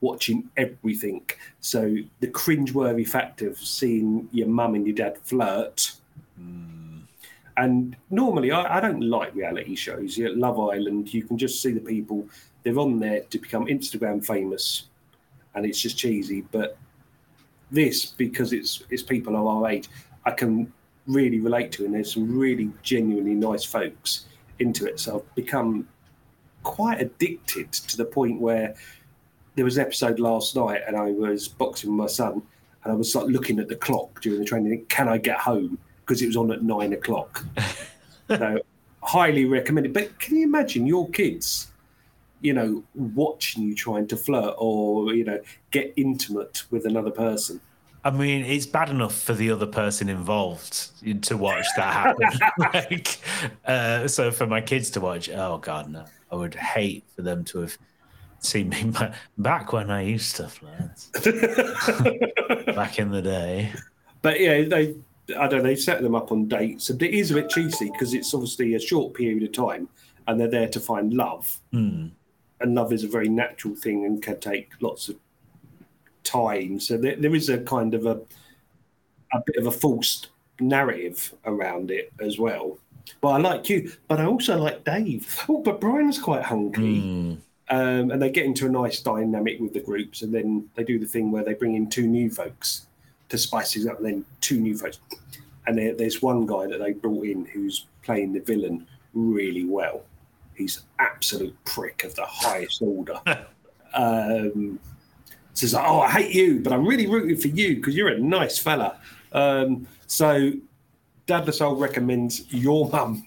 watching 0.00 0.48
everything. 0.56 1.22
So 1.60 1.96
the 2.20 2.28
cringe-worthy 2.28 3.04
fact 3.04 3.42
of 3.42 3.58
seeing 3.58 4.28
your 4.30 4.46
mum 4.46 4.76
and 4.76 4.86
your 4.86 4.94
dad 4.94 5.18
flirt. 5.18 5.92
And 7.56 7.96
normally, 8.10 8.50
I, 8.50 8.78
I 8.78 8.80
don't 8.80 9.00
like 9.00 9.34
reality 9.34 9.76
shows. 9.76 10.18
Yeah, 10.18 10.28
Love 10.34 10.58
Island, 10.58 11.12
you 11.14 11.22
can 11.22 11.38
just 11.38 11.62
see 11.62 11.72
the 11.72 11.80
people. 11.80 12.28
They're 12.62 12.78
on 12.78 12.98
there 12.98 13.20
to 13.22 13.38
become 13.38 13.66
Instagram 13.66 14.24
famous, 14.24 14.86
and 15.54 15.64
it's 15.64 15.80
just 15.80 15.96
cheesy. 15.96 16.42
But 16.50 16.76
this, 17.70 18.06
because 18.06 18.52
it's 18.52 18.82
it's 18.90 19.02
people 19.02 19.36
of 19.36 19.46
our 19.46 19.70
age, 19.70 19.88
I 20.24 20.32
can 20.32 20.72
really 21.06 21.40
relate 21.40 21.70
to, 21.72 21.84
and 21.84 21.94
there's 21.94 22.12
some 22.12 22.36
really 22.36 22.70
genuinely 22.82 23.34
nice 23.34 23.64
folks 23.64 24.26
into 24.58 24.86
it. 24.86 24.98
So 24.98 25.20
I've 25.20 25.34
become 25.34 25.88
quite 26.62 27.00
addicted 27.00 27.70
to 27.72 27.96
the 27.96 28.04
point 28.04 28.40
where 28.40 28.74
there 29.54 29.64
was 29.64 29.76
an 29.76 29.82
episode 29.82 30.18
last 30.18 30.56
night, 30.56 30.82
and 30.86 30.96
I 30.96 31.12
was 31.12 31.46
boxing 31.46 31.90
with 31.90 31.98
my 31.98 32.06
son, 32.06 32.42
and 32.82 32.92
I 32.92 32.96
was 32.96 33.14
like 33.14 33.26
looking 33.26 33.60
at 33.60 33.68
the 33.68 33.76
clock 33.76 34.20
during 34.22 34.40
the 34.40 34.44
training. 34.44 34.86
Can 34.88 35.08
I 35.08 35.18
get 35.18 35.38
home? 35.38 35.78
Because 36.04 36.22
it 36.22 36.26
was 36.26 36.36
on 36.36 36.52
at 36.52 36.62
nine 36.62 36.92
o'clock. 36.92 37.44
so 38.28 38.60
highly 39.02 39.44
recommended. 39.44 39.92
But 39.92 40.18
can 40.18 40.36
you 40.36 40.44
imagine 40.44 40.86
your 40.86 41.08
kids? 41.10 41.68
you 42.44 42.52
know, 42.52 42.84
watching 42.94 43.62
you 43.62 43.74
trying 43.74 44.06
to 44.06 44.18
flirt 44.18 44.54
or, 44.58 45.14
you 45.14 45.24
know, 45.24 45.40
get 45.70 45.94
intimate 45.96 46.64
with 46.70 46.84
another 46.84 47.10
person. 47.10 47.58
I 48.04 48.10
mean, 48.10 48.44
it's 48.44 48.66
bad 48.66 48.90
enough 48.90 49.18
for 49.18 49.32
the 49.32 49.50
other 49.50 49.66
person 49.66 50.10
involved 50.10 50.90
to 51.24 51.38
watch 51.38 51.64
that 51.76 51.94
happen. 51.94 52.28
like, 52.74 53.18
uh, 53.64 54.06
so 54.06 54.30
for 54.30 54.46
my 54.46 54.60
kids 54.60 54.90
to 54.90 55.00
watch, 55.00 55.30
oh 55.30 55.56
god, 55.56 55.90
no! 55.90 56.04
I 56.30 56.34
would 56.36 56.54
hate 56.54 57.04
for 57.16 57.22
them 57.22 57.44
to 57.44 57.60
have 57.60 57.78
seen 58.40 58.68
me 58.68 58.90
ba- 58.90 59.14
back 59.38 59.72
when 59.72 59.90
I 59.90 60.02
used 60.02 60.36
to 60.36 60.48
flirt, 60.48 61.08
back 62.76 62.98
in 62.98 63.10
the 63.10 63.22
day. 63.22 63.72
But 64.20 64.38
yeah, 64.38 64.64
they, 64.68 64.96
I 65.38 65.48
don't 65.48 65.62
know, 65.62 65.62
they 65.62 65.76
set 65.76 66.02
them 66.02 66.14
up 66.14 66.32
on 66.32 66.48
dates. 66.48 66.90
And 66.90 67.02
it 67.02 67.14
is 67.14 67.30
a 67.30 67.34
bit 67.34 67.48
cheesy 67.48 67.90
because 67.90 68.14
it's 68.14 68.32
obviously 68.34 68.74
a 68.74 68.80
short 68.80 69.14
period 69.14 69.42
of 69.42 69.52
time 69.52 69.88
and 70.26 70.38
they're 70.38 70.48
there 70.48 70.68
to 70.68 70.80
find 70.80 71.14
love. 71.14 71.60
Hmm. 71.72 72.08
And 72.60 72.74
love 72.74 72.92
is 72.92 73.04
a 73.04 73.08
very 73.08 73.28
natural 73.28 73.74
thing 73.74 74.04
and 74.04 74.22
can 74.22 74.40
take 74.40 74.70
lots 74.80 75.08
of 75.08 75.16
time. 76.22 76.78
So 76.80 76.96
there, 76.96 77.16
there 77.16 77.34
is 77.34 77.48
a 77.48 77.58
kind 77.58 77.94
of 77.94 78.06
a, 78.06 78.20
a 79.32 79.42
bit 79.44 79.56
of 79.56 79.66
a 79.66 79.70
false 79.70 80.26
narrative 80.60 81.34
around 81.44 81.90
it 81.90 82.12
as 82.20 82.38
well. 82.38 82.78
But 83.20 83.28
I 83.28 83.38
like 83.38 83.68
you, 83.68 83.92
but 84.08 84.20
I 84.20 84.24
also 84.24 84.58
like 84.58 84.84
Dave. 84.84 85.44
Oh, 85.48 85.60
but 85.60 85.80
Brian's 85.80 86.18
quite 86.18 86.42
hunky. 86.42 87.00
Hmm. 87.00 87.34
Um, 87.70 88.10
and 88.10 88.20
they 88.20 88.30
get 88.30 88.44
into 88.44 88.66
a 88.66 88.68
nice 88.68 89.00
dynamic 89.00 89.58
with 89.58 89.72
the 89.72 89.80
groups, 89.80 90.20
and 90.20 90.34
then 90.34 90.68
they 90.74 90.84
do 90.84 90.98
the 90.98 91.06
thing 91.06 91.32
where 91.32 91.42
they 91.42 91.54
bring 91.54 91.74
in 91.74 91.88
two 91.88 92.06
new 92.06 92.30
folks 92.30 92.86
to 93.28 93.38
spice 93.38 93.74
things 93.74 93.86
up, 93.86 93.98
and 93.98 94.06
then 94.06 94.24
two 94.40 94.60
new 94.60 94.76
folks. 94.76 94.98
And 95.66 95.78
there, 95.78 95.94
there's 95.94 96.20
one 96.20 96.46
guy 96.46 96.66
that 96.66 96.78
they 96.78 96.92
brought 96.92 97.24
in 97.24 97.46
who's 97.46 97.86
playing 98.02 98.32
the 98.32 98.40
villain 98.40 98.86
really 99.14 99.64
well. 99.64 100.02
He's 100.54 100.82
absolute 100.98 101.56
prick 101.64 102.04
of 102.04 102.14
the 102.14 102.26
highest 102.26 102.82
order. 102.82 103.20
um, 103.94 104.78
says, 105.54 105.74
"Oh, 105.74 106.00
I 106.00 106.10
hate 106.10 106.34
you, 106.34 106.60
but 106.60 106.72
I'm 106.72 106.86
really 106.86 107.06
rooting 107.06 107.36
for 107.36 107.48
you 107.48 107.76
because 107.76 107.96
you're 107.96 108.08
a 108.08 108.18
nice 108.18 108.58
fella." 108.58 108.98
Um, 109.32 109.86
so, 110.06 110.52
Dad 111.26 111.46
La 111.46 111.52
Soul 111.52 111.76
recommends 111.76 112.52
your 112.52 112.88
mum, 112.90 113.26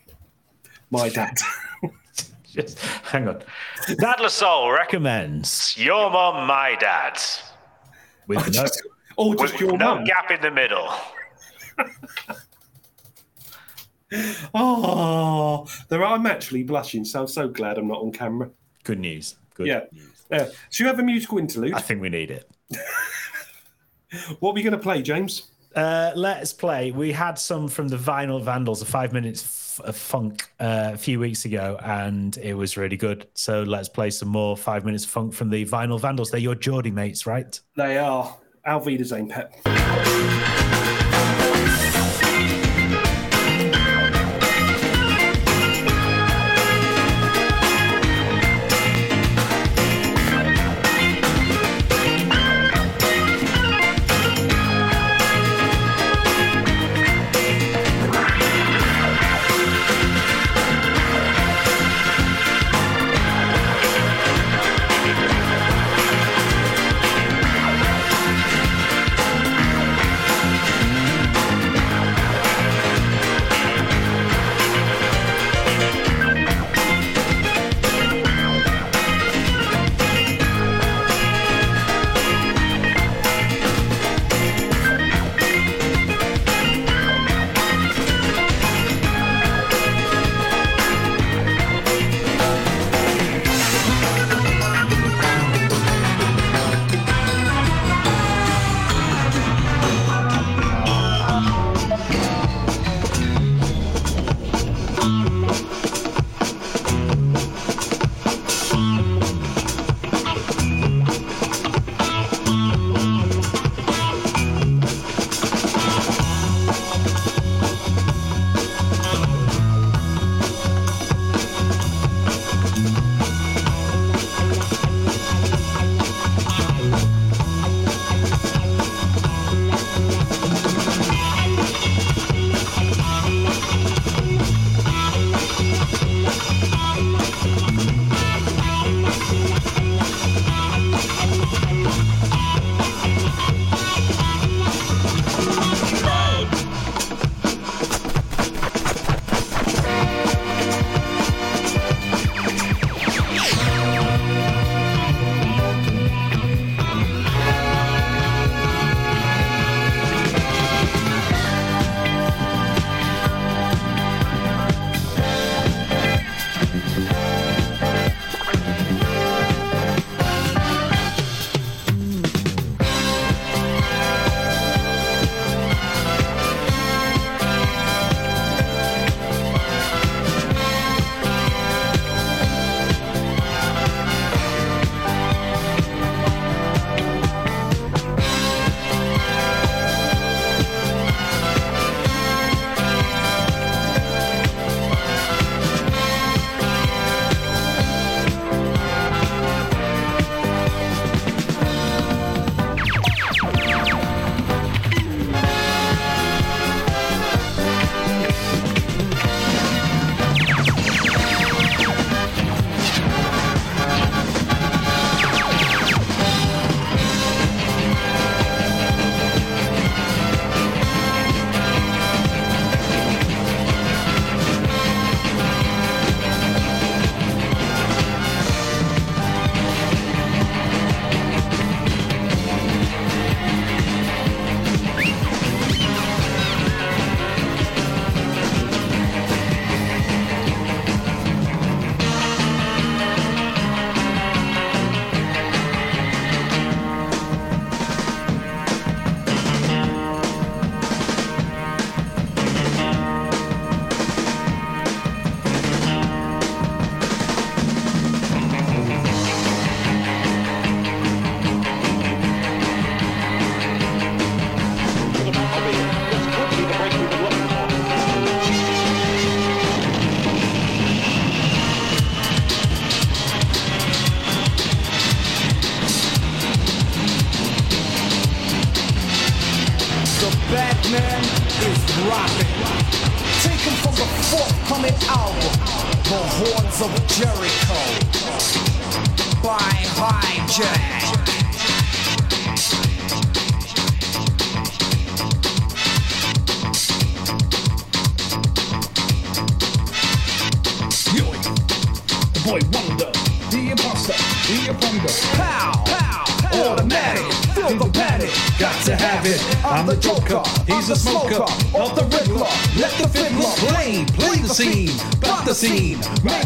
my 0.90 1.10
dad. 1.10 1.38
Just 2.44 2.80
hang 2.80 3.28
on. 3.28 3.44
Dad 3.98 4.20
La 4.20 4.30
Soul 4.30 4.72
recommends 4.72 5.76
your 5.78 6.10
mum, 6.12 6.48
my 6.48 6.76
dad, 6.80 7.20
with 8.28 8.54
no, 8.54 8.66
or 9.18 9.36
just 9.36 9.54
with 9.54 9.62
your 9.62 9.78
no 9.78 9.96
mum. 9.96 10.04
gap 10.06 10.32
in 10.32 10.42
the 10.42 10.52
middle. 10.52 10.88
Oh, 14.54 15.68
there 15.90 16.04
I'm 16.06 16.26
actually 16.26 16.64
blushing, 16.64 17.04
so 17.04 17.22
I'm 17.22 17.28
so 17.28 17.50
glad 17.50 17.78
I'm 17.78 17.88
not 17.90 18.00
on 18.02 18.14
camera. 18.14 18.50
Good 18.86 19.00
news. 19.00 19.36
Good. 19.54 19.68
Yeah. 19.68 19.82
Yeah. 20.32 20.46
So 20.70 20.84
you 20.84 20.88
have 20.88 21.00
a 21.00 21.04
musical 21.04 21.38
interlude. 21.40 21.74
I 21.74 21.82
think 21.82 22.02
we 22.02 22.10
need 22.10 22.32
it. 22.32 22.50
What 24.40 24.52
are 24.52 24.54
we 24.54 24.64
going 24.64 24.72
to 24.72 24.80
play, 24.80 25.02
James? 25.02 25.52
Uh, 25.76 26.14
let's 26.16 26.54
play. 26.54 26.92
We 26.92 27.12
had 27.12 27.38
some 27.38 27.68
from 27.68 27.90
the 27.90 27.98
Vinyl 27.98 28.42
Vandals, 28.42 28.82
a 28.82 28.86
five 28.86 29.12
minutes 29.12 29.44
f- 29.82 29.86
of 29.86 29.98
funk 29.98 30.50
uh, 30.62 30.92
a 30.94 30.98
few 30.98 31.20
weeks 31.20 31.44
ago, 31.44 31.78
and 31.84 32.38
it 32.38 32.54
was 32.54 32.78
really 32.78 32.96
good. 32.96 33.28
So 33.34 33.64
let's 33.64 33.90
play 33.90 34.10
some 34.12 34.30
more 34.30 34.56
five 34.56 34.86
minutes 34.86 35.04
of 35.04 35.10
funk 35.12 35.34
from 35.34 35.50
the 35.50 35.66
Vinyl 35.66 36.00
Vandals. 36.00 36.32
They're 36.32 36.40
your 36.40 36.56
Geordie 36.56 36.90
mates, 36.90 37.26
right? 37.28 37.60
They 37.76 37.98
are 37.98 38.34
Auf 38.68 38.86
Wiedersehen 38.86 39.30
Pet. 39.30 39.48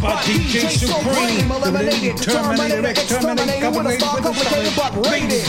By 0.01 0.17
DJ 0.25 0.65
Supreme. 0.73 1.45
Eliminated, 1.51 2.17
Terminator, 2.17 2.89
exterminated. 2.89 3.69
with 3.69 3.85
a 3.85 3.97
complicated 4.01 4.73
but 4.75 4.91
rated. 5.05 5.45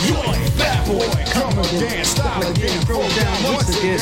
Bad 0.60 0.84
boy, 0.86 1.08
come 1.32 1.58
again. 1.58 2.04
Style 2.04 2.44
again. 2.50 2.80
Throw 2.84 3.00
down 3.16 3.54
once 3.54 3.72
again. 3.72 3.98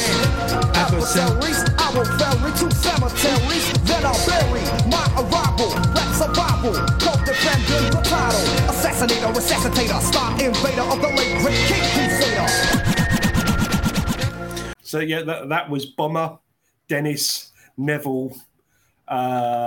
Adversaries, 0.75 1.63
I 1.79 1.87
will 1.95 2.05
ferry 2.19 2.51
to 2.59 2.67
cemeteries. 2.75 3.67
Then 3.87 4.03
I'll 4.05 4.27
bury 4.27 4.63
my 4.91 5.07
arrival. 5.23 5.71
Black 5.95 6.11
survival, 6.19 6.75
co-defending 6.99 7.95
the 7.95 8.03
title. 8.03 8.43
Assassinator, 8.67 9.31
resuscitator, 9.33 10.01
star 10.03 10.33
invader 10.35 10.83
of 10.83 11.01
the 11.01 11.09
late 11.15 11.39
great 11.43 11.63
King 11.71 11.87
Crusader. 11.95 12.49
So 14.83 14.99
yeah, 14.99 15.23
that, 15.23 15.49
that 15.49 15.71
was 15.71 15.87
Bomber, 15.87 16.39
Dennis, 16.89 17.53
Neville, 17.77 18.35
uh, 19.11 19.60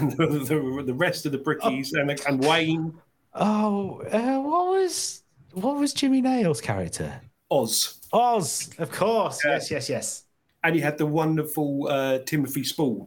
and 0.00 0.12
the, 0.12 0.26
the, 0.26 0.82
the 0.86 0.94
rest 0.94 1.26
of 1.26 1.32
the 1.32 1.38
brickies 1.38 1.90
and, 1.92 2.10
and 2.26 2.44
Wayne 2.44 2.94
Oh, 3.34 4.02
uh, 4.10 4.40
what 4.40 4.66
was 4.68 5.22
what 5.52 5.76
was 5.76 5.92
Jimmy 5.92 6.20
Nail's 6.20 6.60
character? 6.60 7.20
Oz. 7.50 8.00
Oz, 8.12 8.70
of 8.78 8.90
course. 8.90 9.40
Yes, 9.44 9.70
yes, 9.70 9.88
yes. 9.88 10.24
And 10.64 10.76
you 10.76 10.82
had 10.82 10.98
the 10.98 11.06
wonderful 11.06 11.88
uh, 11.88 12.18
Timothy 12.20 12.64
Spall 12.64 13.06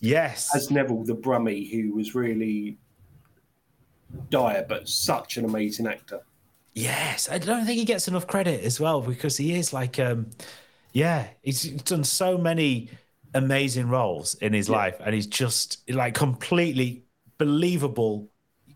Yes. 0.00 0.54
as 0.54 0.70
Neville 0.70 1.04
the 1.04 1.14
Brummie, 1.14 1.70
who 1.70 1.94
was 1.94 2.14
really 2.14 2.78
dire, 4.30 4.64
but 4.68 4.88
such 4.88 5.36
an 5.36 5.44
amazing 5.44 5.86
actor. 5.86 6.20
Yes, 6.74 7.28
I 7.30 7.38
don't 7.38 7.66
think 7.66 7.78
he 7.78 7.84
gets 7.84 8.08
enough 8.08 8.26
credit 8.26 8.64
as 8.64 8.80
well 8.80 9.00
because 9.02 9.36
he 9.36 9.54
is 9.54 9.72
like, 9.72 9.98
um, 9.98 10.30
yeah, 10.92 11.26
he's 11.42 11.64
done 11.82 12.04
so 12.04 12.38
many 12.38 12.88
amazing 13.34 13.88
roles 13.88 14.34
in 14.34 14.52
his 14.52 14.68
life, 14.68 14.96
and 15.04 15.14
he's 15.14 15.26
just 15.26 15.88
like 15.90 16.14
completely 16.14 17.04
believable. 17.38 18.28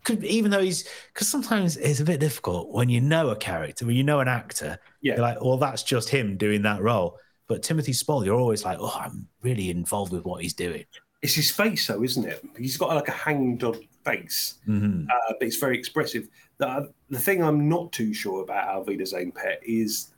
Could, 0.03 0.23
even 0.23 0.51
though 0.51 0.61
he's 0.61 0.87
because 1.13 1.27
sometimes 1.27 1.77
it's 1.77 1.99
a 1.99 2.05
bit 2.05 2.19
difficult 2.19 2.69
when 2.69 2.89
you 2.89 3.01
know 3.01 3.29
a 3.29 3.35
character, 3.35 3.85
when 3.85 3.95
you 3.95 4.03
know 4.03 4.19
an 4.19 4.27
actor, 4.27 4.77
Yeah. 5.01 5.13
you're 5.15 5.21
like, 5.23 5.41
well, 5.41 5.57
that's 5.57 5.81
just 5.83 6.09
him 6.09 6.37
doing 6.37 6.61
that 6.63 6.81
role. 6.81 7.17
But 7.47 7.63
Timothy 7.63 7.93
Spall, 7.93 8.23
you're 8.25 8.39
always 8.39 8.63
like, 8.65 8.77
oh, 8.79 8.95
I'm 8.99 9.27
really 9.41 9.69
involved 9.71 10.11
with 10.11 10.23
what 10.25 10.41
he's 10.43 10.53
doing. 10.53 10.85
It's 11.21 11.33
his 11.33 11.49
face, 11.49 11.87
though, 11.87 12.03
isn't 12.03 12.23
it? 12.27 12.43
He's 12.57 12.77
got 12.77 12.89
like 12.89 13.07
a 13.07 13.11
hanged 13.11 13.59
dog 13.59 13.77
face, 14.03 14.55
Mhm. 14.67 15.05
uh, 15.09 15.33
but 15.39 15.47
it's 15.47 15.57
very 15.57 15.75
expressive. 15.77 16.27
The, 16.59 16.91
the 17.09 17.17
thing 17.19 17.43
I'm 17.43 17.67
not 17.67 17.91
too 17.91 18.13
sure 18.13 18.43
about 18.43 18.67
Auf 18.67 18.85
Wiedersehen 18.87 19.31
Pet 19.31 19.59
is 19.65 20.11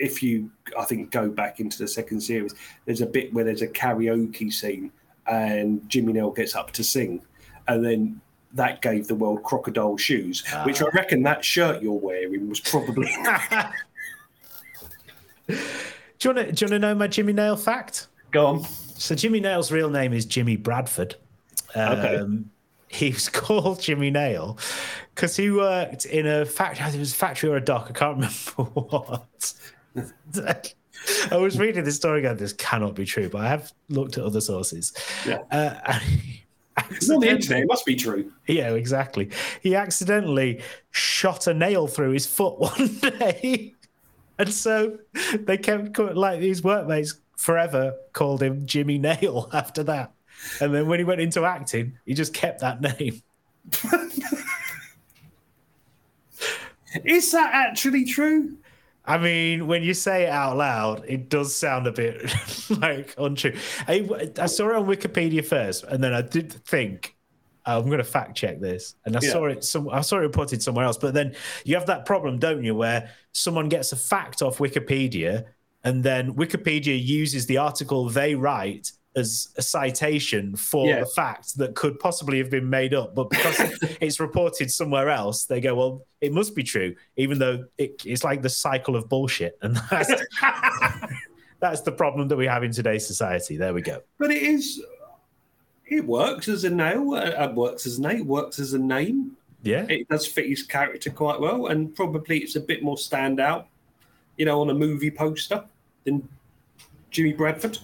if 0.00 0.22
you, 0.22 0.50
I 0.78 0.84
think, 0.84 1.10
go 1.10 1.28
back 1.28 1.60
into 1.60 1.78
the 1.78 1.88
second 1.88 2.20
series, 2.20 2.54
there's 2.84 3.00
a 3.00 3.06
bit 3.06 3.32
where 3.32 3.44
there's 3.44 3.62
a 3.62 3.68
karaoke 3.68 4.52
scene 4.52 4.90
and 5.26 5.88
Jimmy 5.88 6.12
Nail 6.12 6.30
gets 6.30 6.54
up 6.54 6.72
to 6.72 6.84
sing, 6.84 7.22
and 7.68 7.84
then 7.84 8.20
that 8.52 8.82
gave 8.82 9.06
the 9.06 9.14
world 9.14 9.42
crocodile 9.44 9.96
shoes, 9.96 10.44
which 10.64 10.82
I 10.82 10.86
reckon 10.92 11.22
that 11.22 11.44
shirt 11.44 11.82
you're 11.82 11.92
wearing 11.92 12.48
was 12.48 12.60
probably. 12.60 13.08
Do 15.48 16.28
you 16.28 16.34
want 16.34 16.48
to 16.48 16.52
do 16.52 16.64
you 16.64 16.70
want 16.70 16.70
to 16.70 16.78
know 16.78 16.94
my 16.94 17.06
Jimmy 17.06 17.32
Nail 17.32 17.56
fact? 17.56 18.08
Go 18.30 18.46
on. 18.46 18.64
So 18.64 19.14
Jimmy 19.14 19.40
Nail's 19.40 19.72
real 19.72 19.88
name 19.88 20.12
is 20.12 20.26
Jimmy 20.26 20.56
Bradford. 20.56 21.16
Okay. 21.74 22.16
Um, 22.16 22.50
he 22.88 23.10
was 23.10 23.28
called 23.30 23.80
Jimmy 23.80 24.10
Nail 24.10 24.58
because 25.14 25.34
he 25.34 25.50
worked 25.50 26.04
in 26.04 26.26
a 26.26 26.44
factory. 26.44 26.86
It 26.86 26.98
was 26.98 27.12
a 27.12 27.16
factory 27.16 27.48
or 27.48 27.56
a 27.56 27.60
dock. 27.60 27.86
I 27.88 27.92
can't 27.92 28.16
remember 28.56 28.70
what. 28.80 29.54
I 31.30 31.36
was 31.36 31.58
reading 31.58 31.84
this 31.84 31.96
story 31.96 32.22
going, 32.22 32.36
this 32.36 32.52
cannot 32.52 32.94
be 32.94 33.04
true, 33.04 33.28
but 33.28 33.40
I 33.42 33.48
have 33.48 33.72
looked 33.88 34.18
at 34.18 34.24
other 34.24 34.40
sources. 34.40 34.92
Yeah. 35.26 35.42
Uh, 35.50 35.98
It's 36.90 37.10
on 37.10 37.20
the 37.20 37.28
internet. 37.28 37.64
It 37.64 37.66
must 37.66 37.84
be 37.84 37.94
true. 37.94 38.32
yeah, 38.46 38.72
exactly. 38.72 39.30
He 39.60 39.74
accidentally 39.74 40.62
shot 40.92 41.46
a 41.46 41.52
nail 41.52 41.86
through 41.86 42.12
his 42.12 42.26
foot 42.26 42.58
one 42.58 42.88
day. 42.96 43.74
And 44.38 44.52
so 44.52 44.98
they 45.40 45.58
kept 45.58 45.98
like 45.98 46.40
these 46.40 46.64
workmates 46.64 47.20
forever 47.36 47.94
called 48.14 48.42
him 48.42 48.64
Jimmy 48.66 48.96
Nail 48.98 49.50
after 49.52 49.82
that. 49.84 50.12
And 50.60 50.74
then 50.74 50.86
when 50.86 50.98
he 51.00 51.04
went 51.04 51.20
into 51.20 51.44
acting, 51.44 51.98
he 52.06 52.14
just 52.14 52.32
kept 52.32 52.60
that 52.60 52.80
name. 52.80 53.20
Is 57.04 57.30
that 57.32 57.50
actually 57.52 58.04
true? 58.06 58.56
I 59.10 59.18
mean, 59.18 59.66
when 59.66 59.82
you 59.82 59.92
say 59.94 60.24
it 60.24 60.28
out 60.30 60.56
loud, 60.56 61.04
it 61.08 61.28
does 61.28 61.54
sound 61.54 61.86
a 61.86 61.92
bit 61.92 62.32
like 62.70 63.14
untrue. 63.18 63.56
I, 63.88 64.30
I 64.38 64.46
saw 64.46 64.68
it 64.70 64.76
on 64.76 64.86
Wikipedia 64.86 65.44
first, 65.44 65.84
and 65.84 66.02
then 66.02 66.12
I 66.12 66.22
did 66.22 66.52
think 66.52 67.16
oh, 67.66 67.78
I'm 67.78 67.86
going 67.86 67.98
to 67.98 68.04
fact 68.04 68.36
check 68.36 68.60
this, 68.60 68.94
and 69.04 69.16
I 69.16 69.20
Yeah. 69.20 69.30
saw 69.32 69.46
it. 69.46 69.64
Some 69.64 69.88
I 69.90 70.02
saw 70.02 70.16
it 70.18 70.20
reported 70.20 70.62
somewhere 70.62 70.84
else. 70.84 70.96
But 70.98 71.14
then 71.14 71.34
you 71.64 71.74
have 71.76 71.86
that 71.86 72.06
problem, 72.06 72.38
don't 72.38 72.62
you, 72.62 72.74
where 72.74 73.10
someone 73.32 73.68
gets 73.68 73.92
a 73.92 73.96
fact 73.96 74.42
off 74.42 74.58
Wikipedia, 74.58 75.46
and 75.82 76.04
then 76.04 76.34
Wikipedia 76.34 77.02
uses 77.02 77.46
the 77.46 77.58
article 77.58 78.08
they 78.08 78.34
write 78.34 78.92
as 79.16 79.48
a 79.56 79.62
citation 79.62 80.54
for 80.54 80.86
Yeah. 80.86 81.00
the 81.00 81.06
fact 81.06 81.56
that 81.58 81.74
could 81.74 81.98
possibly 81.98 82.38
have 82.38 82.50
been 82.50 82.70
made 82.70 82.94
up. 82.94 83.14
But 83.14 83.30
because 83.30 83.58
it's 84.00 84.20
reported 84.20 84.70
somewhere 84.70 85.10
else, 85.10 85.44
they 85.46 85.60
go, 85.60 85.74
well, 85.74 86.06
it 86.20 86.32
must 86.32 86.54
be 86.54 86.62
true, 86.62 86.94
even 87.16 87.38
though 87.38 87.64
it, 87.76 88.02
it's 88.04 88.22
like 88.22 88.42
the 88.42 88.48
cycle 88.48 88.94
of 88.94 89.08
bullshit. 89.08 89.58
And 89.62 89.76
that's, 89.90 90.12
that's 91.60 91.80
the 91.80 91.92
problem 91.92 92.28
that 92.28 92.36
we 92.36 92.46
have 92.46 92.62
in 92.62 92.72
today's 92.72 93.06
society. 93.06 93.56
There 93.56 93.74
we 93.74 93.82
go. 93.82 94.02
But 94.18 94.30
it 94.30 94.42
is. 94.42 94.82
It 95.86 96.06
works 96.06 96.46
as 96.48 96.62
a 96.64 96.70
nail. 96.70 97.14
Uh, 97.14 97.30
uh, 97.30 97.52
works 97.52 97.86
as 97.86 97.98
a 97.98 98.02
name. 98.02 98.26
Works 98.28 98.60
as 98.60 98.74
a 98.74 98.78
name. 98.78 99.36
Yeah. 99.62 99.86
It 99.88 100.08
does 100.08 100.24
fit 100.26 100.48
his 100.48 100.62
character 100.62 101.10
quite 101.10 101.40
well, 101.40 101.66
and 101.66 101.94
probably 101.94 102.38
it's 102.38 102.54
a 102.56 102.60
bit 102.60 102.82
more 102.82 102.96
standout, 102.96 103.66
you 104.36 104.46
know, 104.46 104.60
on 104.60 104.70
a 104.70 104.74
movie 104.74 105.10
poster 105.10 105.64
than 106.04 106.26
Jimmy 107.10 107.32
Bradford. 107.32 107.78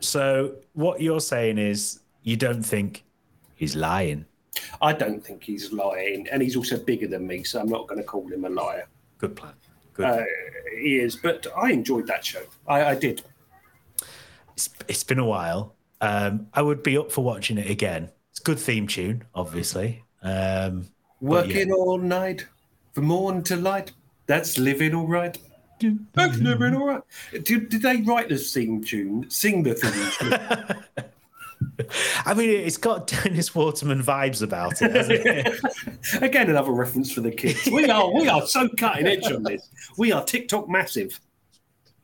So 0.00 0.54
what 0.72 1.00
you're 1.00 1.20
saying 1.20 1.58
is 1.58 2.00
you 2.22 2.36
don't 2.36 2.62
think 2.62 3.04
he's 3.54 3.76
lying. 3.76 4.24
I 4.82 4.92
don't 4.92 5.24
think 5.24 5.44
he's 5.44 5.72
lying, 5.72 6.26
and 6.30 6.42
he's 6.42 6.56
also 6.56 6.78
bigger 6.78 7.06
than 7.06 7.26
me, 7.26 7.44
so 7.44 7.60
I'm 7.60 7.68
not 7.68 7.86
going 7.86 8.00
to 8.00 8.06
call 8.06 8.26
him 8.26 8.44
a 8.44 8.50
liar. 8.50 8.88
Good 9.18 9.36
plan. 9.36 9.52
Good. 9.94 10.06
Uh, 10.06 10.24
he 10.78 10.98
is, 10.98 11.16
but 11.16 11.46
I 11.56 11.70
enjoyed 11.70 12.06
that 12.06 12.24
show. 12.24 12.42
I, 12.66 12.84
I 12.84 12.94
did. 12.94 13.22
it's, 14.54 14.70
it's 14.88 15.04
been 15.04 15.18
a 15.18 15.24
while. 15.24 15.74
Um, 16.00 16.48
I 16.54 16.62
would 16.62 16.82
be 16.82 16.96
up 16.96 17.12
for 17.12 17.22
watching 17.22 17.58
it 17.58 17.70
again. 17.70 18.10
It's 18.30 18.40
a 18.40 18.42
good 18.42 18.58
theme 18.58 18.86
tune, 18.86 19.24
obviously. 19.34 20.02
Um, 20.22 20.86
but 21.20 21.48
yeah. 21.48 21.66
Working 21.66 21.72
all 21.72 21.98
night 21.98 22.46
from 22.92 23.04
morn 23.04 23.42
to 23.44 23.56
light. 23.56 23.92
That's 24.26 24.58
living 24.58 24.94
all 24.94 25.06
right. 25.06 25.36
That's 26.12 26.38
living 26.38 26.74
all 26.74 26.86
right. 26.86 27.02
Did, 27.44 27.68
did 27.68 27.82
they 27.82 28.02
write 28.02 28.28
the 28.28 28.36
theme 28.36 28.82
tune? 28.82 29.28
Sing 29.30 29.62
the 29.62 29.74
tune? 29.74 31.04
I 32.24 32.34
mean, 32.34 32.50
it's 32.50 32.76
got 32.76 33.06
Dennis 33.06 33.54
Waterman 33.54 34.02
vibes 34.02 34.42
about 34.42 34.80
it, 34.82 34.90
it? 35.10 35.60
Again, 36.22 36.50
another 36.50 36.72
reference 36.72 37.12
for 37.12 37.20
the 37.20 37.30
kids. 37.30 37.68
We 37.70 37.88
are 37.88 38.12
we 38.12 38.28
are 38.28 38.46
so 38.46 38.68
cutting 38.68 39.06
edge 39.06 39.30
on 39.30 39.42
this. 39.42 39.68
We 39.96 40.12
are 40.12 40.24
TikTok 40.24 40.68
massive. 40.68 41.20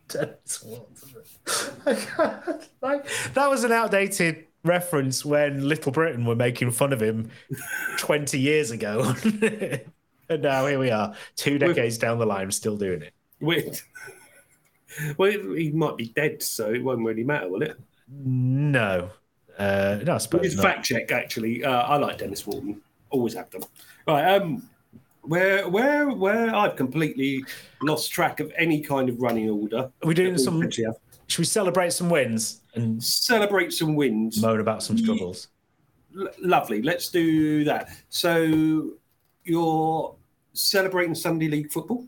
Dennis 0.09 0.63
Waterman. 0.63 0.93
like, 2.83 3.07
that 3.35 3.49
was 3.49 3.65
an 3.65 3.73
outdated 3.73 4.47
reference 4.65 5.25
when 5.25 5.67
Little 5.69 5.93
Britain 5.93 6.25
were 6.25 6.35
making 6.35 6.73
fun 6.73 6.93
of 6.93 7.01
him 7.01 7.31
20 7.99 8.39
years 8.39 8.73
ago. 8.73 9.15
and 10.29 10.43
now 10.43 10.67
here 10.67 10.79
we 10.79 10.91
are, 10.91 11.15
two 11.37 11.59
decades 11.59 11.99
down 11.99 12.19
the 12.19 12.27
line, 12.27 12.51
still 12.51 12.77
doing 12.77 13.03
it. 13.03 13.15
Wait. 13.41 13.85
Well, 15.19 15.31
he 15.31 15.71
might 15.73 15.97
be 15.97 16.07
dead, 16.09 16.43
so 16.43 16.73
it 16.73 16.83
won't 16.83 17.05
really 17.05 17.25
matter, 17.25 17.49
will 17.49 17.63
it? 17.63 17.79
No. 18.09 19.11
Uh, 19.59 19.99
no, 20.05 20.13
I 20.13 20.15
But 20.15 20.19
suppose 20.21 20.47
it's 20.47 20.61
fact 20.61 20.85
check, 20.87 21.13
actually. 21.13 21.65
Uh, 21.65 21.71
I 21.83 21.97
like 21.97 22.19
Dennis 22.19 22.47
Waterman. 22.47 22.81
Always 23.11 23.35
have 23.35 23.51
them. 23.51 23.63
Right. 24.07 24.37
Um, 24.37 24.69
Where, 25.23 25.69
where, 25.69 26.09
where? 26.11 26.55
I've 26.55 26.77
completely 26.77 27.45
lost 27.83 28.11
track 28.13 28.41
of 28.41 28.53
any 28.57 28.81
kind 28.81 29.09
of 29.09 29.21
running 29.21 29.51
order. 29.51 29.79
Are 30.03 30.07
we 30.07 30.15
doing 30.15 30.39
some? 30.39 30.63
Should 30.71 31.39
we 31.41 31.45
celebrate 31.45 31.93
some 31.93 32.09
wins 32.09 32.61
and 32.75 33.03
Celebrate 33.03 33.73
some 33.73 33.97
wins. 33.97 34.41
moan 34.41 34.61
about 34.61 34.83
some 34.85 34.97
struggles? 34.97 35.49
L- 36.19 36.29
lovely. 36.41 36.81
Let's 36.83 37.09
do 37.11 37.65
that. 37.65 37.91
So 38.09 38.93
you're 39.43 40.15
celebrating 40.53 41.15
Sunday 41.17 41.49
League 41.49 41.73
football. 41.73 42.07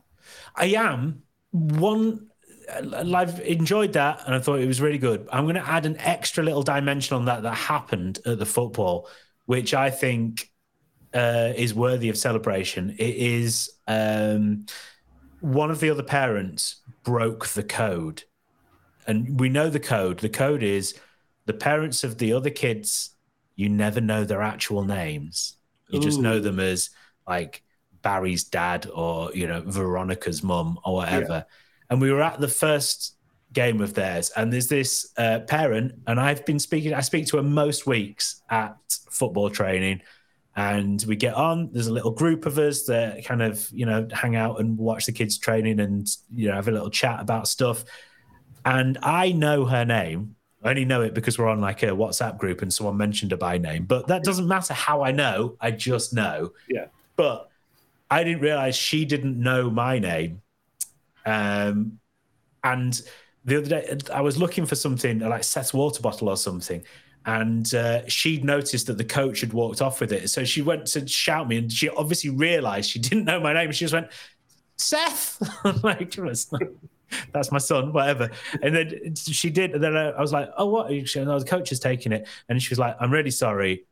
I 0.55 0.67
am 0.67 1.23
one. 1.51 2.27
I've 2.71 3.41
enjoyed 3.41 3.95
that, 3.95 4.23
and 4.27 4.35
I 4.35 4.41
thought 4.41 4.61
it 4.61 4.67
was 4.67 4.81
really 4.81 4.99
good. 4.99 5.27
I'm 5.33 5.45
going 5.45 5.55
to 5.55 5.67
add 5.67 5.87
an 5.87 5.97
extra 5.99 6.45
little 6.45 6.63
dimension 6.63 7.17
on 7.17 7.25
that 7.25 7.43
that 7.43 7.55
happened 7.55 8.19
at 8.27 8.39
the 8.39 8.47
football, 8.47 9.09
which 9.47 9.73
I 9.73 9.91
think 9.91 10.51
uh, 11.15 11.53
is 11.57 11.73
worthy 11.73 12.11
of 12.11 12.19
celebration. 12.19 12.95
It 12.99 13.17
is 13.17 13.71
um, 13.87 14.67
one 15.41 15.71
of 15.71 15.81
the 15.81 15.89
other 15.91 16.03
parents 16.03 16.83
broke 17.05 17.49
the 17.49 17.63
code, 17.63 18.25
and 19.07 19.41
we 19.41 19.49
know 19.49 19.71
the 19.71 19.81
code. 19.81 20.19
The 20.19 20.29
code 20.29 20.63
is 20.63 20.95
the 21.47 21.55
parents 21.55 22.05
of 22.05 22.19
the 22.19 22.35
other 22.35 22.51
kids. 22.51 23.11
You 23.57 23.71
never 23.71 24.01
know 24.01 24.25
their 24.25 24.43
actual 24.43 24.85
names. 24.85 25.57
You 25.89 26.01
just 26.01 26.21
know 26.21 26.39
them 26.39 26.61
as 26.61 26.91
like 27.27 27.63
Barry's 28.03 28.45
dad 28.45 28.89
or 28.93 29.33
you 29.35 29.47
know 29.47 29.63
Veronica's 29.63 30.43
mum 30.43 30.79
or 30.85 30.97
whatever. 30.97 31.47
And 31.91 32.01
we 32.01 32.13
were 32.13 32.23
at 32.23 32.41
the 32.41 32.49
first 32.49 33.15
game 33.53 33.81
of 33.81 33.95
theirs, 33.95 34.31
and 34.37 34.53
there's 34.53 34.69
this 34.69 35.13
uh, 35.17 35.41
parent, 35.41 35.93
and 36.07 36.21
I've 36.21 36.45
been 36.45 36.59
speaking. 36.59 36.95
I 36.95 37.01
speak 37.01 37.27
to 37.29 37.39
her 37.39 37.43
most 37.43 37.87
weeks 37.87 38.43
at 38.51 38.77
football 39.11 39.51
training, 39.51 40.03
and 40.57 41.03
we 41.09 41.17
get 41.17 41.35
on. 41.35 41.71
There's 41.73 41.87
a 41.87 41.93
little 41.93 42.11
group 42.11 42.47
of 42.47 42.59
us 42.59 42.85
that 42.85 43.25
kind 43.25 43.43
of 43.43 43.69
you 43.73 43.87
know 43.87 44.07
hang 44.13 44.37
out 44.37 44.61
and 44.61 44.77
watch 44.77 45.07
the 45.07 45.13
kids 45.13 45.39
training, 45.39 45.81
and 45.81 46.07
you 46.35 46.49
know 46.49 46.55
have 46.55 46.69
a 46.69 46.73
little 46.73 46.91
chat 46.91 47.21
about 47.21 47.49
stuff. 47.49 47.85
And 48.65 48.99
I 49.03 49.33
know 49.33 49.65
her 49.65 49.85
name. 49.85 50.37
I 50.63 50.71
only 50.71 50.85
know 50.85 51.03
it 51.03 51.15
because 51.15 51.39
we're 51.39 51.49
on 51.49 51.61
like 51.61 51.83
a 51.85 51.87
WhatsApp 51.87 52.37
group 52.39 52.63
and 52.63 52.75
someone 52.75 52.97
mentioned 52.97 53.31
her 53.31 53.37
by 53.37 53.59
name. 53.59 53.85
But 53.85 54.09
that 54.09 54.25
doesn't 54.25 54.49
matter 54.49 54.75
how 54.75 55.03
I 55.03 55.13
know. 55.13 55.57
I 55.61 55.71
just 55.71 56.13
know. 56.13 56.53
Yeah. 56.69 56.87
But 57.17 57.49
I 58.11 58.25
didn't 58.25 58.41
realize 58.41 58.77
she 58.77 59.05
didn't 59.05 59.39
know 59.39 59.71
my 59.71 59.99
name. 59.99 60.43
Um, 61.27 61.99
and 62.65 63.01
the 63.45 63.59
other 63.59 63.69
day, 63.69 63.99
I 64.13 64.21
was 64.21 64.39
looking 64.39 64.67
for 64.67 64.75
something 64.75 65.21
like 65.21 65.45
Seth's 65.45 65.75
water 65.75 66.01
bottle 66.03 66.29
or 66.29 66.37
something. 66.37 66.83
And 67.27 67.73
uh, 67.75 68.07
she'd 68.09 68.45
noticed 68.45 68.87
that 68.87 68.97
the 68.97 69.05
coach 69.05 69.41
had 69.41 69.53
walked 69.53 69.83
off 69.83 70.01
with 70.01 70.13
it. 70.13 70.31
So 70.31 70.45
she 70.45 70.63
went 70.63 70.87
to 70.89 71.07
shout 71.07 71.49
me, 71.49 71.59
and 71.59 71.71
she 71.71 71.89
obviously 71.91 72.31
realized 72.31 72.91
she 72.91 72.99
didn't 73.09 73.25
know 73.25 73.41
my 73.41 73.53
name. 73.53 73.71
She 73.73 73.85
just 73.85 73.95
went, 73.95 74.09
Seth. 74.77 75.43
Like, 75.83 76.17
"That's 77.33 77.53
my 77.53 77.59
son, 77.59 77.93
whatever. 77.93 78.31
And 78.63 78.75
then 78.75 79.15
she 79.17 79.51
did. 79.51 79.73
And 79.73 79.83
then 79.83 79.97
I 79.97 80.21
was 80.21 80.33
like, 80.33 80.51
oh, 80.57 80.67
what? 80.67 80.91
No, 80.91 81.39
the 81.39 81.45
coach 81.45 81.73
is 81.73 81.81
taking 81.81 82.13
it. 82.13 82.27
And 82.49 82.63
she 82.63 82.71
was 82.71 82.79
like, 82.79 82.97
I'm 83.01 83.11
really 83.11 83.31
sorry. 83.31 83.85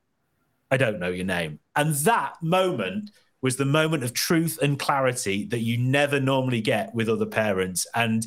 I 0.71 0.77
don't 0.77 0.99
know 0.99 1.09
your 1.09 1.25
name. 1.25 1.61
And 1.75 1.95
that 1.95 2.43
moment 2.43 3.11
was 3.47 3.57
the 3.57 3.65
moment 3.81 4.03
of 4.03 4.13
truth 4.13 4.59
and 4.61 4.77
clarity 4.77 5.45
that 5.53 5.61
you 5.61 5.79
never 5.79 6.19
normally 6.19 6.61
get 6.61 6.93
with 6.97 7.09
other 7.09 7.27
parents. 7.27 7.87
And 7.95 8.27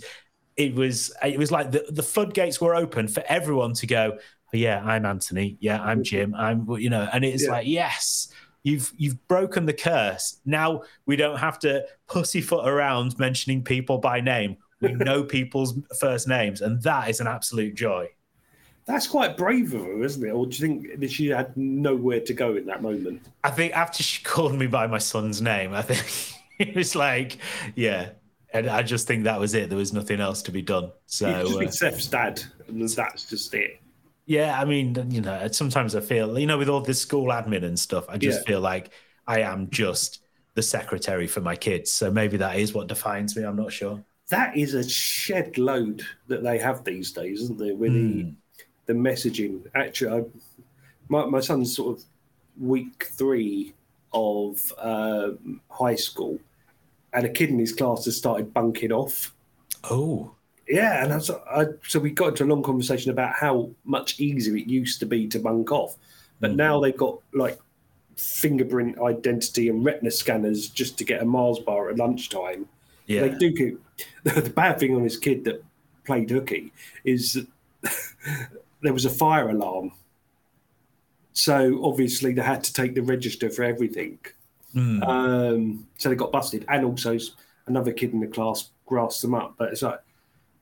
it 0.56 0.74
was 0.74 1.12
it 1.22 1.38
was 1.38 1.52
like 1.52 1.72
the, 1.72 1.84
the 1.90 2.04
floodgates 2.04 2.62
were 2.62 2.74
open 2.74 3.10
for 3.10 3.22
everyone 3.28 3.74
to 3.74 3.86
go, 3.86 4.14
oh, 4.18 4.58
yeah, 4.58 4.82
I'm 4.82 5.06
Anthony. 5.06 5.58
Yeah, 5.60 5.82
I'm 5.82 6.04
Jim. 6.06 6.34
I'm 6.36 6.66
you 6.78 6.90
know, 6.90 7.06
and 7.12 7.26
it's 7.26 7.44
Yeah. 7.44 7.52
like, 7.52 7.68
yes, 7.68 8.30
you've 8.64 8.94
you've 8.96 9.20
broken 9.28 9.66
the 9.66 9.74
curse. 9.74 10.40
Now 10.46 10.84
we 11.06 11.18
don't 11.18 11.38
have 11.38 11.60
to 11.60 11.86
pussyfoot 12.08 12.66
around 12.66 13.20
mentioning 13.20 13.62
people 13.62 13.98
by 13.98 14.22
name. 14.22 14.56
We 14.80 14.94
know 14.94 15.26
people's 15.26 15.78
first 16.00 16.30
names, 16.30 16.62
and 16.62 16.82
that 16.84 17.10
is 17.10 17.20
an 17.20 17.28
absolute 17.28 17.76
joy. 17.76 18.08
That's 18.90 19.08
quite 19.08 19.38
brave 19.38 19.74
of 19.74 19.82
her, 19.84 20.04
isn't 20.04 20.26
it? 20.28 20.32
Or 20.32 20.46
do 20.48 20.58
you 20.58 20.68
think 20.68 21.00
that 21.00 21.12
she 21.12 21.28
had 21.28 21.56
nowhere 21.56 22.20
to 22.22 22.34
go 22.34 22.56
in 22.56 22.66
that 22.66 22.82
moment? 22.82 23.22
I 23.44 23.52
think 23.52 23.74
after 23.74 24.04
she 24.04 24.24
called 24.24 24.56
me 24.56 24.68
by 24.68 24.88
my 24.88 24.98
son's 24.98 25.42
name, 25.42 25.74
I 25.74 25.82
think 25.82 26.06
it 26.60 26.76
was 26.76 26.96
like, 26.96 27.38
yeah. 27.76 28.12
And 28.52 28.68
I 28.68 28.82
just 28.82 29.08
think 29.08 29.26
that 29.26 29.40
was 29.40 29.54
it. 29.54 29.70
There 29.70 29.78
was 29.78 29.94
nothing 29.94 30.20
else 30.20 30.42
to 30.44 30.52
be 30.52 30.64
done. 30.64 30.92
So, 31.06 31.28
you 31.28 31.36
just 31.36 31.60
uh, 31.60 31.60
be 31.60 31.68
Seth's 31.72 32.08
dad, 32.08 32.42
and 32.68 32.88
that's 32.90 33.30
just 33.30 33.54
it. 33.54 33.80
yeah, 34.26 34.60
I 34.60 34.66
mean, 34.66 34.96
you 35.12 35.22
know, 35.22 35.48
sometimes 35.52 35.96
I 35.96 36.02
feel, 36.02 36.38
you 36.38 36.46
know, 36.46 36.58
with 36.58 36.70
all 36.70 36.82
this 36.82 37.02
school 37.02 37.28
admin 37.30 37.64
and 37.64 37.80
stuff, 37.80 38.06
I 38.10 38.18
just 38.18 38.40
Yeah. 38.40 38.44
feel 38.46 38.60
like 38.62 38.92
I 39.26 39.42
am 39.42 39.70
just 39.72 40.20
the 40.56 40.62
secretary 40.62 41.28
for 41.28 41.42
my 41.42 41.56
kids. 41.56 41.92
So 41.92 42.12
maybe 42.12 42.38
that 42.38 42.58
is 42.58 42.74
what 42.74 42.88
defines 42.88 43.36
me. 43.36 43.44
I'm 43.44 43.56
not 43.56 43.72
sure. 43.72 44.04
That 44.30 44.56
is 44.56 44.76
a 44.76 44.88
shed 44.88 45.58
load 45.58 46.04
that 46.28 46.44
they 46.44 46.60
have 46.60 46.84
these 46.84 47.12
days, 47.12 47.42
isn't 47.42 47.58
there? 47.58 47.76
With 47.76 47.94
the, 47.94 48.28
the 48.90 48.96
messaging. 48.96 49.62
Actually, 49.76 50.22
I, 50.22 50.26
my, 51.10 51.26
my 51.26 51.40
son's 51.40 51.76
sort 51.76 51.96
of 52.00 52.04
week 52.60 53.08
three 53.12 53.74
of 54.12 54.74
um, 54.80 55.62
high 55.70 55.94
school, 55.96 56.40
and 57.14 57.24
a 57.24 57.30
kid 57.30 57.52
in 57.52 57.60
his 57.60 57.72
class 57.72 58.06
has 58.06 58.18
started 58.18 58.52
bunking 58.52 58.92
off. 58.92 59.34
Oh, 59.84 60.32
Yeah, 60.68 61.04
and 61.04 61.14
I, 61.14 61.18
was- 61.18 61.30
I, 61.30 61.66
so 61.88 62.00
we 62.00 62.10
got 62.10 62.30
into 62.30 62.46
a 62.46 62.48
long 62.52 62.64
conversation 62.64 63.12
about 63.12 63.34
how 63.36 63.70
much 63.86 64.20
easier 64.20 64.58
it 64.58 64.66
used 64.68 65.00
to 65.02 65.06
be 65.06 65.28
to 65.28 65.40
bunk 65.40 65.72
off, 65.72 65.96
but 66.40 66.56
now 66.56 66.80
they've 66.80 66.98
got 66.98 67.20
like 67.32 67.60
fingerprint 68.18 69.00
identity 69.00 69.70
and 69.70 69.86
retina 69.86 70.10
scanners 70.12 70.68
just 70.68 70.98
to 70.98 71.04
get 71.06 71.22
a 71.22 71.26
Mars 71.26 71.60
bar 71.60 71.90
at 71.92 71.98
lunchtime. 71.98 72.68
Yeah. 73.06 73.22
They 73.28 73.36
do 73.38 73.52
keep, 73.54 73.84
the 74.24 74.50
bad 74.50 74.80
thing 74.80 74.96
on 74.96 75.04
this 75.04 75.18
kid 75.18 75.44
that 75.46 75.64
played 76.06 76.30
hooky 76.32 76.74
is 77.06 77.46
there 78.82 78.94
was 78.94 79.06
a 79.06 79.10
fire 79.10 79.50
alarm. 79.50 79.92
So 81.34 81.84
obviously 81.84 82.34
they 82.34 82.42
had 82.42 82.64
to 82.66 82.74
take 82.74 82.96
the 82.96 83.02
register 83.02 83.50
for 83.50 83.64
everything. 83.64 84.20
Hmm. 84.74 85.04
Um, 85.04 85.88
so 85.98 86.10
they 86.10 86.16
got 86.16 86.32
busted, 86.32 86.66
and 86.68 86.86
also 86.86 87.18
another 87.68 87.92
kid 87.92 88.14
in 88.14 88.20
the 88.20 88.28
class 88.28 88.70
grasped 88.86 89.22
them 89.22 89.34
up. 89.34 89.56
But 89.58 89.72
it's 89.72 89.82
like, 89.82 90.00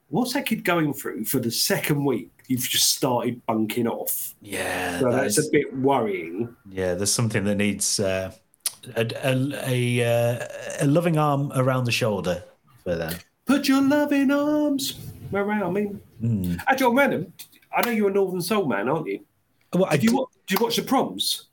what's 0.10 0.34
that 0.34 0.46
kid 0.46 0.64
going 0.64 0.94
through 0.94 1.26
for 1.26 1.40
the 1.40 1.52
second 1.52 2.06
week? 2.06 2.32
You've 2.48 2.62
just 2.62 2.96
started 2.96 3.46
bunking 3.46 3.88
off. 3.88 4.34
Yeah, 4.42 5.00
so 5.00 5.12
that 5.12 5.24
that's 5.24 5.38
is- 5.38 5.50
a 5.50 5.52
bit 5.52 5.76
worrying. 5.76 6.56
Yeah, 6.70 6.94
there's 6.94 7.12
something 7.12 7.44
that 7.44 7.56
needs 7.56 8.00
uh, 8.00 8.32
a, 8.96 9.06
a, 9.26 9.54
a, 9.68 10.04
uh, 10.06 10.48
a 10.82 10.88
loving 10.88 11.18
arm 11.18 11.52
around 11.56 11.84
the 11.84 11.92
shoulder 11.92 12.44
for 12.84 12.96
them. 12.96 13.14
Put 13.46 13.68
your 13.68 13.82
loving 13.82 14.32
arms 14.32 14.98
around 15.34 15.74
me. 15.74 15.84
Hmm. 16.22 16.56
Actually, 16.68 16.86
on 16.88 16.96
random, 16.96 17.34
I 17.76 17.82
know 17.86 17.92
you're 17.92 18.10
a 18.10 18.14
Northern 18.14 18.42
Soul 18.42 18.66
man, 18.66 18.90
aren't 18.90 19.08
you? 19.08 19.20
Well, 19.74 19.90
did, 19.92 20.04
you 20.04 20.16
wa- 20.16 20.26
did 20.48 20.60
you 20.60 20.64
watch 20.64 20.76
the 20.78 20.84
proms? 20.84 21.48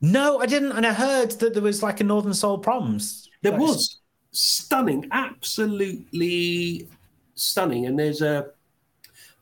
No, 0.00 0.38
I 0.38 0.46
didn't. 0.46 0.72
And 0.72 0.86
I 0.86 0.92
heard 0.92 1.32
that 1.32 1.54
there 1.54 1.62
was 1.62 1.82
like 1.82 2.00
a 2.00 2.04
Northern 2.04 2.34
Soul 2.34 2.58
proms. 2.58 3.28
There 3.42 3.52
was 3.58 3.98
stunning, 4.32 5.08
absolutely 5.12 6.88
stunning. 7.34 7.86
And 7.86 7.98
there's 7.98 8.22
a 8.22 8.50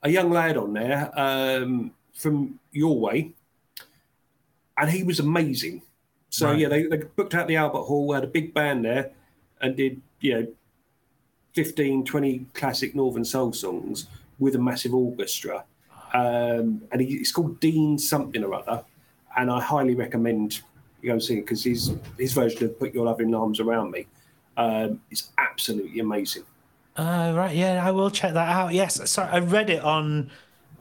a 0.03 0.09
young 0.09 0.31
lad 0.31 0.57
on 0.57 0.73
there 0.75 1.11
um, 1.19 1.91
from 2.15 2.59
your 2.73 2.99
way, 3.01 3.33
and 4.79 4.91
he 4.91 5.03
was 5.03 5.19
amazing. 5.21 5.83
So 6.31 6.51
Right. 6.51 6.59
yeah, 6.59 6.69
they, 6.69 6.85
they 6.87 6.99
booked 6.99 7.35
out 7.35 7.49
the 7.49 7.57
Albert 7.57 7.83
Hall, 7.85 8.13
had 8.13 8.25
a 8.25 8.29
big 8.29 8.53
band 8.55 8.85
there, 8.85 9.13
and 9.61 9.75
did 9.77 10.01
you 10.21 10.35
know 10.35 10.47
15, 11.55 12.05
20 12.05 12.47
classic 12.55 12.95
Northern 12.95 13.25
Soul 13.25 13.53
songs 13.53 14.07
with 14.39 14.55
a 14.55 14.59
massive 14.59 14.95
orchestra. 14.95 15.65
Um, 16.15 16.83
and 16.93 17.01
he, 17.01 17.15
it's 17.17 17.33
called 17.33 17.61
Dean 17.61 17.99
something 17.99 18.43
or 18.43 18.55
other, 18.55 18.85
and 19.37 19.51
I 19.51 19.61
highly 19.61 19.95
recommend 19.95 20.61
you 21.03 21.09
go 21.09 21.13
and 21.15 21.23
see 21.23 21.39
it 21.39 21.43
because 21.43 21.65
his 21.65 21.93
his 22.19 22.33
version 22.33 22.65
of 22.65 22.79
"Put 22.79 22.95
Your 22.95 23.05
Loving 23.07 23.35
Arms 23.35 23.61
Around 23.61 23.91
Me" 23.91 24.07
um, 24.57 25.01
is 25.11 25.31
absolutely 25.39 26.01
amazing. 26.01 26.45
Oh, 26.97 27.35
right. 27.35 27.55
Yeah, 27.55 27.87
I 27.87 27.91
will 27.91 28.11
check 28.11 28.33
that 28.33 28.49
out. 28.49 28.73
Yes. 28.73 29.11
Sorry, 29.11 29.29
I 29.31 29.39
read 29.41 29.71
it 29.71 29.83
on 29.83 30.31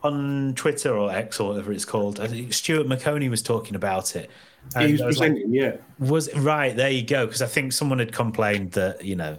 on 0.03 0.53
Twitter 0.55 0.95
or 0.95 1.11
X 1.11 1.39
or 1.39 1.49
whatever 1.49 1.71
it's 1.73 1.86
called. 1.86 2.19
I 2.19 2.28
think 2.28 2.53
Stuart 2.53 2.88
Maconie 2.88 3.30
was 3.30 3.41
talking 3.41 3.76
about 3.76 4.15
it. 4.15 4.30
he 4.78 4.93
was 4.93 5.01
was 5.01 5.19
like, 5.19 5.32
presenting, 5.32 5.53
yeah. 5.53 5.78
Was 5.99 6.34
right 6.36 6.76
there 6.76 6.91
you 6.91 7.03
go 7.03 7.26
because 7.26 7.41
I 7.41 7.47
think 7.47 7.73
someone 7.73 7.99
had 7.99 8.13
complained 8.13 8.71
that 8.73 9.03
you 9.03 9.15
know 9.15 9.38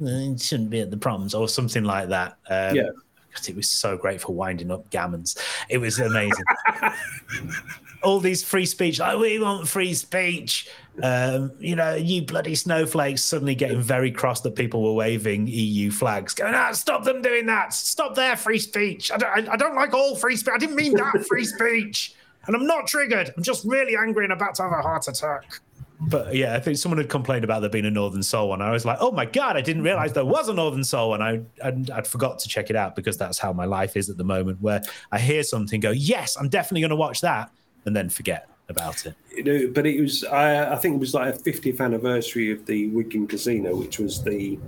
"Eh, 0.00 0.32
it 0.32 0.40
shouldn't 0.40 0.70
be 0.70 0.80
at 0.80 0.90
the 0.90 0.96
proms 0.96 1.34
or 1.34 1.48
something 1.48 1.84
like 1.84 2.08
that. 2.10 2.36
Um, 2.48 2.76
Yeah. 2.76 2.90
Because 3.32 3.48
it 3.48 3.56
was 3.56 3.68
so 3.68 3.96
great 3.96 4.20
for 4.20 4.34
winding 4.34 4.70
up 4.70 4.88
gammons. 4.90 5.38
It 5.68 5.78
was 5.78 5.98
amazing. 5.98 6.44
All 8.02 8.20
these 8.20 8.42
free 8.42 8.66
speech, 8.66 8.98
like 8.98 9.18
we 9.18 9.38
want 9.38 9.68
free 9.68 9.94
speech. 9.94 10.68
Um, 11.02 11.52
you 11.58 11.74
know, 11.74 11.94
you 11.94 12.22
bloody 12.22 12.54
snowflakes 12.54 13.22
suddenly 13.22 13.54
getting 13.54 13.80
very 13.80 14.10
cross 14.10 14.42
that 14.42 14.56
people 14.56 14.82
were 14.82 14.92
waving 14.92 15.46
EU 15.46 15.90
flags, 15.90 16.34
going, 16.34 16.54
ah, 16.54 16.72
stop 16.72 17.04
them 17.04 17.22
doing 17.22 17.46
that. 17.46 17.72
Stop 17.72 18.14
their 18.14 18.36
free 18.36 18.58
speech. 18.58 19.10
I 19.10 19.16
don't, 19.16 19.48
I, 19.48 19.52
I 19.52 19.56
don't 19.56 19.74
like 19.74 19.94
all 19.94 20.16
free 20.16 20.36
speech. 20.36 20.52
I 20.54 20.58
didn't 20.58 20.76
mean 20.76 20.94
that 20.96 21.24
free 21.26 21.44
speech. 21.44 22.14
And 22.46 22.56
I'm 22.56 22.66
not 22.66 22.88
triggered. 22.88 23.32
I'm 23.36 23.42
just 23.42 23.64
really 23.64 23.96
angry 23.96 24.24
and 24.24 24.32
about 24.32 24.56
to 24.56 24.64
have 24.64 24.72
a 24.72 24.82
heart 24.82 25.06
attack. 25.06 25.60
But 26.08 26.34
yeah, 26.34 26.56
I 26.56 26.60
think 26.60 26.78
someone 26.78 26.98
had 26.98 27.08
complained 27.08 27.44
about 27.44 27.60
there 27.60 27.70
being 27.70 27.86
a 27.86 27.90
Northern 27.90 28.22
Soul 28.22 28.48
one. 28.48 28.60
I 28.60 28.70
was 28.70 28.84
like, 28.84 28.98
oh 29.00 29.12
my 29.12 29.24
God, 29.24 29.56
I 29.56 29.60
didn't 29.60 29.82
realize 29.82 30.12
there 30.12 30.24
was 30.24 30.48
a 30.48 30.54
Northern 30.54 30.82
Soul 30.82 31.10
one. 31.10 31.22
I, 31.22 31.42
I'd, 31.62 31.90
I'd 31.90 32.06
forgot 32.06 32.38
to 32.40 32.48
check 32.48 32.70
it 32.70 32.76
out 32.76 32.96
because 32.96 33.16
that's 33.16 33.38
how 33.38 33.52
my 33.52 33.66
life 33.66 33.96
is 33.96 34.10
at 34.10 34.16
the 34.16 34.24
moment, 34.24 34.60
where 34.60 34.82
I 35.12 35.18
hear 35.18 35.42
something, 35.42 35.80
go, 35.80 35.90
yes, 35.90 36.36
I'm 36.36 36.48
definitely 36.48 36.80
going 36.80 36.90
to 36.90 36.96
watch 36.96 37.20
that, 37.20 37.50
and 37.84 37.94
then 37.94 38.08
forget 38.08 38.48
about 38.68 39.06
it. 39.06 39.14
You 39.34 39.44
know, 39.44 39.72
but 39.72 39.86
it 39.86 40.00
was 40.00 40.24
I, 40.24 40.72
I 40.72 40.76
think 40.76 40.96
it 40.96 40.98
was 40.98 41.14
like 41.14 41.34
a 41.34 41.38
50th 41.38 41.80
anniversary 41.80 42.50
of 42.50 42.66
the 42.66 42.88
Wigan 42.88 43.26
Casino, 43.26 43.76
which 43.76 43.98
was 43.98 44.22
the 44.22 44.58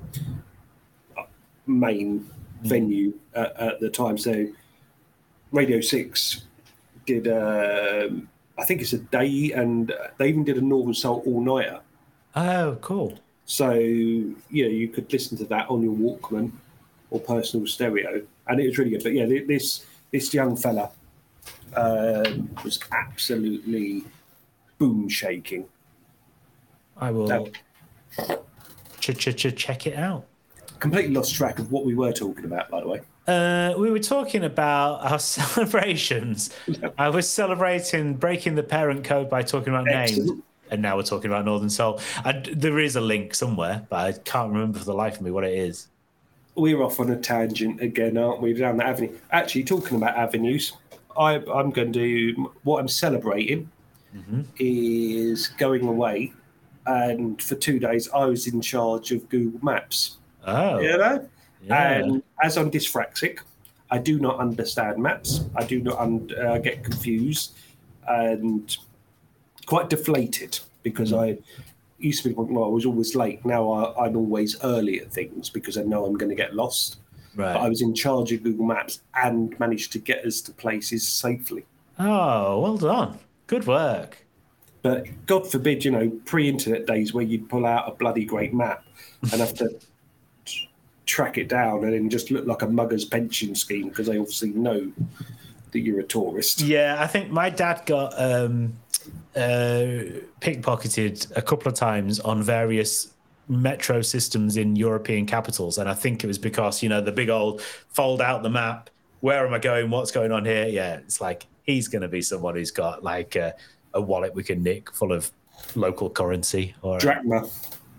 main 1.66 2.28
venue 2.62 3.12
at, 3.34 3.56
at 3.60 3.80
the 3.80 3.90
time. 3.90 4.18
So 4.18 4.46
Radio 5.52 5.80
Six 5.80 6.44
did 7.06 7.28
um 7.28 8.28
I 8.56 8.64
think 8.64 8.80
it's 8.80 8.92
a 8.92 8.98
day, 8.98 9.52
and 9.52 9.92
they 10.18 10.28
even 10.28 10.44
did 10.44 10.56
a 10.56 10.60
Northern 10.60 10.94
Soul 10.94 11.22
all 11.26 11.40
nighter. 11.40 11.80
Oh, 12.36 12.76
cool. 12.80 13.18
So 13.46 13.72
yeah, 13.72 14.66
you 14.66 14.88
could 14.88 15.12
listen 15.12 15.36
to 15.38 15.44
that 15.46 15.68
on 15.68 15.82
your 15.82 15.94
Walkman 15.94 16.52
or 17.10 17.20
personal 17.20 17.66
stereo, 17.66 18.22
and 18.48 18.60
it 18.60 18.66
was 18.66 18.78
really 18.78 18.90
good. 18.90 19.02
But 19.02 19.12
yeah, 19.12 19.26
this 19.26 19.84
this 20.10 20.32
young 20.32 20.56
fella 20.56 20.90
um, 21.76 22.48
was 22.64 22.78
absolutely 22.92 24.04
boom 24.78 25.08
shaking. 25.08 25.66
I 26.96 27.10
will 27.10 27.26
No. 27.26 27.46
ch- 29.00 29.18
ch- 29.18 29.36
ch- 29.36 29.56
check 29.56 29.86
it 29.86 29.96
out. 29.96 30.26
Completely 30.78 31.12
lost 31.12 31.34
track 31.34 31.58
of 31.58 31.72
what 31.72 31.84
we 31.84 31.94
were 31.94 32.12
talking 32.12 32.44
about, 32.44 32.70
by 32.70 32.80
the 32.80 32.86
way. 32.88 33.00
Uh, 33.26 33.72
we 33.78 33.90
were 33.90 33.98
talking 34.00 34.44
about 34.44 35.02
our 35.04 35.18
celebrations. 35.18 36.50
I 36.98 37.08
was 37.08 37.28
celebrating 37.28 38.14
breaking 38.14 38.54
the 38.54 38.62
parent 38.62 39.04
code 39.04 39.30
by 39.30 39.42
talking 39.42 39.72
about 39.74 39.86
names, 39.86 40.30
and 40.70 40.82
now 40.82 40.96
we're 40.96 41.04
talking 41.04 41.30
about 41.30 41.44
Northern 41.44 41.70
Soul. 41.70 42.00
And 42.24 42.44
there 42.46 42.78
is 42.78 42.96
a 42.96 43.00
link 43.00 43.34
somewhere, 43.34 43.86
but 43.88 43.96
I 43.96 44.12
can't 44.12 44.52
remember 44.52 44.78
for 44.78 44.84
the 44.84 44.94
life 44.94 45.16
of 45.16 45.22
me 45.22 45.30
what 45.30 45.44
it 45.44 45.54
is. 45.54 45.88
We're 46.54 46.82
off 46.82 47.00
on 47.00 47.10
a 47.10 47.16
tangent 47.16 47.80
again, 47.80 48.16
aren't 48.16 48.40
we? 48.40 48.52
Down 48.52 48.76
the 48.76 48.84
avenue. 48.86 49.16
Actually, 49.32 49.64
talking 49.64 49.96
about 49.96 50.16
avenues, 50.16 50.74
I, 51.18 51.36
I'm 51.36 51.70
going 51.70 51.92
to 51.92 52.34
do 52.34 52.52
what 52.62 52.78
I'm 52.80 52.88
celebrating 52.88 53.70
is 54.60 55.48
going 55.48 55.84
away, 55.88 56.32
and 56.86 57.42
for 57.42 57.56
two 57.56 57.80
days 57.80 58.08
I 58.14 58.26
was 58.26 58.46
in 58.46 58.60
charge 58.60 59.10
of 59.10 59.28
Google 59.28 59.58
Maps. 59.64 60.18
Oh, 60.46 60.78
You 60.78 60.98
know, 60.98 61.28
Yeah. 61.66 61.92
and 61.98 62.22
as 62.42 62.56
I'm 62.56 62.70
dyspraxic, 62.70 63.40
I 63.90 63.98
do 63.98 64.18
not 64.18 64.38
understand 64.38 64.98
maps. 65.02 65.44
I 65.56 65.64
do 65.64 65.80
not 65.80 65.98
un- 65.98 66.30
uh, 66.40 66.58
get 66.58 66.82
confused 66.84 67.52
and 68.08 68.76
quite 69.66 69.88
deflated 69.88 70.58
because 70.82 71.12
I 71.12 71.38
used 71.98 72.22
to 72.22 72.28
be 72.30 72.34
well, 72.34 72.64
I 72.64 72.68
was 72.68 72.84
always 72.86 73.14
late. 73.14 73.44
Now 73.44 73.70
I, 73.70 74.06
I'm 74.06 74.16
always 74.16 74.56
early 74.62 75.00
at 75.00 75.12
things 75.12 75.48
because 75.48 75.78
I 75.78 75.82
know 75.82 76.04
I'm 76.04 76.18
going 76.18 76.28
to 76.30 76.34
get 76.34 76.54
lost. 76.54 76.98
right. 77.34 77.54
But 77.54 77.60
I 77.62 77.68
was 77.68 77.80
in 77.82 77.94
charge 77.94 78.32
of 78.32 78.42
Google 78.42 78.66
Maps 78.66 79.00
and 79.14 79.58
managed 79.58 79.92
to 79.92 79.98
get 79.98 80.24
us 80.24 80.40
to 80.42 80.52
places 80.52 81.06
safely. 81.08 81.64
oh, 81.98 82.60
well 82.60 82.76
done. 82.76 83.18
Good 83.46 83.66
work. 83.66 84.18
But 84.82 85.06
God 85.26 85.50
forbid, 85.50 85.82
you 85.84 85.90
know, 85.90 86.10
pre-internet 86.26 86.86
days 86.86 87.14
where 87.14 87.24
you'd 87.24 87.48
pull 87.48 87.64
out 87.64 87.88
a 87.88 87.92
bloody 87.92 88.24
great 88.26 88.52
map 88.52 88.84
and 89.32 89.40
have 89.40 89.54
to 89.54 89.78
track 91.14 91.38
it 91.38 91.48
down 91.48 91.84
and 91.84 91.92
then 91.92 92.10
just 92.10 92.32
look 92.32 92.44
like 92.44 92.62
a 92.62 92.66
mugger's 92.66 93.04
pension 93.04 93.54
scheme 93.54 93.88
because 93.88 94.08
they 94.08 94.18
obviously 94.18 94.50
know 94.50 94.90
that 95.70 95.78
you're 95.78 96.00
a 96.00 96.04
tourist. 96.04 96.60
Yeah, 96.60 96.96
I 96.98 97.06
think 97.06 97.30
my 97.30 97.50
dad 97.50 97.82
got 97.86 98.20
um, 98.20 98.76
uh, 99.36 100.18
pickpocketed 100.40 101.30
a 101.36 101.42
couple 101.42 101.68
of 101.68 101.74
times 101.74 102.18
on 102.18 102.42
various 102.42 103.12
metro 103.48 104.02
systems 104.02 104.56
in 104.56 104.74
European 104.74 105.24
capitals, 105.24 105.78
and 105.78 105.88
I 105.88 105.94
think 105.94 106.24
it 106.24 106.26
was 106.26 106.38
because 106.38 106.82
you 106.82 106.88
know 106.88 107.00
the 107.00 107.12
big 107.12 107.30
old 107.30 107.62
fold 107.62 108.20
out 108.20 108.42
the 108.42 108.50
map. 108.50 108.90
Where 109.20 109.46
am 109.46 109.54
I 109.54 109.60
going? 109.60 109.90
What's 109.90 110.10
going 110.10 110.32
on 110.32 110.44
here? 110.44 110.66
Yeah, 110.66 110.96
it's 110.96 111.20
like 111.20 111.46
he's 111.62 111.86
going 111.86 112.02
to 112.02 112.08
be 112.08 112.22
someone 112.22 112.56
who's 112.56 112.72
got 112.72 113.04
like 113.04 113.36
a, 113.36 113.54
a 113.92 114.00
wallet 114.00 114.34
we 114.34 114.42
can 114.42 114.64
nick 114.64 114.92
full 114.92 115.12
of 115.12 115.30
local 115.76 116.10
currency 116.10 116.74
or 116.82 116.98
Drachma. 116.98 117.48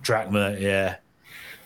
drachma, 0.01 0.57
yeah, 0.59 0.97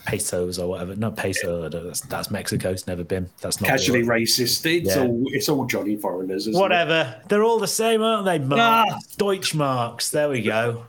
pesos 0.10 0.60
or 0.60 0.68
whatever. 0.70 0.95
Not 0.95 1.16
peso. 1.16 1.70
That's, 1.70 2.01
that's 2.01 2.32
Mexico. 2.32 2.72
It's 2.72 2.88
never 2.88 3.03
been. 3.03 3.30
That's 3.41 3.62
not 3.62 3.68
Casually 3.70 4.03
racist. 4.03 4.66
It's 4.66 4.95
Yeah. 4.95 5.03
all 5.03 5.24
it's 5.28 5.49
all 5.49 5.66
Johnny 5.66 5.95
foreigners. 5.95 6.47
Whatever. 6.49 7.22
They're 7.28 7.43
all 7.43 7.60
the 7.60 7.68
same, 7.68 8.01
aren't 8.01 8.26
they? 8.26 8.39
Marks, 8.39 9.16
Deutschmarks. 9.18 10.12
There 10.12 10.30
we 10.30 10.41
go. 10.41 10.86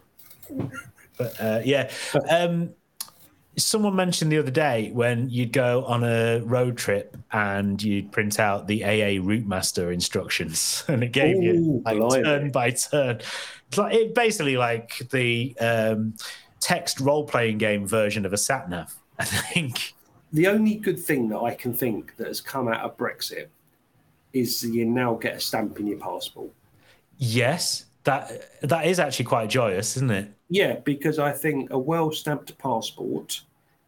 But 1.17 1.41
uh, 1.41 1.61
yeah, 1.65 1.91
um, 2.31 2.71
someone 3.57 3.95
mentioned 3.95 4.33
the 4.33 4.39
other 4.39 4.51
day 4.51 4.91
when 4.93 5.29
you'd 5.29 5.53
go 5.53 5.85
on 5.85 6.03
a 6.03 6.41
road 6.41 6.79
trip 6.79 7.17
and 7.33 7.83
you'd 7.83 8.11
print 8.11 8.41
out 8.41 8.67
the 8.67 8.85
AA 8.85 9.23
Route 9.23 9.47
Master 9.47 9.93
instructions, 9.93 10.85
and 10.89 11.05
it 11.05 11.13
gave 11.13 11.43
you 11.43 11.83
like 11.85 11.99
blimey. 11.99 12.23
turn 12.25 12.51
by 12.51 12.71
turn. 12.71 13.21
It's 13.69 13.79
like 13.79 13.95
it 13.95 14.15
basically 14.15 14.57
like 14.57 14.99
the 15.11 15.55
um, 15.61 16.15
text 16.61 17.01
role 17.01 17.25
playing 17.25 17.59
game 17.59 17.87
version 17.87 18.25
of 18.27 18.33
a 18.33 18.37
sat 18.39 18.69
nav. 18.69 18.95
I 19.21 19.25
think. 19.25 19.95
The 20.33 20.47
only 20.47 20.77
good 20.77 20.99
thing 20.99 21.29
that 21.29 21.41
I 21.41 21.55
can 21.55 21.75
think 21.75 22.17
that 22.17 22.29
has 22.29 22.41
come 22.41 22.69
out 22.69 22.81
of 22.83 22.97
Brexit 22.97 23.49
is 24.33 24.63
you 24.63 24.85
now 24.85 25.15
get 25.15 25.37
a 25.37 25.41
stamp 25.41 25.81
in 25.81 25.87
your 25.87 25.99
passport. 25.99 26.51
Yes, 27.19 27.87
that 28.05 28.61
that 28.63 28.87
is 28.87 28.99
actually 28.99 29.27
quite 29.27 29.51
joyous, 29.51 29.97
isn't 29.97 30.11
it? 30.11 30.33
Yeah, 30.49 30.77
because 30.85 31.19
I 31.19 31.33
think 31.33 31.71
a 31.71 31.79
well 31.79 32.13
stamped 32.13 32.57
passport 32.59 33.43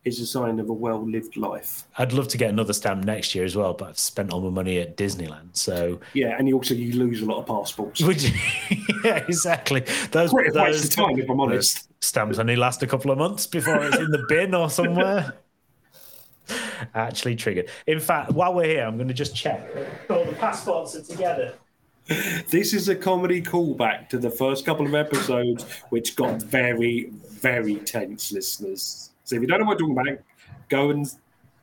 is 0.04 0.18
a 0.18 0.26
sign 0.26 0.58
of 0.58 0.68
a 0.68 0.72
well 0.72 1.08
lived 1.08 1.36
life. 1.36 1.84
I'd 1.96 2.12
love 2.12 2.28
to 2.28 2.38
get 2.38 2.50
another 2.50 2.72
stamp 2.72 3.04
next 3.04 3.34
year 3.34 3.44
as 3.44 3.56
well, 3.56 3.72
but 3.72 3.90
I've 3.90 3.98
spent 3.98 4.32
all 4.32 4.40
my 4.40 4.50
money 4.50 4.78
at 4.80 4.96
Disneyland. 4.96 5.56
So 5.56 6.00
Yeah, 6.12 6.36
and 6.38 6.48
you 6.48 6.56
also 6.56 6.74
you 6.74 6.92
lose 6.98 7.22
a 7.22 7.24
lot 7.24 7.38
of 7.38 7.46
passports. 7.46 8.02
would 8.02 8.20
you? 8.20 8.32
yeah, 9.04 9.16
exactly. 9.18 9.80
Those, 10.10 10.30
Quite 10.30 10.48
a 10.48 10.60
waste 10.60 10.82
those 10.82 10.84
of 10.84 10.90
time, 10.90 11.18
if 11.18 11.30
I'm 11.30 11.40
honest. 11.40 11.88
Stamps 12.02 12.38
only 12.38 12.56
last 12.56 12.82
a 12.82 12.86
couple 12.86 13.10
of 13.10 13.18
months 13.18 13.46
before 13.46 13.82
it's 13.84 13.96
in 13.96 14.10
the 14.10 14.24
bin 14.28 14.54
or 14.54 14.68
somewhere. 14.68 15.34
Actually 16.94 17.36
triggered. 17.36 17.70
In 17.86 18.00
fact, 18.00 18.32
while 18.32 18.52
we're 18.52 18.66
here, 18.66 18.84
I'm 18.84 18.96
going 18.96 19.08
to 19.08 19.14
just 19.14 19.34
check. 19.34 19.64
All 20.10 20.24
the 20.24 20.32
passports 20.32 20.96
are 20.96 21.02
together. 21.02 21.54
This 22.48 22.74
is 22.74 22.88
a 22.88 22.96
comedy 22.96 23.40
callback 23.40 24.08
to 24.08 24.18
the 24.18 24.30
first 24.30 24.66
couple 24.66 24.84
of 24.84 24.94
episodes, 24.94 25.64
which 25.90 26.16
got 26.16 26.42
very, 26.42 27.10
very 27.30 27.76
tense, 27.76 28.32
listeners. 28.32 29.12
So 29.22 29.36
if 29.36 29.42
you 29.42 29.46
don't 29.46 29.60
know 29.60 29.66
what 29.66 29.80
I'm 29.80 29.94
talking 29.94 29.98
about, 29.98 30.24
go 30.68 30.90
and 30.90 31.06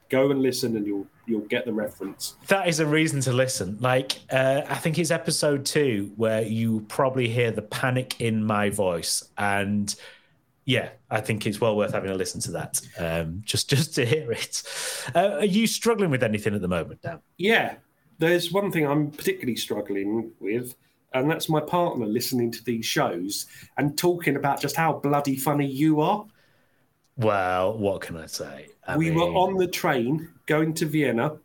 go 0.08 0.32
and 0.32 0.42
listen, 0.42 0.78
and 0.78 0.88
you'll 0.88 1.06
you'll 1.26 1.42
get 1.42 1.66
the 1.66 1.74
reference. 1.74 2.36
That 2.48 2.70
is 2.70 2.80
a 2.80 2.86
reason 2.86 3.20
to 3.22 3.34
listen. 3.34 3.78
Like, 3.82 4.14
uh, 4.32 4.62
I 4.68 4.76
think 4.76 4.98
it's 4.98 5.12
episode 5.12 5.66
two 5.66 6.14
where 6.16 6.42
you 6.42 6.86
probably 6.88 7.28
hear 7.28 7.52
the 7.52 7.62
panic 7.62 8.22
in 8.22 8.44
my 8.44 8.70
voice, 8.70 9.30
and 9.38 9.94
yeah, 10.70 10.90
I 11.10 11.20
think 11.20 11.48
it's 11.48 11.60
well 11.60 11.76
worth 11.76 11.94
having 11.94 12.12
a 12.12 12.14
listen 12.14 12.40
to 12.42 12.52
that. 12.52 12.80
Um, 13.00 13.42
just 13.44 13.72
just 13.72 13.96
to 13.96 14.06
hear 14.06 14.32
it. 14.32 14.62
Uh, 15.16 15.38
are 15.40 15.46
you 15.46 15.66
struggling 15.66 16.12
with 16.12 16.22
anything 16.22 16.54
at 16.54 16.62
the 16.62 16.68
moment, 16.68 17.02
Dan? 17.02 17.22
Yeah, 17.38 17.78
there's 18.20 18.52
one 18.52 18.72
thing 18.72 18.86
I'm 18.86 19.10
particularly 19.10 19.56
struggling 19.56 20.32
with, 20.40 20.76
and 21.16 21.28
that's 21.28 21.50
my 21.50 21.60
partner 21.60 22.06
listening 22.06 22.52
to 22.52 22.64
these 22.64 22.86
shows 22.86 23.48
and 23.78 23.98
talking 23.98 24.36
about 24.36 24.62
just 24.62 24.76
how 24.76 24.94
bloody 24.94 25.38
funny 25.38 25.66
you 25.66 26.02
are. 26.02 26.28
Well, 27.18 27.76
what 27.76 28.02
can 28.02 28.16
I 28.16 28.28
say? 28.28 28.68
I 28.86 28.96
we 28.96 29.10
were 29.10 29.24
on 29.24 29.58
the 29.58 29.68
train 29.68 30.30
going 30.46 30.76
to 30.76 30.86
Vienna 30.86 31.38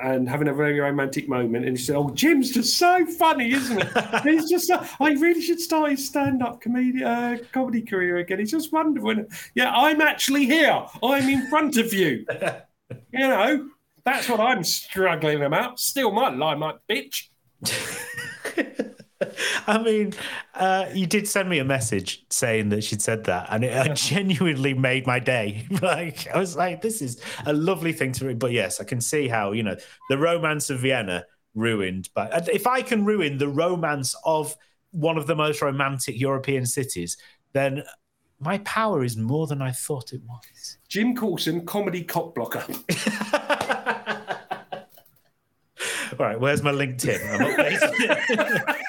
and 0.00 0.28
having 0.28 0.48
a 0.48 0.54
very 0.54 0.78
romantic 0.80 1.28
moment, 1.28 1.64
and 1.66 1.76
he 1.76 1.82
said, 1.82 1.96
"Oh, 1.96 2.10
Jim's 2.10 2.50
just 2.50 2.76
so 2.76 3.06
funny, 3.06 3.52
isn't 3.52 3.80
it? 3.80 4.22
He's 4.24 4.50
just 4.50 4.66
so, 4.66 4.84
I 5.00 5.12
really 5.12 5.40
should 5.40 5.60
start 5.60 5.90
his 5.90 6.06
stand-up 6.06 6.60
comedy 6.60 7.04
uh, 7.04 7.38
comedy 7.52 7.82
career 7.82 8.18
again. 8.18 8.38
He's 8.40 8.50
just 8.50 8.72
wonderful." 8.72 9.26
Yeah, 9.54 9.72
I'm 9.72 10.00
actually 10.00 10.46
here. 10.46 10.84
I'm 11.02 11.28
in 11.28 11.46
front 11.48 11.76
of 11.76 11.92
you. 11.92 12.26
you 13.12 13.18
know, 13.18 13.68
that's 14.04 14.28
what 14.28 14.40
I'm 14.40 14.64
struggling 14.64 15.42
about. 15.42 15.78
Still 15.78 16.10
my 16.10 16.30
limelight, 16.30 16.76
bitch. 16.88 17.28
I 19.66 19.78
mean, 19.78 20.14
uh, 20.54 20.86
you 20.92 21.06
did 21.06 21.28
send 21.28 21.48
me 21.48 21.58
a 21.58 21.64
message 21.64 22.24
saying 22.30 22.70
that 22.70 22.84
she'd 22.84 23.02
said 23.02 23.24
that, 23.24 23.48
and 23.50 23.64
it 23.64 23.72
uh, 23.72 23.94
genuinely 23.94 24.74
made 24.74 25.06
my 25.06 25.18
day. 25.18 25.66
like, 25.82 26.28
I 26.28 26.38
was 26.38 26.56
like, 26.56 26.82
this 26.82 27.02
is 27.02 27.20
a 27.46 27.52
lovely 27.52 27.92
thing 27.92 28.12
to 28.12 28.26
read. 28.26 28.38
But 28.38 28.52
yes, 28.52 28.80
I 28.80 28.84
can 28.84 29.00
see 29.00 29.28
how, 29.28 29.52
you 29.52 29.62
know, 29.62 29.76
the 30.08 30.18
romance 30.18 30.70
of 30.70 30.80
Vienna 30.80 31.24
ruined. 31.54 32.08
But 32.14 32.48
if 32.48 32.66
I 32.66 32.82
can 32.82 33.04
ruin 33.04 33.38
the 33.38 33.48
romance 33.48 34.14
of 34.24 34.56
one 34.90 35.16
of 35.16 35.26
the 35.26 35.36
most 35.36 35.62
romantic 35.62 36.18
European 36.18 36.66
cities, 36.66 37.16
then 37.52 37.82
my 38.40 38.58
power 38.58 39.04
is 39.04 39.16
more 39.16 39.46
than 39.46 39.62
I 39.62 39.70
thought 39.70 40.12
it 40.12 40.22
was. 40.28 40.78
Jim 40.88 41.16
Coulson, 41.16 41.64
comedy 41.64 42.02
cock 42.02 42.34
blocker. 42.34 42.64
All 46.18 46.26
right, 46.26 46.38
where's 46.38 46.62
my 46.62 46.72
LinkedIn? 46.72 47.20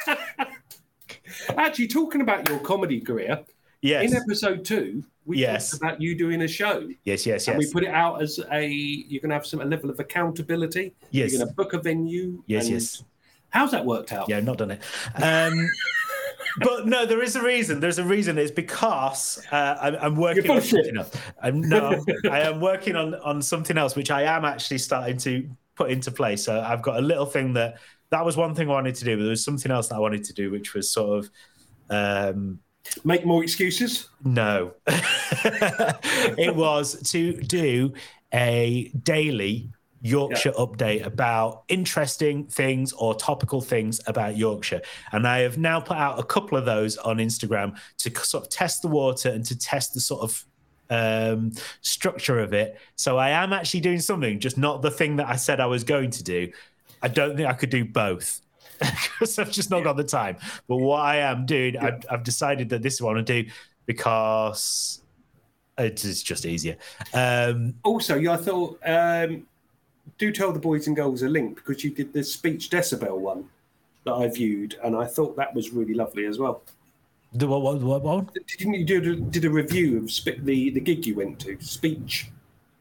I'm. 0.08 0.48
Actually, 1.58 1.88
talking 1.88 2.22
about 2.22 2.48
your 2.50 2.60
comedy 2.60 3.00
career, 3.00 3.44
Yes. 3.86 4.12
In 4.12 4.18
episode 4.18 4.66
two, 4.66 5.04
we 5.26 5.38
Yes. 5.38 5.70
talked 5.70 5.84
about 5.84 6.02
you 6.02 6.18
doing 6.18 6.42
a 6.42 6.48
show. 6.48 6.90
Yes, 7.04 7.24
yes, 7.24 7.46
yes. 7.46 7.48
And 7.48 7.60
we 7.60 7.72
put 7.72 7.84
it 7.84 7.90
out 7.90 8.20
as 8.20 8.40
a 8.52 8.68
you're 8.68 9.22
going 9.22 9.30
to 9.30 9.36
have 9.36 9.46
some 9.46 9.62
a 9.62 9.66
level 9.66 9.92
of 9.92 10.00
accountability. 10.00 10.96
Yes. 11.12 11.32
You're 11.32 11.40
going 11.42 11.50
to 11.50 11.54
book 11.56 11.74
a 11.74 11.80
venue. 11.80 12.42
Yes, 12.48 12.66
and 12.66 12.74
yes. 12.74 13.04
How's 13.50 13.70
that 13.72 13.86
worked 13.86 14.12
out? 14.12 14.28
Yeah, 14.28 14.40
not 14.40 14.58
done 14.58 14.72
it. 14.72 14.82
Um, 15.22 15.70
but 16.62 16.88
no, 16.88 17.06
there 17.06 17.22
is 17.22 17.36
a 17.36 17.44
reason. 17.44 17.80
There's 17.80 18.00
a 18.00 18.04
reason. 18.04 18.40
It's 18.40 18.50
because 18.50 19.46
uh, 19.52 19.78
I'm, 19.80 19.96
I'm 20.02 20.16
working 20.16 20.50
on 20.50 20.62
something 20.64 20.98
else. 20.98 21.12
I'm, 21.44 21.62
no, 21.62 22.04
I 22.32 22.40
am 22.40 22.60
working 22.60 22.96
on 22.96 23.14
on 23.16 23.40
something 23.40 23.78
else, 23.78 23.96
which 23.96 24.10
I 24.10 24.24
am 24.24 24.46
actually 24.46 24.80
starting 24.80 25.18
to 25.18 25.48
put 25.76 25.92
into 25.92 26.12
place. 26.12 26.44
So 26.44 26.60
I've 26.60 26.82
got 26.82 26.98
a 26.98 27.02
little 27.02 27.26
thing 27.26 27.54
that 27.54 27.78
that 28.10 28.26
was 28.26 28.38
one 28.38 28.56
thing 28.56 28.70
I 28.70 28.74
wanted 28.74 28.96
to 28.96 29.06
do, 29.06 29.18
but 29.18 29.24
there 29.24 29.30
was 29.30 29.44
something 29.44 29.72
else 29.72 29.90
that 29.90 29.96
I 29.96 30.00
wanted 30.00 30.24
to 30.26 30.34
do, 30.34 30.52
which 30.52 30.74
was 30.74 30.90
sort 30.90 31.20
of. 31.20 31.32
Um, 31.90 32.60
Make 33.04 33.26
more 33.26 33.44
excuses? 33.44 34.10
no, 34.24 34.74
it 34.88 36.56
was 36.56 37.02
to 37.12 37.34
do 37.34 37.94
a 38.32 38.92
daily 39.02 39.72
Yorkshire 40.06 40.52
update 40.52 41.04
about 41.04 41.64
interesting 41.68 42.46
things 42.46 42.94
or 42.94 43.16
topical 43.16 43.60
things 43.60 44.00
about 44.06 44.38
Yorkshire. 44.38 44.82
And 45.12 45.28
I 45.28 45.40
have 45.40 45.58
now 45.58 45.80
put 45.80 45.98
out 45.98 46.20
a 46.20 46.24
couple 46.24 46.60
of 46.60 46.66
those 46.66 46.96
on 46.98 47.18
Instagram 47.18 47.76
to 48.00 48.16
sort 48.24 48.44
of 48.44 48.50
test 48.52 48.84
the 48.84 48.88
water 48.88 49.30
and 49.30 49.44
to 49.46 49.58
test 49.58 49.96
the 49.96 50.00
sort 50.00 50.22
of 50.22 50.46
um, 50.90 51.52
structure 51.82 52.40
of 52.40 52.54
it. 52.54 52.80
So 52.96 53.18
I 53.18 53.30
am 53.30 53.54
actually 53.54 53.82
doing 53.82 54.00
something, 54.00 54.40
just 54.40 54.58
not 54.58 54.82
the 54.82 54.92
thing 54.92 55.18
that 55.18 55.28
I 55.28 55.36
said 55.36 55.60
I 55.60 55.66
was 55.66 55.84
going 55.84 56.12
to 56.12 56.24
do. 56.24 56.52
I 57.02 57.08
don't 57.08 57.36
think 57.36 57.48
I 57.48 57.54
could 57.54 57.70
do 57.70 57.86
both 57.86 58.42
because 58.80 59.38
I've 59.40 59.52
just 59.52 59.70
not 59.70 59.84
got 59.84 59.98
the 59.98 60.04
time. 60.04 60.38
But 60.68 60.78
what 60.78 61.02
I 61.02 61.18
am 61.18 61.46
doing, 61.46 61.78
I've, 61.78 62.04
I've 62.10 62.24
decided 62.24 62.70
that 62.70 62.82
this 62.82 62.96
is 62.96 63.02
what 63.02 63.12
I 63.12 63.14
want 63.16 63.28
to 63.28 63.44
do 63.44 63.52
because 63.86 65.02
it's 65.78 66.24
just 66.24 66.46
easier. 66.46 66.78
Um, 67.14 67.76
Also, 67.84 68.16
yeah, 68.16 68.34
I 68.34 68.38
thought 68.38 68.80
um, 68.86 69.46
do 70.18 70.32
tell 70.32 70.52
the 70.52 70.60
boys 70.60 70.88
and 70.88 70.96
girls 70.96 71.22
a 71.24 71.30
link 71.30 71.58
because 71.58 71.84
you 71.84 71.92
did 71.92 72.14
the 72.14 72.24
speech 72.24 72.70
decibel 72.70 73.18
one 73.18 73.50
that 74.06 74.14
I 74.14 74.28
viewed, 74.28 74.78
and 74.84 74.96
I 74.96 75.06
thought 75.06 75.36
that 75.36 75.54
was 75.54 75.72
really 75.72 75.94
lovely 75.94 76.26
as 76.26 76.38
well. 76.38 76.62
The 77.36 77.48
what, 77.48 77.62
what, 77.62 77.82
what, 77.82 78.02
what? 78.04 78.34
Didn't 78.58 78.74
you 78.76 78.86
do 78.86 79.12
a- 79.14 79.16
did 79.16 79.46
a 79.46 79.50
review 79.50 79.98
of 80.00 80.12
spe- 80.12 80.40
the 80.44 80.70
the 80.72 80.80
gig 80.80 81.06
you 81.06 81.16
went 81.16 81.40
to? 81.42 81.60
Speech. 81.62 82.30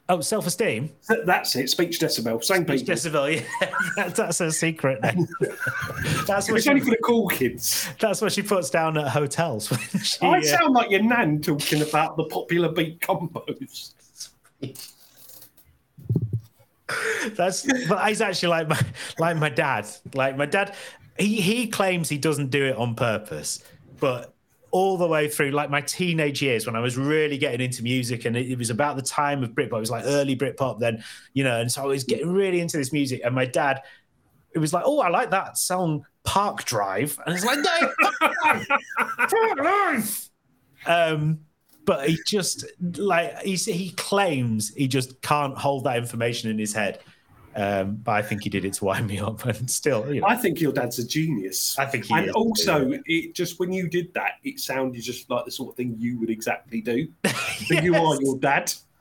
Oh, 0.09 0.21
self 0.21 0.47
esteem. 0.47 0.91
That's 1.25 1.57
it. 1.57 1.71
Speech 1.71 1.99
decibel. 1.99 2.45
Same 2.45 2.65
Speech 2.65 2.81
people. 2.81 2.95
decibel, 2.95 3.35
yeah. 3.63 3.71
That- 3.97 4.15
that's 4.15 4.41
a 4.41 4.53
secret. 4.53 5.01
Then. 5.01 5.27
that's 6.27 6.49
what 6.51 6.59
It's 6.59 6.67
only 6.67 6.81
for 6.81 6.87
she, 6.87 6.91
the 6.91 6.99
cool 7.03 7.29
kids. 7.29 7.89
that's 7.99 8.21
what 8.21 8.33
she 8.33 8.43
puts 8.43 8.69
down 8.71 8.99
at 8.99 9.09
hotels. 9.09 9.73
She, 10.03 10.21
I 10.21 10.39
uh, 10.39 10.43
sound 10.43 10.75
like 10.75 10.91
your 10.91 11.03
nan 11.03 11.41
talking 11.41 11.81
about 11.83 12.17
the 12.19 12.25
popular 12.25 12.69
beat 12.71 13.01
combos. 13.01 13.95
That's 17.35 17.63
but 17.89 18.07
he's 18.09 18.21
actually 18.21 18.51
like 18.51 18.69
my 18.69 18.81
like 19.19 19.37
my 19.39 19.49
dad. 19.49 19.87
Like 20.13 20.37
my 20.37 20.45
dad, 20.47 20.75
he 21.19 21.41
he 21.41 21.67
claims 21.67 22.11
he 22.11 22.19
doesn't 22.19 22.51
do 22.51 22.63
it 22.67 22.77
on 22.77 22.95
purpose, 22.95 23.65
but 24.01 24.34
all 24.75 24.97
the 24.97 25.07
way 25.07 25.29
through 25.29 25.53
like 25.53 25.71
my 25.71 25.81
teenage 25.81 26.43
years 26.43 26.67
when 26.67 26.75
I 26.75 26.81
was 26.81 26.99
really 26.99 27.39
getting 27.39 27.61
into 27.61 27.85
music 27.85 28.25
and 28.25 28.37
it, 28.37 28.51
it 28.51 28.59
was 28.59 28.71
about 28.71 28.97
the 28.97 29.03
time 29.03 29.45
of 29.45 29.51
Britpop. 29.51 29.77
It 29.77 29.81
was 29.81 29.91
like 29.91 30.03
early 30.05 30.35
Britpop 30.35 30.81
then, 30.81 31.05
you 31.33 31.45
know, 31.45 31.61
and 31.61 31.71
so 31.71 31.85
I 31.85 31.87
was 31.87 32.03
getting 32.03 32.33
really 32.33 32.59
into 32.59 32.77
this 32.77 32.93
music. 32.93 33.21
And 33.25 33.37
my 33.37 33.45
dad, 33.45 33.83
it 34.53 34.59
was 34.59 34.73
like, 34.73 34.83
oh, 34.85 34.99
I 34.99 35.11
like 35.11 35.31
that 35.31 35.59
song 35.59 36.05
Park 36.25 36.65
Drive, 36.65 37.17
and 37.25 37.37
it's 37.37 37.45
like, 37.45 37.61
no, 37.61 38.67
Park 39.29 39.59
Drive. 39.59 40.31
Um, 40.87 41.39
but 41.85 42.09
he 42.09 42.19
just 42.27 42.65
like 42.97 43.43
he 43.43 43.55
he 43.55 43.91
claims 43.91 44.75
he 44.75 44.89
just 44.89 45.23
can't 45.23 45.57
hold 45.57 45.85
that 45.85 45.99
information 45.99 46.51
in 46.51 46.59
his 46.59 46.73
head. 46.73 46.99
Um, 47.57 47.97
but 47.97 48.13
I 48.13 48.23
think 48.23 48.43
he 48.43 48.51
did 48.51 48.65
it 48.65 48.75
to 48.75 48.85
wind 48.85 49.07
me 49.07 49.19
up, 49.19 49.45
and 49.47 49.71
still, 49.71 50.13
you 50.13 50.21
know, 50.21 50.27
I 50.27 50.37
think 50.37 50.61
your 50.61 50.73
dad's 50.73 50.99
a 50.99 51.07
genius. 51.07 51.79
I 51.79 51.87
think 51.87 52.07
he 52.07 52.15
and 52.15 52.27
is, 52.27 52.33
also, 52.33 52.89
yeah. 52.89 52.99
it 53.07 53.35
just 53.35 53.61
when 53.61 53.73
you 53.73 53.89
did 53.89 54.13
that, 54.15 54.33
it 54.43 54.59
sounded 54.61 55.01
just 55.03 55.31
like 55.31 55.45
the 55.45 55.51
sort 55.51 55.71
of 55.71 55.77
thing 55.77 55.95
you 55.99 56.19
would 56.21 56.31
exactly 56.31 56.81
do. 56.81 57.09
So 57.67 57.81
You 57.81 57.95
are 57.95 58.21
your 58.21 58.37
dad. 58.39 58.73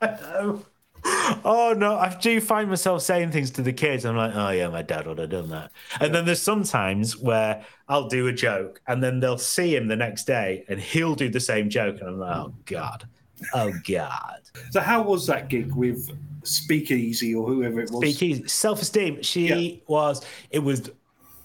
oh 1.44 1.74
no, 1.76 1.96
I 1.96 2.16
do 2.20 2.40
find 2.40 2.70
myself 2.70 3.02
saying 3.02 3.32
things 3.32 3.50
to 3.52 3.62
the 3.62 3.72
kids. 3.72 4.04
I'm 4.04 4.16
like, 4.16 4.34
oh 4.34 4.50
yeah, 4.50 4.68
my 4.68 4.82
dad 4.82 5.06
would 5.06 5.18
have 5.18 5.30
done 5.30 5.50
that. 5.50 5.70
And 6.00 6.14
then 6.14 6.24
there's 6.24 6.40
sometimes 6.40 7.16
where 7.16 7.64
I'll 7.88 8.08
do 8.08 8.28
a 8.28 8.32
joke, 8.32 8.80
and 8.86 9.02
then 9.02 9.20
they'll 9.20 9.38
see 9.38 9.74
him 9.74 9.88
the 9.88 9.96
next 9.96 10.24
day, 10.24 10.64
and 10.68 10.80
he'll 10.80 11.14
do 11.14 11.28
the 11.28 11.40
same 11.40 11.68
joke, 11.68 12.00
and 12.00 12.08
I'm 12.08 12.18
like, 12.18 12.36
oh 12.36 12.54
god, 12.64 13.08
oh 13.52 13.72
god. 13.86 14.42
So 14.70 14.80
how 14.80 15.02
was 15.02 15.26
that 15.26 15.48
gig 15.48 15.74
with 15.74 16.10
Speakeasy 16.44 17.34
or 17.34 17.46
whoever 17.46 17.80
it 17.80 17.90
was? 17.90 18.00
Speakeasy, 18.00 18.46
self 18.46 18.82
esteem. 18.82 19.22
She 19.22 19.82
was. 19.86 20.24
It 20.50 20.60
was 20.60 20.90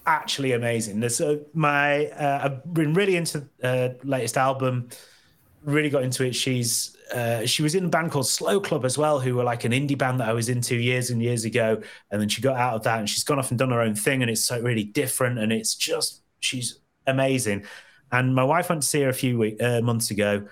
actually 0.06 0.52
amazing. 0.52 1.02
Uh, 1.02 1.36
my. 1.54 2.06
Uh, 2.06 2.40
I've 2.44 2.74
been 2.74 2.94
really 2.94 3.16
into 3.16 3.46
uh, 3.62 3.90
latest 4.04 4.36
album. 4.36 4.88
Really 5.64 5.90
got 5.90 6.02
into 6.02 6.24
it. 6.24 6.34
She's. 6.34 6.96
Uh, 7.12 7.44
she 7.44 7.62
was 7.62 7.74
in 7.74 7.86
a 7.86 7.88
band 7.88 8.12
called 8.12 8.28
Slow 8.28 8.60
Club 8.60 8.84
as 8.84 8.96
well, 8.96 9.18
who 9.18 9.34
were 9.34 9.42
like 9.42 9.64
an 9.64 9.72
indie 9.72 9.98
band 9.98 10.20
that 10.20 10.28
I 10.28 10.32
was 10.32 10.48
into 10.48 10.76
years 10.76 11.10
and 11.10 11.20
years 11.20 11.44
ago. 11.44 11.82
And 12.10 12.20
then 12.20 12.28
she 12.28 12.40
got 12.40 12.56
out 12.56 12.74
of 12.74 12.82
that, 12.84 13.00
and 13.00 13.08
she's 13.08 13.24
gone 13.24 13.38
off 13.38 13.50
and 13.50 13.58
done 13.58 13.70
her 13.70 13.80
own 13.80 13.94
thing, 13.94 14.22
and 14.22 14.30
it's 14.30 14.44
so 14.44 14.60
really 14.60 14.84
different. 14.84 15.38
And 15.38 15.52
it's 15.52 15.74
just 15.74 16.22
she's 16.40 16.78
amazing. 17.06 17.64
And 18.12 18.34
my 18.34 18.44
wife 18.44 18.68
went 18.68 18.82
to 18.82 18.88
see 18.88 19.02
her 19.02 19.08
a 19.08 19.14
few 19.14 19.38
week, 19.38 19.62
uh, 19.62 19.80
months 19.82 20.10
ago, 20.10 20.46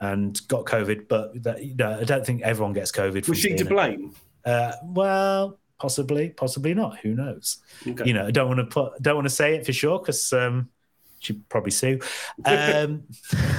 and 0.00 0.40
got 0.48 0.64
COVID. 0.64 1.08
But 1.08 1.42
that, 1.42 1.64
you 1.64 1.74
know, 1.74 1.98
I 2.00 2.04
don't 2.04 2.24
think 2.24 2.42
everyone 2.42 2.72
gets 2.72 2.92
COVID. 2.92 3.28
Was 3.28 3.38
she 3.38 3.54
to 3.54 3.64
blame? 3.64 4.14
Uh, 4.44 4.72
well, 4.82 5.58
possibly, 5.78 6.30
possibly 6.30 6.74
not. 6.74 6.98
Who 6.98 7.14
knows? 7.14 7.58
Okay. 7.86 8.04
You 8.04 8.14
know, 8.14 8.26
I 8.26 8.30
don't 8.30 8.48
want 8.48 8.58
to 8.58 8.66
put, 8.66 9.00
don't 9.02 9.16
want 9.16 9.26
to 9.26 9.34
say 9.34 9.54
it 9.54 9.66
for 9.66 9.72
sure 9.72 9.98
because 9.98 10.32
um, 10.32 10.68
she'd 11.20 11.48
probably 11.48 11.70
sue. 11.70 12.00
Um, 12.44 13.04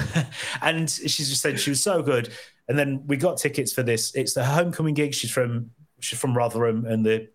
and 0.62 0.90
she 0.90 1.08
just 1.08 1.42
said 1.42 1.60
she 1.60 1.72
was 1.72 1.82
so 1.82 2.02
good. 2.02 2.32
And 2.68 2.78
then 2.78 3.06
we 3.06 3.18
got 3.18 3.38
tickets 3.38 3.74
for 3.74 3.84
this. 3.84 4.14
It's 4.16 4.34
the 4.34 4.44
homecoming 4.44 4.96
gig. 4.96 5.14
She's 5.14 5.32
from 5.32 5.72
she's 6.00 6.20
from 6.20 6.36
Rotherham, 6.36 6.86
and 6.86 7.06
the 7.06 7.30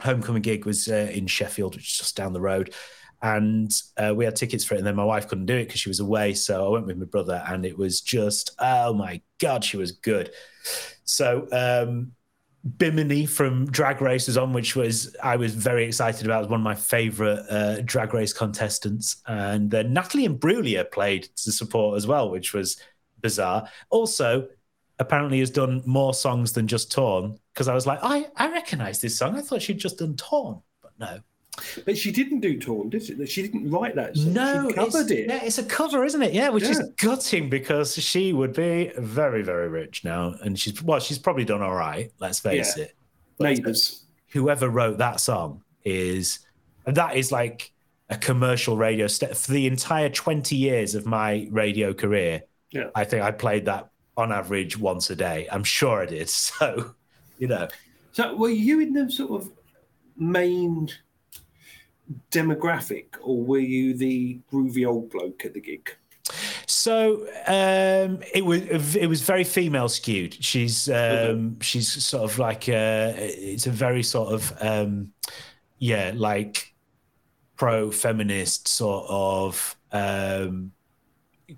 homecoming 0.00 0.42
gig 0.42 0.64
was 0.64 0.88
uh, 0.88 1.10
in 1.12 1.26
Sheffield, 1.26 1.76
which 1.76 1.86
is 1.86 1.98
just 1.98 2.16
down 2.16 2.32
the 2.32 2.40
road. 2.40 2.72
And 3.24 3.72
uh, 3.96 4.12
we 4.14 4.26
had 4.26 4.36
tickets 4.36 4.64
for 4.64 4.74
it, 4.74 4.78
and 4.78 4.86
then 4.86 4.96
my 4.96 5.04
wife 5.04 5.28
couldn't 5.28 5.46
do 5.46 5.56
it 5.56 5.64
because 5.64 5.80
she 5.80 5.88
was 5.88 6.00
away. 6.00 6.34
So 6.34 6.66
I 6.66 6.68
went 6.68 6.86
with 6.86 6.98
my 6.98 7.06
brother, 7.06 7.42
and 7.48 7.64
it 7.64 7.76
was 7.76 8.02
just, 8.02 8.54
oh 8.58 8.92
my 8.92 9.22
god, 9.38 9.64
she 9.64 9.78
was 9.78 9.92
good. 9.92 10.30
So 11.04 11.48
um, 11.50 12.12
Bimini 12.76 13.24
from 13.24 13.64
Drag 13.70 14.02
Race 14.02 14.26
was 14.26 14.36
on, 14.36 14.52
which 14.52 14.76
was 14.76 15.16
I 15.22 15.36
was 15.36 15.54
very 15.54 15.86
excited 15.86 16.26
about. 16.26 16.36
It 16.36 16.40
was 16.40 16.50
one 16.50 16.60
of 16.60 16.64
my 16.64 16.74
favourite 16.74 17.40
uh, 17.48 17.80
Drag 17.80 18.12
Race 18.12 18.34
contestants, 18.34 19.22
and 19.26 19.70
then 19.70 19.94
Natalie 19.94 20.28
Imbruglia 20.28 20.90
played 20.92 21.24
to 21.36 21.50
support 21.50 21.96
as 21.96 22.06
well, 22.06 22.30
which 22.30 22.52
was 22.52 22.76
bizarre. 23.22 23.66
Also, 23.88 24.48
apparently 24.98 25.40
has 25.40 25.50
done 25.50 25.82
more 25.86 26.12
songs 26.12 26.52
than 26.52 26.66
just 26.66 26.92
Torn 26.92 27.38
because 27.54 27.68
I 27.68 27.74
was 27.74 27.86
like, 27.86 28.00
I 28.02 28.26
I 28.36 28.50
recognise 28.50 29.00
this 29.00 29.16
song. 29.16 29.34
I 29.34 29.40
thought 29.40 29.62
she'd 29.62 29.78
just 29.78 29.98
done 29.98 30.14
Torn, 30.16 30.60
but 30.82 30.92
no. 30.98 31.20
But 31.84 31.96
she 31.96 32.10
didn't 32.10 32.40
do 32.40 32.58
Torn, 32.58 32.90
did 32.90 33.04
she? 33.04 33.26
She 33.26 33.42
didn't 33.42 33.70
write 33.70 33.94
that 33.94 34.16
song. 34.16 34.32
No, 34.32 34.68
she 34.68 34.74
covered 34.74 35.00
it's, 35.02 35.10
it. 35.10 35.28
Yeah, 35.28 35.44
it's 35.44 35.58
a 35.58 35.64
cover, 35.64 36.04
isn't 36.04 36.20
it? 36.22 36.32
Yeah, 36.32 36.48
which 36.48 36.64
is 36.64 36.82
gutting 36.96 37.48
because 37.48 37.94
she 37.94 38.32
would 38.32 38.52
be 38.52 38.90
very, 38.98 39.42
very 39.42 39.68
rich 39.68 40.04
now, 40.04 40.34
and 40.42 40.58
she's 40.58 40.82
well, 40.82 40.98
she's 41.00 41.18
probably 41.18 41.44
done 41.44 41.62
all 41.62 41.74
right. 41.74 42.12
Let's 42.18 42.40
face 42.40 42.76
Yeah. 42.76 42.84
it. 42.84 42.96
Neighbours. 43.38 44.04
Whoever 44.28 44.68
wrote 44.68 44.98
that 44.98 45.20
song 45.20 45.62
is 45.84 46.40
that 46.86 47.16
is 47.16 47.30
like 47.30 47.72
a 48.10 48.16
commercial 48.16 48.76
radio 48.76 49.06
st- 49.06 49.36
for 49.36 49.52
the 49.52 49.66
entire 49.66 50.08
twenty 50.08 50.56
years 50.56 50.94
of 50.94 51.06
my 51.06 51.46
radio 51.50 51.94
career. 51.94 52.42
Yeah. 52.70 52.90
I 52.94 53.04
think 53.04 53.22
I 53.22 53.30
played 53.30 53.66
that 53.66 53.90
on 54.16 54.32
average 54.32 54.76
once 54.78 55.10
a 55.10 55.16
day. 55.16 55.46
I'm 55.50 55.64
sure 55.64 56.02
I 56.02 56.06
did. 56.06 56.28
So, 56.30 56.94
you 57.38 57.48
know, 57.48 57.68
So 58.12 58.36
were 58.36 58.50
you 58.50 58.80
in 58.80 58.92
the 58.92 59.10
sort 59.10 59.42
of 59.42 59.50
main 60.16 60.88
demographic, 62.30 63.06
or 63.22 63.42
were 63.42 63.58
you 63.58 63.94
the 63.94 64.40
groovy 64.52 64.86
old 64.86 65.10
bloke 65.10 65.44
at 65.44 65.54
the 65.54 65.60
gig? 65.60 65.94
So 66.66 67.26
um, 67.46 68.20
it 68.32 68.44
was 68.44 68.96
it 68.96 69.06
was 69.06 69.22
very 69.22 69.44
female 69.44 69.88
skewed. 69.88 70.34
She's 70.42 70.88
um, 70.88 71.60
she's 71.60 72.04
sort 72.04 72.24
of 72.24 72.38
like 72.38 72.68
uh 72.68 73.12
it's 73.16 73.66
a 73.66 73.70
very 73.70 74.02
sort 74.02 74.32
of 74.32 74.52
um, 74.60 75.12
yeah 75.78 76.12
like 76.14 76.74
pro 77.56 77.90
feminist 77.90 78.68
sort 78.68 79.06
of 79.08 79.76
um, 79.92 80.72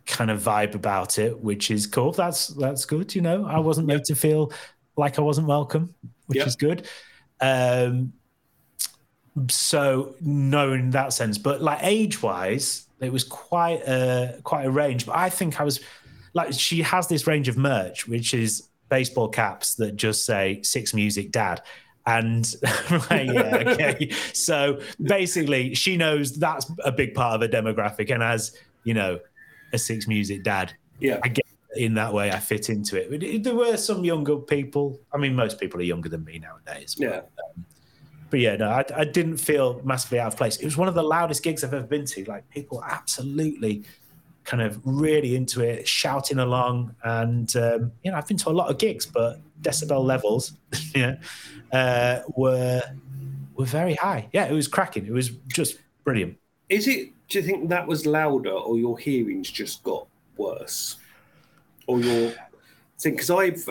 kind 0.04 0.30
of 0.30 0.42
vibe 0.42 0.74
about 0.74 1.18
it, 1.18 1.38
which 1.40 1.70
is 1.70 1.86
cool. 1.86 2.12
That's 2.12 2.48
that's 2.48 2.84
good. 2.84 3.14
You 3.14 3.22
know, 3.22 3.46
I 3.46 3.58
wasn't 3.58 3.86
made 3.86 4.04
to 4.04 4.14
feel 4.14 4.52
like 4.96 5.18
I 5.18 5.22
wasn't 5.22 5.46
welcome, 5.46 5.94
which 6.26 6.38
Yep. 6.38 6.46
is 6.46 6.56
good. 6.56 6.88
Um, 7.40 8.12
so 9.48 10.14
no 10.20 10.72
in 10.72 10.90
that 10.90 11.12
sense 11.12 11.36
but 11.36 11.60
like 11.60 11.78
age 11.82 12.22
wise 12.22 12.86
it 13.00 13.12
was 13.12 13.22
quite 13.24 13.82
a 13.86 14.40
quite 14.44 14.64
a 14.64 14.70
range 14.70 15.04
but 15.04 15.14
i 15.14 15.28
think 15.28 15.60
i 15.60 15.64
was 15.64 15.80
like 16.36 16.52
she 16.52 16.82
has 16.82 17.08
this 17.08 17.26
range 17.26 17.48
of 17.48 17.56
merch, 17.56 18.06
which 18.06 18.34
is 18.34 18.68
baseball 18.90 19.28
caps 19.28 19.74
that 19.76 19.96
just 19.96 20.26
say 20.26 20.60
Six 20.62 20.92
Music 20.92 21.32
Dad. 21.32 21.62
And 22.06 22.46
right, 23.10 23.26
yeah, 23.26 23.62
okay. 23.66 24.10
So 24.34 24.80
basically, 25.02 25.74
she 25.74 25.96
knows 25.96 26.38
that's 26.38 26.70
a 26.84 26.92
big 26.92 27.14
part 27.14 27.34
of 27.34 27.40
her 27.40 27.48
demographic. 27.48 28.12
And 28.14 28.22
as 28.22 28.54
you 28.84 28.92
know, 28.92 29.18
a 29.72 29.78
Six 29.78 30.06
Music 30.06 30.44
Dad, 30.44 30.74
Yeah. 31.00 31.18
I 31.24 31.28
get 31.28 31.46
in 31.74 31.94
that 31.94 32.12
way, 32.12 32.30
I 32.30 32.38
fit 32.38 32.68
into 32.68 33.00
it. 33.00 33.10
But 33.10 33.42
there 33.42 33.54
were 33.54 33.78
some 33.78 34.04
younger 34.04 34.36
people. 34.36 35.00
I 35.12 35.16
mean, 35.16 35.34
most 35.34 35.58
people 35.58 35.80
are 35.80 35.84
younger 35.84 36.10
than 36.10 36.22
me 36.22 36.38
nowadays. 36.38 36.94
But, 36.94 37.04
Yeah. 37.04 37.16
Um, 37.16 37.64
but 38.30 38.40
yeah, 38.40 38.56
no, 38.56 38.68
I, 38.68 38.84
I 38.94 39.04
didn't 39.04 39.36
feel 39.36 39.80
massively 39.84 40.18
out 40.18 40.32
of 40.32 40.36
place. 40.36 40.56
It 40.56 40.64
was 40.64 40.76
one 40.76 40.88
of 40.88 40.94
the 40.94 41.02
loudest 41.02 41.42
gigs 41.42 41.62
I've 41.62 41.74
ever 41.74 41.86
been 41.86 42.04
to. 42.06 42.24
Like 42.24 42.48
people 42.50 42.82
absolutely 42.84 43.84
kind 44.44 44.62
of 44.62 44.80
really 44.84 45.36
into 45.36 45.60
it, 45.60 45.86
shouting 45.86 46.38
along. 46.38 46.94
And 47.04 47.54
um, 47.56 47.92
you 48.02 48.10
know, 48.10 48.16
I've 48.16 48.26
been 48.26 48.36
to 48.38 48.48
a 48.48 48.50
lot 48.50 48.70
of 48.70 48.78
gigs, 48.78 49.06
but 49.06 49.40
decibel 49.62 50.04
levels, 50.04 50.52
know, 50.94 51.16
uh, 51.72 52.20
were 52.36 52.82
were 53.54 53.64
very 53.64 53.94
high. 53.94 54.28
Yeah, 54.32 54.46
it 54.46 54.52
was 54.52 54.68
cracking. 54.68 55.06
It 55.06 55.12
was 55.12 55.30
just 55.48 55.78
brilliant. 56.04 56.38
Is 56.68 56.88
it? 56.88 57.12
Do 57.28 57.38
you 57.40 57.44
think 57.44 57.68
that 57.68 57.86
was 57.86 58.06
louder, 58.06 58.50
or 58.50 58.78
your 58.78 58.98
hearings 58.98 59.50
just 59.50 59.82
got 59.82 60.06
worse, 60.36 60.96
or 61.86 62.00
your 62.00 62.32
thing? 62.98 63.12
Because 63.12 63.30
I've 63.30 63.68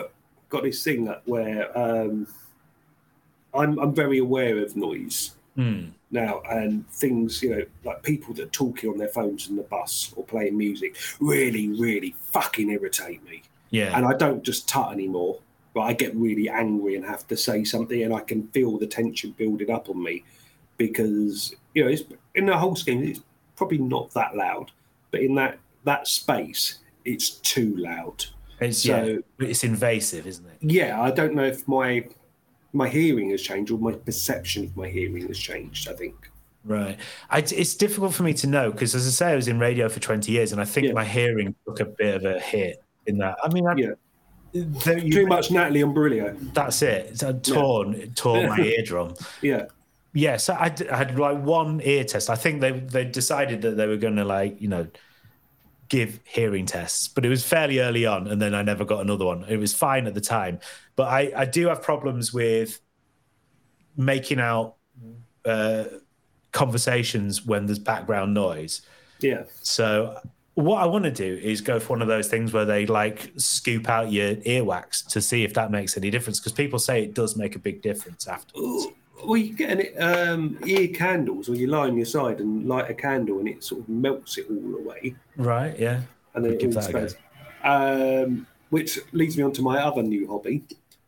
got 0.48 0.62
this 0.62 0.84
thing 0.84 1.04
that 1.06 1.22
where 1.24 1.76
um, 1.76 2.26
I'm 3.56 3.78
I'm 3.78 3.94
very 3.94 4.18
aware 4.18 4.58
of 4.58 4.76
noise 4.76 5.32
Mm. 5.58 5.92
now 6.10 6.42
and 6.50 6.86
things 6.90 7.42
you 7.42 7.48
know 7.56 7.64
like 7.82 8.02
people 8.02 8.34
that 8.34 8.42
are 8.42 8.50
talking 8.50 8.90
on 8.90 8.98
their 8.98 9.08
phones 9.08 9.48
in 9.48 9.56
the 9.56 9.62
bus 9.62 10.12
or 10.14 10.22
playing 10.22 10.54
music 10.58 10.94
really 11.18 11.68
really 11.68 12.14
fucking 12.30 12.68
irritate 12.68 13.24
me 13.24 13.40
Yeah. 13.70 13.96
and 13.96 14.04
i 14.04 14.12
don't 14.12 14.42
just 14.42 14.68
tut 14.68 14.92
anymore 14.92 15.38
but 15.72 15.80
i 15.80 15.94
get 15.94 16.14
really 16.14 16.50
angry 16.50 16.94
and 16.94 17.06
have 17.06 17.26
to 17.28 17.38
say 17.38 17.64
something 17.64 18.02
and 18.02 18.12
i 18.12 18.20
can 18.20 18.48
feel 18.48 18.76
the 18.76 18.86
tension 18.86 19.30
building 19.30 19.70
up 19.70 19.88
on 19.88 20.02
me 20.02 20.24
because 20.76 21.54
you 21.74 21.84
know 21.84 21.90
it's, 21.90 22.02
in 22.34 22.44
the 22.44 22.56
whole 22.58 22.76
scheme 22.76 23.02
it's 23.02 23.20
probably 23.56 23.78
not 23.78 24.10
that 24.12 24.36
loud 24.36 24.70
but 25.10 25.20
in 25.22 25.34
that 25.36 25.58
that 25.84 26.06
space 26.06 26.78
it's 27.06 27.30
too 27.30 27.74
loud 27.76 28.26
It's 28.60 28.82
So- 28.82 29.22
yeah, 29.38 29.46
it's 29.48 29.64
invasive, 29.64 30.26
isn't 30.26 30.44
it? 30.46 30.58
yeah 30.60 31.00
i 31.00 31.10
don't 31.10 31.34
know 31.34 31.44
if 31.44 31.66
my 31.66 32.04
my 32.76 32.88
hearing 32.88 33.30
has 33.30 33.42
changed 33.42 33.70
or 33.72 33.78
my 33.78 33.92
perception 33.92 34.64
of 34.64 34.76
my 34.76 34.88
hearing 34.88 35.26
has 35.28 35.38
changed 35.38 35.88
i 35.88 35.92
think 35.92 36.14
Right. 36.64 36.98
I, 37.30 37.38
it's 37.38 37.76
difficult 37.76 38.12
for 38.12 38.24
me 38.24 38.34
to 38.42 38.48
know 38.48 38.72
because, 38.72 38.92
as 38.96 39.06
I 39.06 39.10
say, 39.10 39.26
I 39.32 39.36
was 39.36 39.46
in 39.46 39.60
radio 39.60 39.88
for 39.88 40.00
20 40.00 40.32
years 40.32 40.50
and 40.50 40.60
I 40.60 40.64
think 40.64 40.88
Yeah. 40.88 40.94
my 40.94 41.04
hearing 41.04 41.54
took 41.64 41.78
a 41.78 41.84
bit 41.84 42.16
of 42.16 42.24
a 42.24 42.40
hit 42.40 42.82
in 43.06 43.18
that. 43.18 43.36
I 43.44 43.48
mean, 43.54 43.68
I, 43.68 43.74
Yeah. 43.76 43.90
there- 44.52 44.98
you- 44.98 45.12
too 45.12 45.26
much 45.28 45.52
natalie 45.52 45.82
and 45.82 45.94
Imbruglia. 45.94 46.34
that's 46.54 46.82
it. 46.82 47.06
It's 47.12 47.22
uh, 47.22 47.28
a 47.28 47.34
torn, 47.34 47.94
it 47.94 48.16
tore 48.16 48.48
my 48.48 48.58
eardrum. 48.74 49.14
yeah 49.42 49.66
Yeah, 50.12 50.38
so 50.38 50.56
I, 50.58 50.70
d- 50.70 50.88
I 50.88 50.96
had 50.96 51.16
like 51.16 51.38
one 51.40 51.80
ear 51.84 52.02
test. 52.02 52.30
I 52.30 52.34
think 52.34 52.60
they 52.60 52.72
they 52.72 53.04
decided 53.04 53.62
that 53.62 53.76
they 53.76 53.86
were 53.86 53.96
going 54.06 54.16
to 54.16 54.24
like 54.24 54.60
you 54.60 54.66
know 54.74 54.88
give 55.88 56.20
hearing 56.24 56.66
tests, 56.66 57.08
but 57.08 57.24
it 57.24 57.28
was 57.28 57.44
fairly 57.44 57.80
early 57.80 58.06
on, 58.06 58.26
and 58.26 58.40
then 58.40 58.54
I 58.54 58.62
never 58.62 58.84
got 58.84 59.00
another 59.00 59.24
one. 59.24 59.44
It 59.48 59.58
was 59.58 59.74
fine 59.74 60.06
at 60.06 60.14
the 60.14 60.20
time, 60.20 60.60
but 60.96 61.08
I 61.08 61.32
I 61.36 61.44
do 61.44 61.68
have 61.68 61.82
problems 61.82 62.32
with 62.32 62.80
making 63.96 64.40
out 64.40 64.76
uh, 65.44 65.84
conversations 66.52 67.44
when 67.44 67.66
there's 67.66 67.78
background 67.78 68.34
noise. 68.34 68.82
yeah 69.20 69.44
So 69.62 70.20
what 70.54 70.82
I 70.82 70.86
want 70.86 71.04
to 71.04 71.10
do 71.10 71.38
is 71.42 71.60
go 71.60 71.78
for 71.78 71.88
one 71.90 72.02
of 72.02 72.08
those 72.08 72.28
things 72.28 72.52
where 72.52 72.64
they 72.64 72.86
like 72.86 73.30
scoop 73.36 73.88
out 73.90 74.10
your 74.10 74.36
earwax 74.36 75.06
to 75.08 75.20
see 75.20 75.44
if 75.44 75.52
that 75.54 75.70
makes 75.70 75.96
any 75.98 76.10
difference 76.10 76.40
because 76.40 76.52
people 76.52 76.78
say 76.78 77.02
it 77.02 77.14
does 77.14 77.36
make 77.36 77.56
a 77.56 77.58
big 77.58 77.82
difference 77.82 78.26
afterwards. 78.26 78.86
Well, 79.24 79.36
you 79.36 79.54
get 79.54 79.78
an 79.80 80.02
um, 80.02 80.58
ear 80.66 80.88
candles, 80.88 81.48
or 81.48 81.54
you 81.54 81.66
lie 81.68 81.88
on 81.88 81.96
your 81.96 82.06
side 82.06 82.40
and 82.40 82.66
light 82.68 82.90
a 82.90 82.94
candle, 82.94 83.38
and 83.38 83.48
it 83.48 83.64
sort 83.64 83.80
of 83.82 83.88
melts 83.88 84.38
it 84.38 84.46
all 84.50 84.74
away, 84.76 85.14
Right? 85.36 85.78
Yeah. 85.78 86.02
and 86.34 86.44
then 86.44 86.58
give 86.58 86.74
that 86.74 86.84
spreads. 86.84 87.16
Um, 87.64 88.46
which 88.70 88.98
leads 89.12 89.36
me 89.36 89.42
on 89.42 89.52
to 89.52 89.62
my 89.62 89.78
other 89.82 90.02
new 90.02 90.28
hobby, 90.28 90.62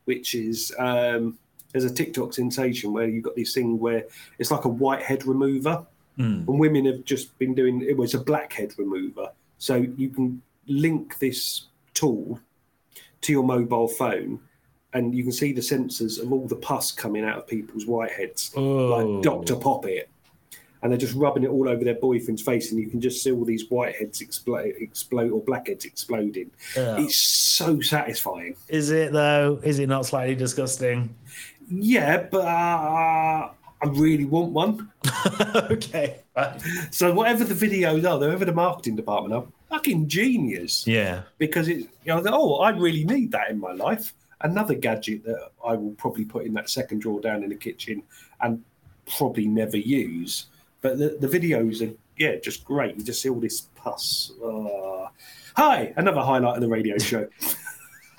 which 0.06 0.34
is 0.34 0.72
um, 0.78 1.38
there's 1.72 1.84
a 1.84 1.92
TikTok 1.92 2.32
sensation 2.32 2.92
where 2.92 3.06
you've 3.06 3.24
got 3.24 3.36
this 3.36 3.52
thing 3.52 3.78
where 3.78 4.04
it's 4.38 4.50
like 4.50 4.64
a 4.64 4.68
whitehead 4.68 5.26
remover, 5.26 5.86
Mm. 6.18 6.48
and 6.48 6.58
women 6.58 6.84
have 6.86 7.04
just 7.04 7.38
been 7.38 7.54
doing 7.54 7.80
it 7.80 7.96
was 7.96 8.12
a 8.14 8.18
blackhead 8.18 8.72
remover, 8.76 9.30
so 9.58 9.76
you 9.76 10.08
can 10.08 10.42
link 10.66 11.16
this 11.20 11.66
tool 11.94 12.40
to 13.20 13.32
your 13.32 13.44
mobile 13.44 13.86
phone. 13.86 14.40
And 14.94 15.14
you 15.14 15.22
can 15.22 15.32
see 15.32 15.52
the 15.52 15.60
sensors 15.60 16.20
of 16.22 16.32
all 16.32 16.46
the 16.46 16.56
pus 16.56 16.92
coming 16.92 17.24
out 17.24 17.38
of 17.38 17.46
people's 17.46 17.84
whiteheads. 17.84 18.52
Oh. 18.56 18.62
like 18.62 19.22
Dr. 19.22 19.56
Poppet. 19.56 20.08
And 20.80 20.92
they're 20.92 20.98
just 20.98 21.14
rubbing 21.14 21.42
it 21.42 21.48
all 21.48 21.68
over 21.68 21.82
their 21.82 21.96
boyfriend's 21.96 22.40
face, 22.40 22.70
and 22.70 22.80
you 22.80 22.88
can 22.88 23.00
just 23.00 23.22
see 23.22 23.32
all 23.32 23.44
these 23.44 23.68
whiteheads 23.68 24.20
explode, 24.20 24.74
explode 24.78 25.32
or 25.32 25.42
blackheads 25.42 25.84
exploding. 25.84 26.52
Yeah. 26.76 27.00
It's 27.00 27.16
so 27.20 27.80
satisfying. 27.80 28.54
Is 28.68 28.90
it 28.90 29.12
though? 29.12 29.60
Is 29.64 29.80
it 29.80 29.88
not 29.88 30.06
slightly 30.06 30.36
disgusting? 30.36 31.14
Yeah, 31.68 32.28
but 32.30 32.46
uh, 32.46 33.50
I 33.82 33.86
really 33.86 34.24
want 34.24 34.52
one. 34.52 34.90
okay. 35.54 36.20
So 36.90 37.12
whatever 37.12 37.44
the 37.44 37.54
videos 37.54 38.08
are, 38.08 38.18
whatever 38.18 38.44
the 38.44 38.52
marketing 38.52 38.96
department 38.96 39.34
are, 39.34 39.46
fucking 39.68 40.08
genius. 40.08 40.86
Yeah. 40.86 41.22
Because 41.38 41.68
it, 41.68 41.78
you 41.78 41.88
know, 42.06 42.22
oh, 42.26 42.56
I 42.56 42.70
really 42.70 43.04
need 43.04 43.32
that 43.32 43.50
in 43.50 43.58
my 43.58 43.72
life. 43.72 44.14
Another 44.40 44.74
gadget 44.74 45.24
that 45.24 45.50
I 45.64 45.74
will 45.74 45.92
probably 45.92 46.24
put 46.24 46.46
in 46.46 46.54
that 46.54 46.70
second 46.70 47.00
drawer 47.00 47.20
down 47.20 47.42
in 47.42 47.50
the 47.50 47.56
kitchen 47.56 48.02
and 48.40 48.62
probably 49.16 49.46
never 49.46 49.76
use. 49.76 50.46
But 50.80 50.98
the, 50.98 51.18
the 51.20 51.26
videos 51.26 51.86
are, 51.86 51.94
yeah, 52.16 52.36
just 52.36 52.64
great. 52.64 52.96
You 52.96 53.04
just 53.04 53.20
see 53.20 53.28
all 53.28 53.40
this 53.40 53.62
pus. 53.74 54.32
Uh, 54.44 55.08
hi, 55.56 55.92
another 55.96 56.20
highlight 56.20 56.56
of 56.56 56.60
the 56.60 56.68
radio 56.68 56.98
show. 56.98 57.26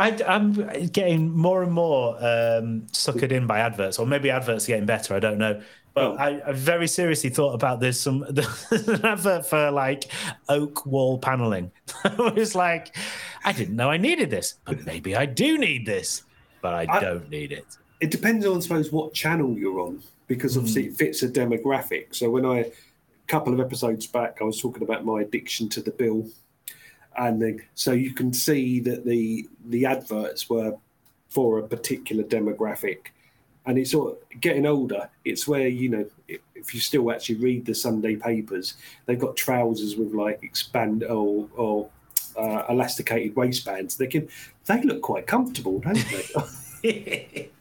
I, 0.00 0.10
am 0.26 0.52
getting 0.92 1.30
more 1.30 1.62
and 1.62 1.72
more 1.72 2.16
um, 2.16 2.86
suckered 2.92 3.32
in 3.32 3.46
by 3.46 3.60
adverts, 3.60 3.98
or 3.98 4.06
maybe 4.06 4.30
adverts 4.30 4.64
are 4.66 4.68
getting 4.68 4.86
better. 4.86 5.14
I 5.14 5.20
don't 5.20 5.38
know. 5.38 5.60
But 5.94 6.12
Oh. 6.12 6.16
I, 6.16 6.40
I 6.48 6.52
very 6.52 6.86
seriously 6.86 7.30
thought 7.30 7.54
about 7.54 7.80
this. 7.80 8.00
Some 8.00 8.24
there's 8.28 8.72
an 8.88 9.04
advert 9.04 9.46
for 9.46 9.70
like 9.70 10.04
oak 10.48 10.86
wall 10.86 11.18
paneling. 11.18 11.72
I 12.04 12.32
was 12.36 12.54
like, 12.54 12.94
I 13.44 13.52
didn't 13.52 13.76
know 13.76 13.90
I 13.90 13.96
needed 13.96 14.30
this, 14.30 14.56
but 14.64 14.84
maybe 14.86 15.16
I 15.16 15.26
do 15.26 15.58
need 15.58 15.86
this, 15.86 16.22
but 16.60 16.74
I, 16.74 16.86
I- 16.88 17.00
don't 17.00 17.28
need 17.30 17.52
it. 17.52 17.66
it 18.00 18.10
depends 18.10 18.46
on, 18.46 18.56
I 18.56 18.60
suppose, 18.60 18.92
what 18.92 19.14
channel 19.14 19.56
you're 19.56 19.80
on, 19.80 20.02
because 20.26 20.54
hmm. 20.54 20.60
obviously 20.60 20.86
it 20.86 20.96
fits 20.96 21.22
a 21.22 21.28
demographic. 21.28 22.14
So 22.14 22.30
when 22.30 22.44
I, 22.44 22.58
a 22.58 22.72
couple 23.26 23.52
of 23.52 23.60
episodes 23.60 24.06
back, 24.06 24.38
I 24.40 24.44
was 24.44 24.60
talking 24.60 24.82
about 24.82 25.04
my 25.04 25.22
addiction 25.22 25.68
to 25.70 25.82
the 25.82 25.90
bill, 25.90 26.26
and 27.16 27.42
then, 27.42 27.60
so 27.74 27.92
you 27.92 28.12
can 28.12 28.32
see 28.32 28.80
that 28.80 29.04
the 29.04 29.48
the 29.66 29.86
adverts 29.86 30.48
were 30.48 30.76
for 31.28 31.58
a 31.58 31.62
particular 31.66 32.22
demographic, 32.22 33.08
and 33.66 33.76
it's 33.76 33.90
sort 33.90 34.12
of 34.12 34.40
getting 34.40 34.66
older. 34.66 35.10
It's 35.24 35.48
where 35.48 35.66
you 35.66 35.88
know 35.88 36.06
if, 36.28 36.40
if 36.54 36.74
you 36.74 36.80
still 36.80 37.10
actually 37.10 37.36
read 37.36 37.66
the 37.66 37.74
Sunday 37.74 38.14
papers, 38.16 38.74
they've 39.06 39.18
got 39.18 39.36
trousers 39.36 39.96
with 39.96 40.14
like 40.14 40.38
expand 40.42 41.02
or 41.04 41.48
or 41.56 41.90
uh, 42.38 42.64
elasticated 42.68 43.34
waistbands. 43.36 43.96
They 43.96 44.06
can 44.06 44.28
they 44.66 44.82
look 44.82 45.02
quite 45.02 45.26
comfortable, 45.26 45.80
don't 45.80 46.04
they? 46.82 47.50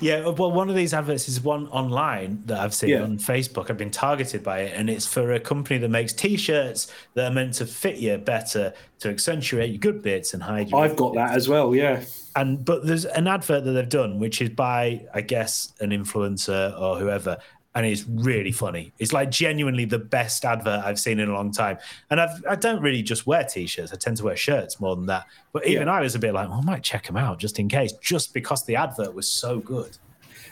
Yeah, 0.00 0.26
well, 0.28 0.50
one 0.50 0.70
of 0.70 0.74
these 0.74 0.94
adverts 0.94 1.28
is 1.28 1.42
one 1.42 1.66
online 1.68 2.42
that 2.46 2.58
I've 2.60 2.72
seen 2.72 2.88
Yeah. 2.90 3.02
on 3.02 3.18
Facebook. 3.18 3.68
I've 3.70 3.76
been 3.76 3.90
targeted 3.90 4.42
by 4.42 4.60
it, 4.60 4.72
and 4.74 4.88
it's 4.88 5.06
for 5.06 5.32
a 5.32 5.40
company 5.40 5.78
that 5.80 5.90
makes 5.90 6.14
T-shirts 6.14 6.90
that 7.12 7.30
are 7.30 7.34
meant 7.34 7.52
to 7.54 7.66
fit 7.66 7.96
you 7.96 8.16
better, 8.16 8.72
to 9.00 9.10
accentuate 9.10 9.68
your 9.68 9.78
good 9.78 10.00
bits 10.02 10.32
and 10.32 10.42
hide 10.42 10.70
your. 10.70 10.82
I've 10.82 10.96
got 10.96 11.14
that 11.16 11.32
as 11.36 11.46
well. 11.46 11.74
Yeah. 11.74 12.02
And 12.36 12.64
but 12.64 12.86
there's 12.86 13.04
an 13.04 13.26
advert 13.26 13.64
that 13.64 13.72
they've 13.72 13.86
done, 13.88 14.18
which 14.18 14.40
is 14.40 14.48
by 14.48 15.02
I 15.12 15.20
guess 15.20 15.74
an 15.80 15.90
influencer 15.90 16.80
or 16.80 16.98
whoever, 16.98 17.36
and 17.74 17.86
it's 17.86 18.04
really 18.08 18.52
funny. 18.52 18.92
It's 18.98 19.12
like 19.12 19.30
genuinely 19.30 19.84
the 19.84 19.98
best 19.98 20.44
advert 20.44 20.82
I've 20.84 20.98
seen 20.98 21.20
in 21.20 21.28
a 21.28 21.32
long 21.32 21.52
time. 21.52 21.78
And 22.10 22.20
I've 22.20 22.44
I 22.48 22.56
don't 22.56 22.82
really 22.82 23.02
just 23.02 23.26
wear 23.26 23.44
t-shirts; 23.44 23.92
I 23.92 23.96
tend 23.96 24.16
to 24.18 24.24
wear 24.24 24.36
shirts 24.36 24.80
more 24.80 24.96
than 24.96 25.06
that. 25.06 25.26
But 25.52 25.66
even 25.66 25.86
Yeah. 25.86 25.94
I 25.94 26.00
was 26.00 26.14
a 26.14 26.18
bit 26.18 26.34
like, 26.34 26.48
well, 26.48 26.58
I 26.58 26.62
might 26.62 26.82
check 26.82 27.06
them 27.06 27.16
out 27.16 27.38
just 27.38 27.58
in 27.58 27.68
case, 27.68 27.92
just 28.00 28.34
because 28.34 28.64
the 28.64 28.76
advert 28.76 29.14
was 29.14 29.28
so 29.28 29.60
good. 29.60 29.96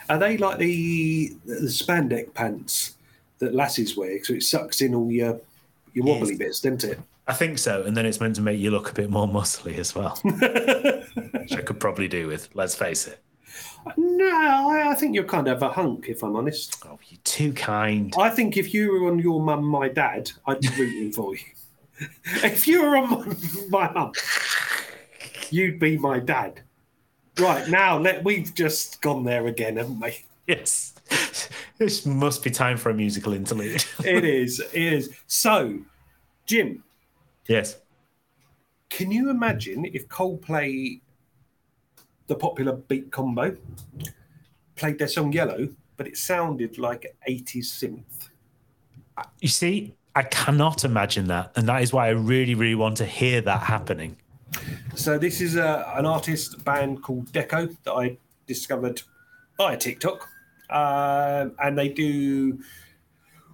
Are 0.09 0.19
they 0.19 0.37
like 0.37 0.59
the 0.59 1.37
the 1.45 1.67
spandex 1.67 2.33
pants 2.35 2.97
that 3.41 3.55
lassies 3.55 3.97
wear? 3.97 4.23
So 4.25 4.35
it 4.35 4.43
sucks 4.43 4.81
in 4.81 4.95
all 4.95 5.11
your 5.11 5.41
your 5.95 6.07
wobbly 6.07 6.37
bits, 6.37 6.61
doesn't 6.61 6.85
it? 6.85 7.01
I 7.27 7.35
think 7.35 7.59
so. 7.59 7.83
And 7.83 7.95
then 7.95 8.07
it's 8.07 8.21
meant 8.21 8.37
to 8.37 8.43
make 8.43 8.59
you 8.59 8.71
look 8.71 8.91
a 8.91 8.95
bit 8.95 9.11
more 9.11 9.27
muscly 9.29 9.77
as 9.77 9.95
well, 9.95 10.17
which 10.23 11.53
I 11.53 11.61
could 11.63 11.79
probably 11.79 12.09
do 12.09 12.27
with. 12.27 12.49
Let's 12.55 12.75
face 12.75 13.07
it. 13.07 13.19
No, 13.97 14.71
I, 14.71 14.91
I 14.91 14.95
think 14.95 15.15
you're 15.15 15.25
kind 15.25 15.49
of 15.49 15.63
a 15.63 15.71
hunk, 15.71 16.09
if 16.09 16.23
I'm 16.23 16.37
honest. 16.37 16.77
Oh, 16.87 16.99
you're 17.09 17.21
too 17.25 17.53
kind. 17.53 18.13
I 18.19 18.31
think 18.31 18.57
if 18.57 18.75
you 18.75 18.93
were 18.93 19.11
on 19.11 19.19
your 19.19 19.41
mum, 19.41 19.65
my 19.65 19.89
dad, 19.89 20.31
I'd 20.47 20.61
be 20.61 20.69
rooting 20.79 21.13
for 21.13 21.35
you. 21.35 21.41
if 22.45 22.67
you 22.69 22.83
were 22.83 22.97
on 22.97 23.11
my, 23.71 23.87
my 23.87 23.93
mum, 23.93 24.13
you'd 25.51 25.79
be 25.79 25.97
my 25.99 26.21
dad. 26.21 26.61
Right 27.39 27.69
now, 27.69 27.99
let 27.99 28.25
we've 28.25 28.53
just 28.55 29.01
gone 29.01 29.25
there 29.25 29.47
again, 29.47 29.77
haven't 29.77 30.01
we? 30.01 30.25
Yes. 30.47 30.95
This 31.79 32.05
must 32.05 32.43
be 32.43 32.51
time 32.51 32.77
for 32.77 32.91
a 32.91 32.95
musical 32.95 33.33
interlude. 33.33 33.85
It 34.05 34.25
is. 34.25 34.61
It 34.73 34.93
is. 34.93 35.11
So, 35.29 35.79
Jim, 36.47 36.83
yes. 37.47 37.77
can 38.91 39.13
you 39.13 39.31
imagine 39.31 39.85
if 39.85 40.09
Coldplay, 40.09 41.01
the 42.29 42.37
popular 42.37 42.73
beat 42.73 43.11
combo, 43.11 43.57
played 44.77 44.99
their 44.99 45.09
song 45.09 45.33
Yellow, 45.33 45.69
but 45.97 46.07
it 46.07 46.17
sounded 46.17 46.79
like 46.79 47.17
80s 47.29 47.67
synth? 47.67 48.29
You 49.41 49.49
see, 49.49 49.95
I 50.15 50.23
cannot 50.23 50.85
imagine 50.85 51.27
that. 51.27 51.53
And 51.57 51.69
that 51.69 51.83
is 51.83 51.93
why 51.93 52.07
I 52.07 52.11
really, 52.11 52.55
really 52.55 52.77
want 52.77 52.97
to 52.99 53.07
hear 53.07 53.41
that 53.41 53.63
happening. 53.63 54.17
So 54.95 55.19
this 55.19 55.41
is 55.41 55.57
a, 55.57 55.93
an 55.97 56.07
artist 56.07 56.65
band 56.65 57.03
called 57.03 57.27
Deco 57.33 57.77
that 57.85 57.93
I 57.93 58.17
discovered 58.47 59.03
via 59.57 59.77
TikTok, 59.77 60.29
um, 60.71 61.53
and 61.63 61.79
they 61.79 61.89
do 61.89 62.59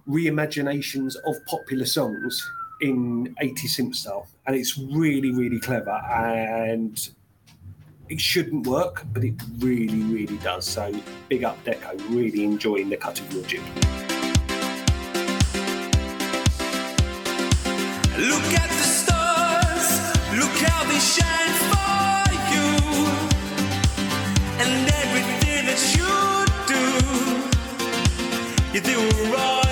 reimaginations 0.07 1.15
of 1.25 1.35
popular 1.45 1.85
songs 1.85 2.49
in 2.81 3.35
80 3.39 3.67
synth 3.67 3.95
style, 3.95 4.27
and 4.45 4.55
it's 4.55 4.77
really, 4.77 5.31
really 5.31 5.59
clever. 5.59 5.91
And 5.91 7.09
it 8.09 8.21
shouldn't 8.21 8.67
work, 8.67 9.03
but 9.13 9.23
it 9.23 9.35
really, 9.59 10.01
really 10.03 10.37
does. 10.37 10.65
So 10.65 10.91
big 11.29 11.43
up 11.43 11.63
Deco, 11.65 11.97
really 12.09 12.43
enjoying 12.43 12.89
the 12.89 12.97
cut 12.97 13.19
of 13.19 13.31
your 13.33 13.43
jib. 13.43 13.63
Look 18.17 18.53
at 18.53 18.69
the 18.69 18.87
stars, 18.99 19.87
look 20.37 20.55
how 20.67 20.83
they 20.85 20.99
shine 20.99 21.55
for 21.71 22.31
you, 22.53 22.69
and 24.61 24.89
everything 25.03 25.65
that 25.65 25.81
you 25.95 26.11
do. 26.67 26.81
They 28.81 28.97
were 28.97 29.64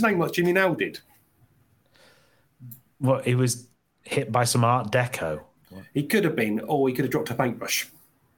his 0.00 0.10
name 0.10 0.18
like 0.18 0.32
Jimmy 0.32 0.52
Nail 0.52 0.74
did? 0.74 1.00
What, 2.98 3.24
he 3.24 3.34
was 3.34 3.68
hit 4.02 4.32
by 4.32 4.44
some 4.44 4.64
art 4.64 4.90
deco? 4.90 5.42
He 5.94 6.04
could 6.04 6.24
have 6.24 6.36
been, 6.36 6.60
or 6.60 6.88
he 6.88 6.94
could 6.94 7.04
have 7.04 7.12
dropped 7.12 7.30
a 7.30 7.34
paintbrush. 7.34 7.86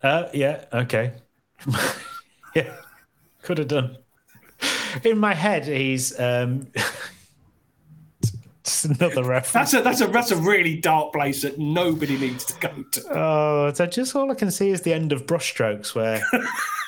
Uh, 0.02 0.28
yeah, 0.34 0.64
okay. 0.72 1.12
yeah, 2.54 2.74
could 3.42 3.58
have 3.58 3.68
done. 3.68 3.98
In 5.04 5.18
my 5.18 5.34
head, 5.34 5.66
he's 5.66 6.18
um, 6.20 6.68
just 8.64 8.84
another 8.84 9.24
reference. 9.24 9.52
That's 9.52 9.74
a 9.74 9.82
that's 9.82 10.00
a 10.00 10.06
that's 10.08 10.30
a 10.30 10.36
really 10.36 10.76
dark 10.76 11.12
place 11.12 11.42
that 11.42 11.58
nobody 11.58 12.18
needs 12.18 12.44
to 12.46 12.60
go 12.60 12.84
to. 12.92 13.18
Oh, 13.18 13.72
so 13.72 13.86
just 13.86 14.14
all 14.14 14.30
I 14.30 14.34
can 14.34 14.50
see 14.50 14.70
is 14.70 14.82
the 14.82 14.92
end 14.92 15.12
of 15.12 15.26
brushstrokes 15.26 15.94
where 15.94 16.22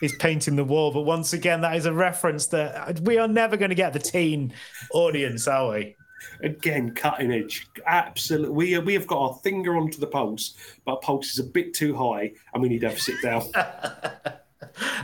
he's 0.00 0.14
painting 0.16 0.56
the 0.56 0.64
wall. 0.64 0.92
But 0.92 1.02
once 1.02 1.32
again, 1.32 1.60
that 1.62 1.76
is 1.76 1.86
a 1.86 1.92
reference 1.92 2.46
that 2.48 3.00
we 3.00 3.18
are 3.18 3.28
never 3.28 3.56
going 3.56 3.68
to 3.70 3.74
get 3.74 3.92
the 3.92 3.98
teen 3.98 4.52
audience, 4.92 5.46
are 5.48 5.72
we? 5.72 5.96
Again, 6.42 6.94
cutting 6.94 7.32
edge. 7.32 7.66
Absolutely. 7.86 8.50
We 8.50 8.78
we 8.78 8.94
have 8.94 9.06
got 9.06 9.18
our 9.18 9.34
finger 9.42 9.76
onto 9.76 9.98
the 9.98 10.06
pulse, 10.06 10.56
but 10.84 11.02
pulse 11.02 11.32
is 11.32 11.38
a 11.40 11.44
bit 11.44 11.74
too 11.74 11.94
high, 11.96 12.32
and 12.54 12.62
we 12.62 12.68
need 12.68 12.80
to 12.82 12.88
have 12.88 12.96
a 12.98 13.00
sit 13.00 13.20
down. 13.22 13.42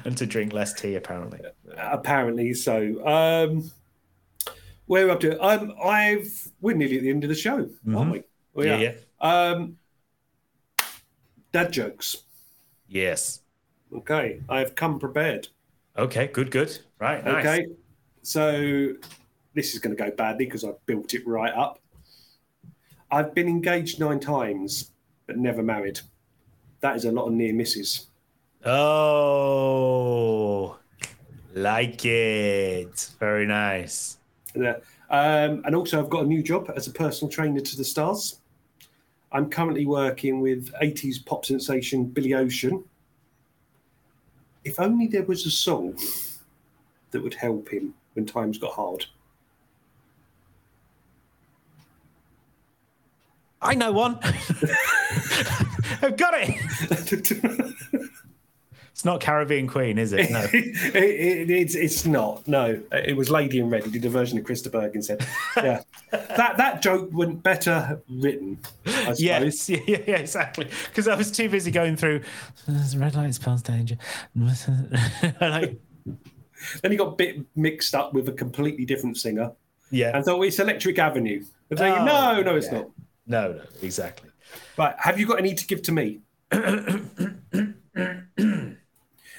And 0.05 0.17
to 0.17 0.25
drink 0.25 0.53
less 0.53 0.73
tea, 0.73 0.95
apparently. 0.95 1.41
Apparently, 1.77 2.55
so. 2.55 3.05
Um, 3.07 3.71
where 4.87 5.07
we're 5.07 5.13
up 5.13 5.21
to? 5.21 5.39
Um, 5.45 5.75
I've 5.85 6.49
we're 6.61 6.77
nearly 6.77 6.97
at 6.99 7.03
the 7.03 7.11
end 7.11 7.25
of 7.25 7.29
the 7.29 7.35
show, 7.37 7.69
aren't 7.93 8.13
we? 8.13 8.23
We 8.55 8.67
Yeah, 8.67 8.77
are. 8.77 8.81
yeah. 8.81 8.93
Um, 9.21 9.77
dad 11.53 11.73
jokes. 11.73 12.23
Yes. 12.89 13.41
Okay, 13.95 14.41
I 14.49 14.59
have 14.61 14.75
come 14.75 14.99
prepared. 14.99 15.49
Okay, 15.97 16.29
good, 16.29 16.51
good. 16.51 16.79
Right, 16.99 17.25
nice. 17.25 17.45
Okay, 17.45 17.67
so 18.23 18.95
this 19.55 19.75
is 19.75 19.81
going 19.81 19.97
to 19.97 20.03
go 20.03 20.11
badly 20.11 20.45
because 20.45 20.65
I 20.65 20.71
built 20.87 21.15
it 21.15 21.27
right 21.27 21.53
up. 21.53 21.81
I've 23.11 23.35
been 23.35 23.49
engaged 23.49 23.99
nine 23.99 24.21
times, 24.21 24.93
but 25.27 25.39
never 25.39 25.63
married. 25.63 26.01
That 26.81 26.97
is 26.97 27.07
a 27.07 27.13
lot 27.13 27.27
of 27.27 27.33
near 27.33 27.55
misses. 27.55 28.07
Oh, 29.51 30.77
Like 31.55 32.05
it. 32.05 33.11
Very 33.19 33.47
nice. 33.47 34.19
Yeah. 34.55 34.77
Um, 35.11 35.63
and 35.65 35.75
also, 35.75 35.99
I've 35.99 36.11
got 36.11 36.25
a 36.25 36.27
new 36.27 36.43
job 36.43 36.71
as 36.77 36.87
a 36.87 36.91
personal 36.91 37.31
trainer 37.31 37.61
to 37.61 37.77
the 37.77 37.85
stars. 37.85 38.41
I'm 39.33 39.49
currently 39.51 39.87
working 39.87 40.41
with 40.41 40.71
80s 40.83 41.25
pop 41.25 41.47
sensation 41.47 42.05
Billy 42.05 42.35
Ocean. 42.35 42.85
If 44.65 44.79
only 44.81 45.07
there 45.07 45.23
was 45.23 45.47
a 45.47 45.51
song 45.51 45.99
that 47.11 47.23
would 47.23 47.35
help 47.35 47.71
him 47.71 47.95
when 48.15 48.27
times 48.27 48.59
got 48.59 48.73
hard. 48.73 49.07
I 53.61 53.75
know 53.75 53.93
one. 53.93 54.19
I've 56.03 56.17
got 56.17 56.35
it. 56.37 58.11
It's 58.99 59.05
not 59.05 59.21
Caribbean 59.21 59.69
Queen, 59.69 59.97
is 59.97 60.13
it? 60.13 60.29
No. 60.29 60.41
it, 60.53 60.55
it, 60.97 61.51
it's, 61.51 61.77
it's 61.77 62.05
not. 62.05 62.49
No, 62.49 62.83
it 62.91 63.17
was 63.17 63.31
Lady 63.31 63.61
in 63.61 63.71
Red. 63.71 63.85
He 63.85 63.93
did 63.93 64.05
a 64.05 64.09
version 64.09 64.37
of 64.39 64.45
Chris 64.45 64.61
de 64.61 64.71
Burgh 64.71 65.01
said, 65.05 65.25
"Yeah, 65.57 65.83
that 66.11 66.57
that 66.57 66.83
joke 66.83 67.09
went 67.13 67.45
better 67.45 68.03
written." 68.11 68.59
I. 68.85 69.15
Yes, 69.17 69.69
yeah, 69.71 69.79
yeah, 69.87 70.17
exactly. 70.17 70.67
Because 70.87 71.07
I 71.07 71.15
was 71.15 71.31
too 71.31 71.49
busy 71.49 71.71
going 71.71 71.95
through 71.95 72.23
red 72.97 73.15
light 73.15 73.33
spells 73.37 73.63
danger. 73.63 73.99
like, 74.35 75.79
Then 76.83 76.91
he 76.91 76.97
got 76.97 77.13
a 77.13 77.15
bit 77.15 77.47
mixed 77.55 77.95
up 77.95 78.15
with 78.15 78.29
a 78.29 78.33
completely 78.33 78.85
different 78.85 79.17
singer. 79.17 79.53
Yeah. 79.93 80.11
And 80.17 80.25
thought 80.25 80.43
it's 80.43 80.59
Electric 80.59 80.99
Avenue. 80.99 81.45
Oh, 81.71 81.77
no, 81.77 82.43
no, 82.43 82.57
it's 82.57 82.67
yeah. 82.67 82.73
not. 82.73 82.91
no, 83.29 83.53
no, 83.53 83.63
exactly. 83.81 84.31
But 84.75 84.97
Have 84.99 85.21
you 85.21 85.27
got 85.27 85.39
any 85.39 85.55
to 85.55 85.67
give 85.69 85.83
to 85.83 85.93
me? 85.93 86.19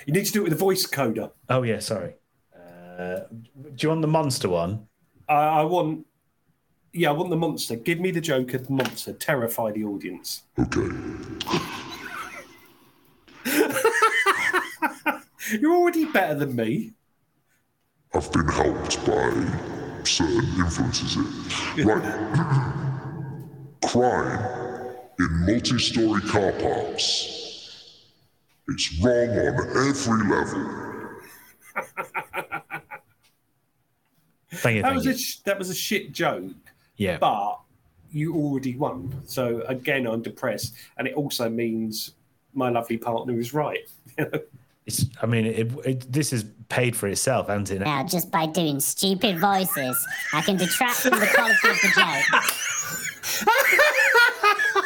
you 0.05 0.13
need 0.13 0.25
to 0.25 0.31
do 0.31 0.41
it 0.41 0.43
with 0.45 0.53
a 0.53 0.57
voice 0.57 0.85
coder. 0.85 1.31
Oh 1.49 1.63
yeah, 1.63 1.79
sorry. 1.79 2.13
Uh, 2.55 3.21
do 3.29 3.75
you 3.79 3.89
want 3.89 4.01
the 4.01 4.07
monster 4.07 4.49
one? 4.49 4.87
I, 5.27 5.33
I 5.33 5.63
want. 5.63 6.05
Yeah, 6.91 7.09
I 7.09 7.13
want 7.13 7.29
the 7.29 7.37
monster. 7.37 7.75
Give 7.75 7.99
me 7.99 8.09
the 8.11 8.21
Joker, 8.21 8.57
the 8.57 8.71
monster. 8.71 9.13
Terrify 9.13 9.71
the 9.71 9.83
audience. 9.83 10.43
Okay. 10.57 10.87
You're 15.59 15.75
already 15.75 16.05
better 16.05 16.35
than 16.35 16.55
me. 16.55 16.93
I've 18.13 18.31
been 18.31 18.47
helped 18.47 19.05
by 19.05 19.31
certain 20.03 20.45
influences 20.59 21.15
here. 21.75 21.85
Right. 21.85 22.75
Crime 23.85 24.95
in 25.19 25.45
multi 25.45 25.77
story 25.79 26.21
car 26.21 26.51
parks. 26.53 27.38
It's 28.71 28.99
wrong 29.01 29.29
on 29.29 29.87
every 29.87 30.29
level. 30.29 30.89
Thank 34.51 34.75
you. 34.77 34.81
That 34.81 34.89
Thank 34.89 34.95
was 34.95 35.05
you. 35.05 35.11
a 35.11 35.17
sh- 35.17 35.39
that 35.45 35.57
was 35.59 35.69
a 35.69 35.75
shit 35.75 36.11
joke. 36.11 36.51
Yeah. 36.97 37.17
But 37.17 37.59
you 38.11 38.35
already 38.35 38.75
won. 38.75 39.21
So 39.25 39.61
again, 39.67 40.07
I'm 40.07 40.21
depressed, 40.21 40.75
and 40.97 41.07
it 41.07 41.13
also 41.13 41.49
means 41.49 42.11
my 42.53 42.69
lovely 42.69 42.97
partner 42.97 43.39
is 43.39 43.53
right. 43.53 43.89
It's, 44.85 45.05
I 45.21 45.27
mean, 45.27 45.45
it, 45.45 45.71
it, 45.85 46.11
this 46.11 46.33
is 46.33 46.45
paid 46.67 46.95
for 46.95 47.07
itself, 47.07 47.47
hasn't 47.47 47.69
it? 47.69 47.81
Now, 47.81 48.03
just 48.03 48.31
by 48.31 48.47
doing 48.47 48.79
stupid 48.79 49.37
voices, 49.37 50.03
I 50.33 50.41
can 50.41 50.57
detract 50.57 51.01
from 51.01 51.11
the 51.19 51.27
quality 51.27 51.69
of 51.69 51.75
the 51.75 51.91
joke. 51.95 52.25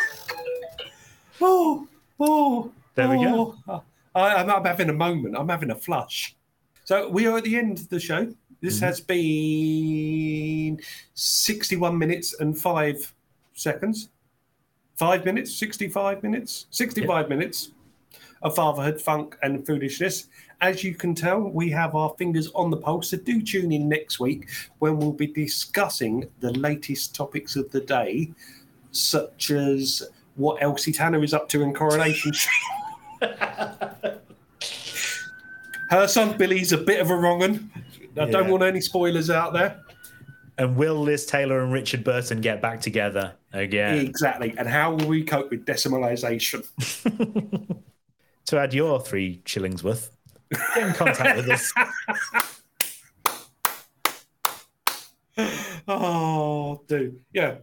oh, 1.41 1.87
oh. 2.19 2.71
There 2.95 3.09
we 3.09 3.23
go. 3.23 3.55
oh. 3.67 3.83
I, 4.15 4.35
I'm, 4.35 4.49
I'm 4.49 4.63
having 4.65 4.89
a 4.89 4.93
moment. 4.93 5.35
I'm 5.37 5.49
having 5.49 5.71
a 5.71 5.75
flush. 5.75 6.35
So 6.85 7.09
we 7.09 7.25
are 7.25 7.37
at 7.37 7.43
the 7.43 7.55
end 7.57 7.79
of 7.79 7.89
the 7.89 7.99
show. 7.99 8.33
This 8.61 8.75
Mm-hmm. 8.77 8.85
has 8.85 9.01
been 9.01 10.79
61 11.13 11.97
minutes 11.97 12.39
and 12.39 12.57
five 12.57 13.13
seconds. 13.53 14.09
Five 14.95 15.25
minutes, 15.25 15.53
65 15.55 16.21
minutes, 16.23 16.67
65 16.69 17.27
minutes 17.27 17.71
of 18.43 18.55
fatherhood, 18.55 19.01
funk, 19.01 19.37
and 19.41 19.65
foolishness. 19.65 20.27
As 20.61 20.83
you 20.83 20.93
can 20.93 21.15
tell, 21.15 21.39
we 21.41 21.69
have 21.71 21.95
our 21.95 22.13
fingers 22.17 22.51
on 22.53 22.69
the 22.69 22.77
pulse. 22.77 23.09
So 23.09 23.17
do 23.17 23.41
tune 23.41 23.71
in 23.71 23.89
next 23.89 24.19
week 24.19 24.47
when 24.79 24.97
we'll 24.97 25.11
be 25.13 25.27
discussing 25.27 26.29
the 26.41 26.51
latest 26.53 27.15
topics 27.15 27.55
of 27.55 27.71
the 27.71 27.81
day, 27.81 28.31
such 28.91 29.49
as 29.51 30.03
what 30.35 30.61
Elsie 30.61 30.91
Tanner 30.93 31.23
is 31.23 31.33
up 31.33 31.49
to 31.49 31.63
in 31.63 31.73
Coronation 31.73 32.33
Street. 32.33 32.53
Her 35.89 36.07
son 36.07 36.37
Billy's 36.37 36.71
a 36.71 36.77
bit 36.77 36.99
of 37.01 37.09
a 37.11 37.15
wrong 37.15 37.43
un. 37.43 37.71
I 38.17 38.25
don't 38.25 38.45
Yeah. 38.45 38.49
want 38.51 38.63
any 38.63 38.81
spoilers 38.81 39.29
out 39.29 39.53
there. 39.53 39.79
And 40.57 40.75
will 40.75 40.95
Liz 41.01 41.25
Taylor 41.25 41.61
and 41.63 41.71
Richard 41.71 42.03
Burton 42.03 42.39
get 42.41 42.61
back 42.61 42.79
together 42.81 43.33
again? 43.53 43.97
Exactly. 43.97 44.53
And 44.57 44.67
how 44.67 44.93
will 44.93 45.07
we 45.07 45.23
cope 45.23 45.49
with 45.51 45.65
decimalisation? 45.65 46.65
To 48.47 48.59
add 48.59 48.73
your 48.73 48.99
three 48.99 49.41
shillings 49.45 49.85
worth, 49.85 50.11
get 50.75 50.87
in 50.89 50.93
contact 50.93 51.37
with 51.37 51.49
us. 51.49 51.71
oh, 55.87 56.81
do 56.87 57.17
yeah, 57.33 57.55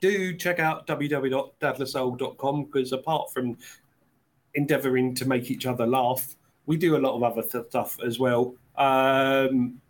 do 0.00 0.36
check 0.36 0.58
out 0.58 0.86
www.dadlasoul.com 0.86 2.64
because 2.64 2.92
apart 2.92 3.32
from 3.32 3.56
endeavouring 4.54 5.14
to 5.16 5.26
make 5.26 5.50
each 5.50 5.66
other 5.66 5.86
laugh, 5.86 6.36
we 6.66 6.76
do 6.76 6.96
a 6.96 6.98
lot 6.98 7.14
of 7.14 7.22
other 7.22 7.42
th- 7.42 7.66
stuff 7.68 7.98
as 8.04 8.18
well. 8.18 8.54
Um, 8.76 9.80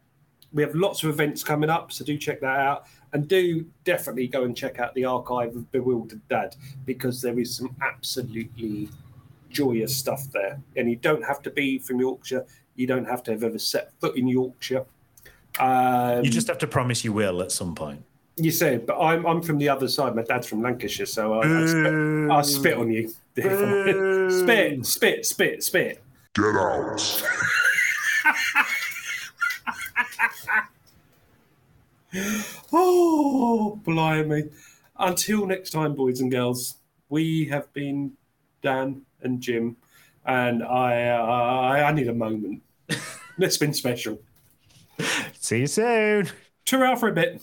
we 0.53 0.63
have 0.63 0.75
lots 0.75 1.03
of 1.03 1.11
events 1.11 1.43
coming 1.43 1.71
up, 1.71 1.93
so 1.93 2.05
do 2.05 2.17
check 2.19 2.41
that 2.41 2.59
out. 2.59 2.87
And 3.13 3.29
do 3.29 3.67
definitely 3.85 4.27
go 4.27 4.45
and 4.45 4.57
check 4.57 4.79
out 4.79 4.95
the 4.95 5.05
archive 5.05 5.55
of 5.55 5.71
Bewildered 5.71 6.27
Dad 6.29 6.57
because 6.87 7.21
there 7.21 7.39
is 7.39 7.57
some 7.57 7.75
absolutely 7.83 8.89
joyous 9.51 9.97
stuff 9.97 10.25
there. 10.33 10.61
And 10.77 10.89
you 10.89 10.97
don't 10.97 11.25
have 11.25 11.43
to 11.43 11.51
be 11.51 11.79
from 11.79 12.01
Yorkshire, 12.01 12.47
you 12.75 12.87
don't 12.87 13.05
have 13.05 13.23
to 13.25 13.33
have 13.33 13.43
ever 13.43 13.59
set 13.59 13.93
foot 14.01 14.17
in 14.17 14.29
Yorkshire. 14.29 14.87
Um, 15.59 16.25
You 16.25 16.31
just 16.31 16.49
have 16.49 16.59
to 16.59 16.67
promise 16.67 17.05
you 17.05 17.13
will 17.13 17.43
at 17.43 17.53
some 17.53 17.75
point. 17.75 18.03
You 18.37 18.51
said, 18.51 18.87
but 18.87 18.99
I'm 18.99 19.27
I'm 19.27 19.43
from 19.43 19.59
the 19.59 19.69
other 19.69 19.89
side. 19.89 20.15
My 20.15 20.23
dad's 20.23 20.47
from 20.47 20.63
Lancashire, 20.63 21.07
so 21.07 21.35
I, 21.35 21.63
I, 21.63 21.67
spit, 21.67 22.31
I 22.31 22.43
spit 22.43 22.77
on 22.79 22.91
you. 22.91 23.09
spit, 24.31 24.87
spit, 24.87 25.27
spit, 25.27 25.63
spit. 25.63 26.03
Get 26.35 26.45
out. 26.45 27.23
Oh, 32.75 33.81
blimey. 33.85 34.51
Until 34.99 35.47
next 35.47 35.71
time, 35.71 35.95
boys 35.95 36.21
and 36.21 36.31
girls, 36.31 36.77
we 37.09 37.47
have 37.47 37.73
been 37.73 38.13
Dan 38.63 39.03
and 39.23 39.41
Jim, 39.41 39.77
and 40.25 40.63
I 40.63 41.09
I, 41.09 41.89
I 41.89 41.93
need 41.93 42.09
a 42.09 42.15
moment. 42.15 42.63
it's 43.39 43.57
been 43.57 43.73
special. 43.75 44.21
See 45.39 45.61
you 45.61 45.67
soon. 45.67 46.29
Tour 46.65 46.85
out 46.85 47.01
for 47.01 47.09
a 47.09 47.13
bit. 47.13 47.43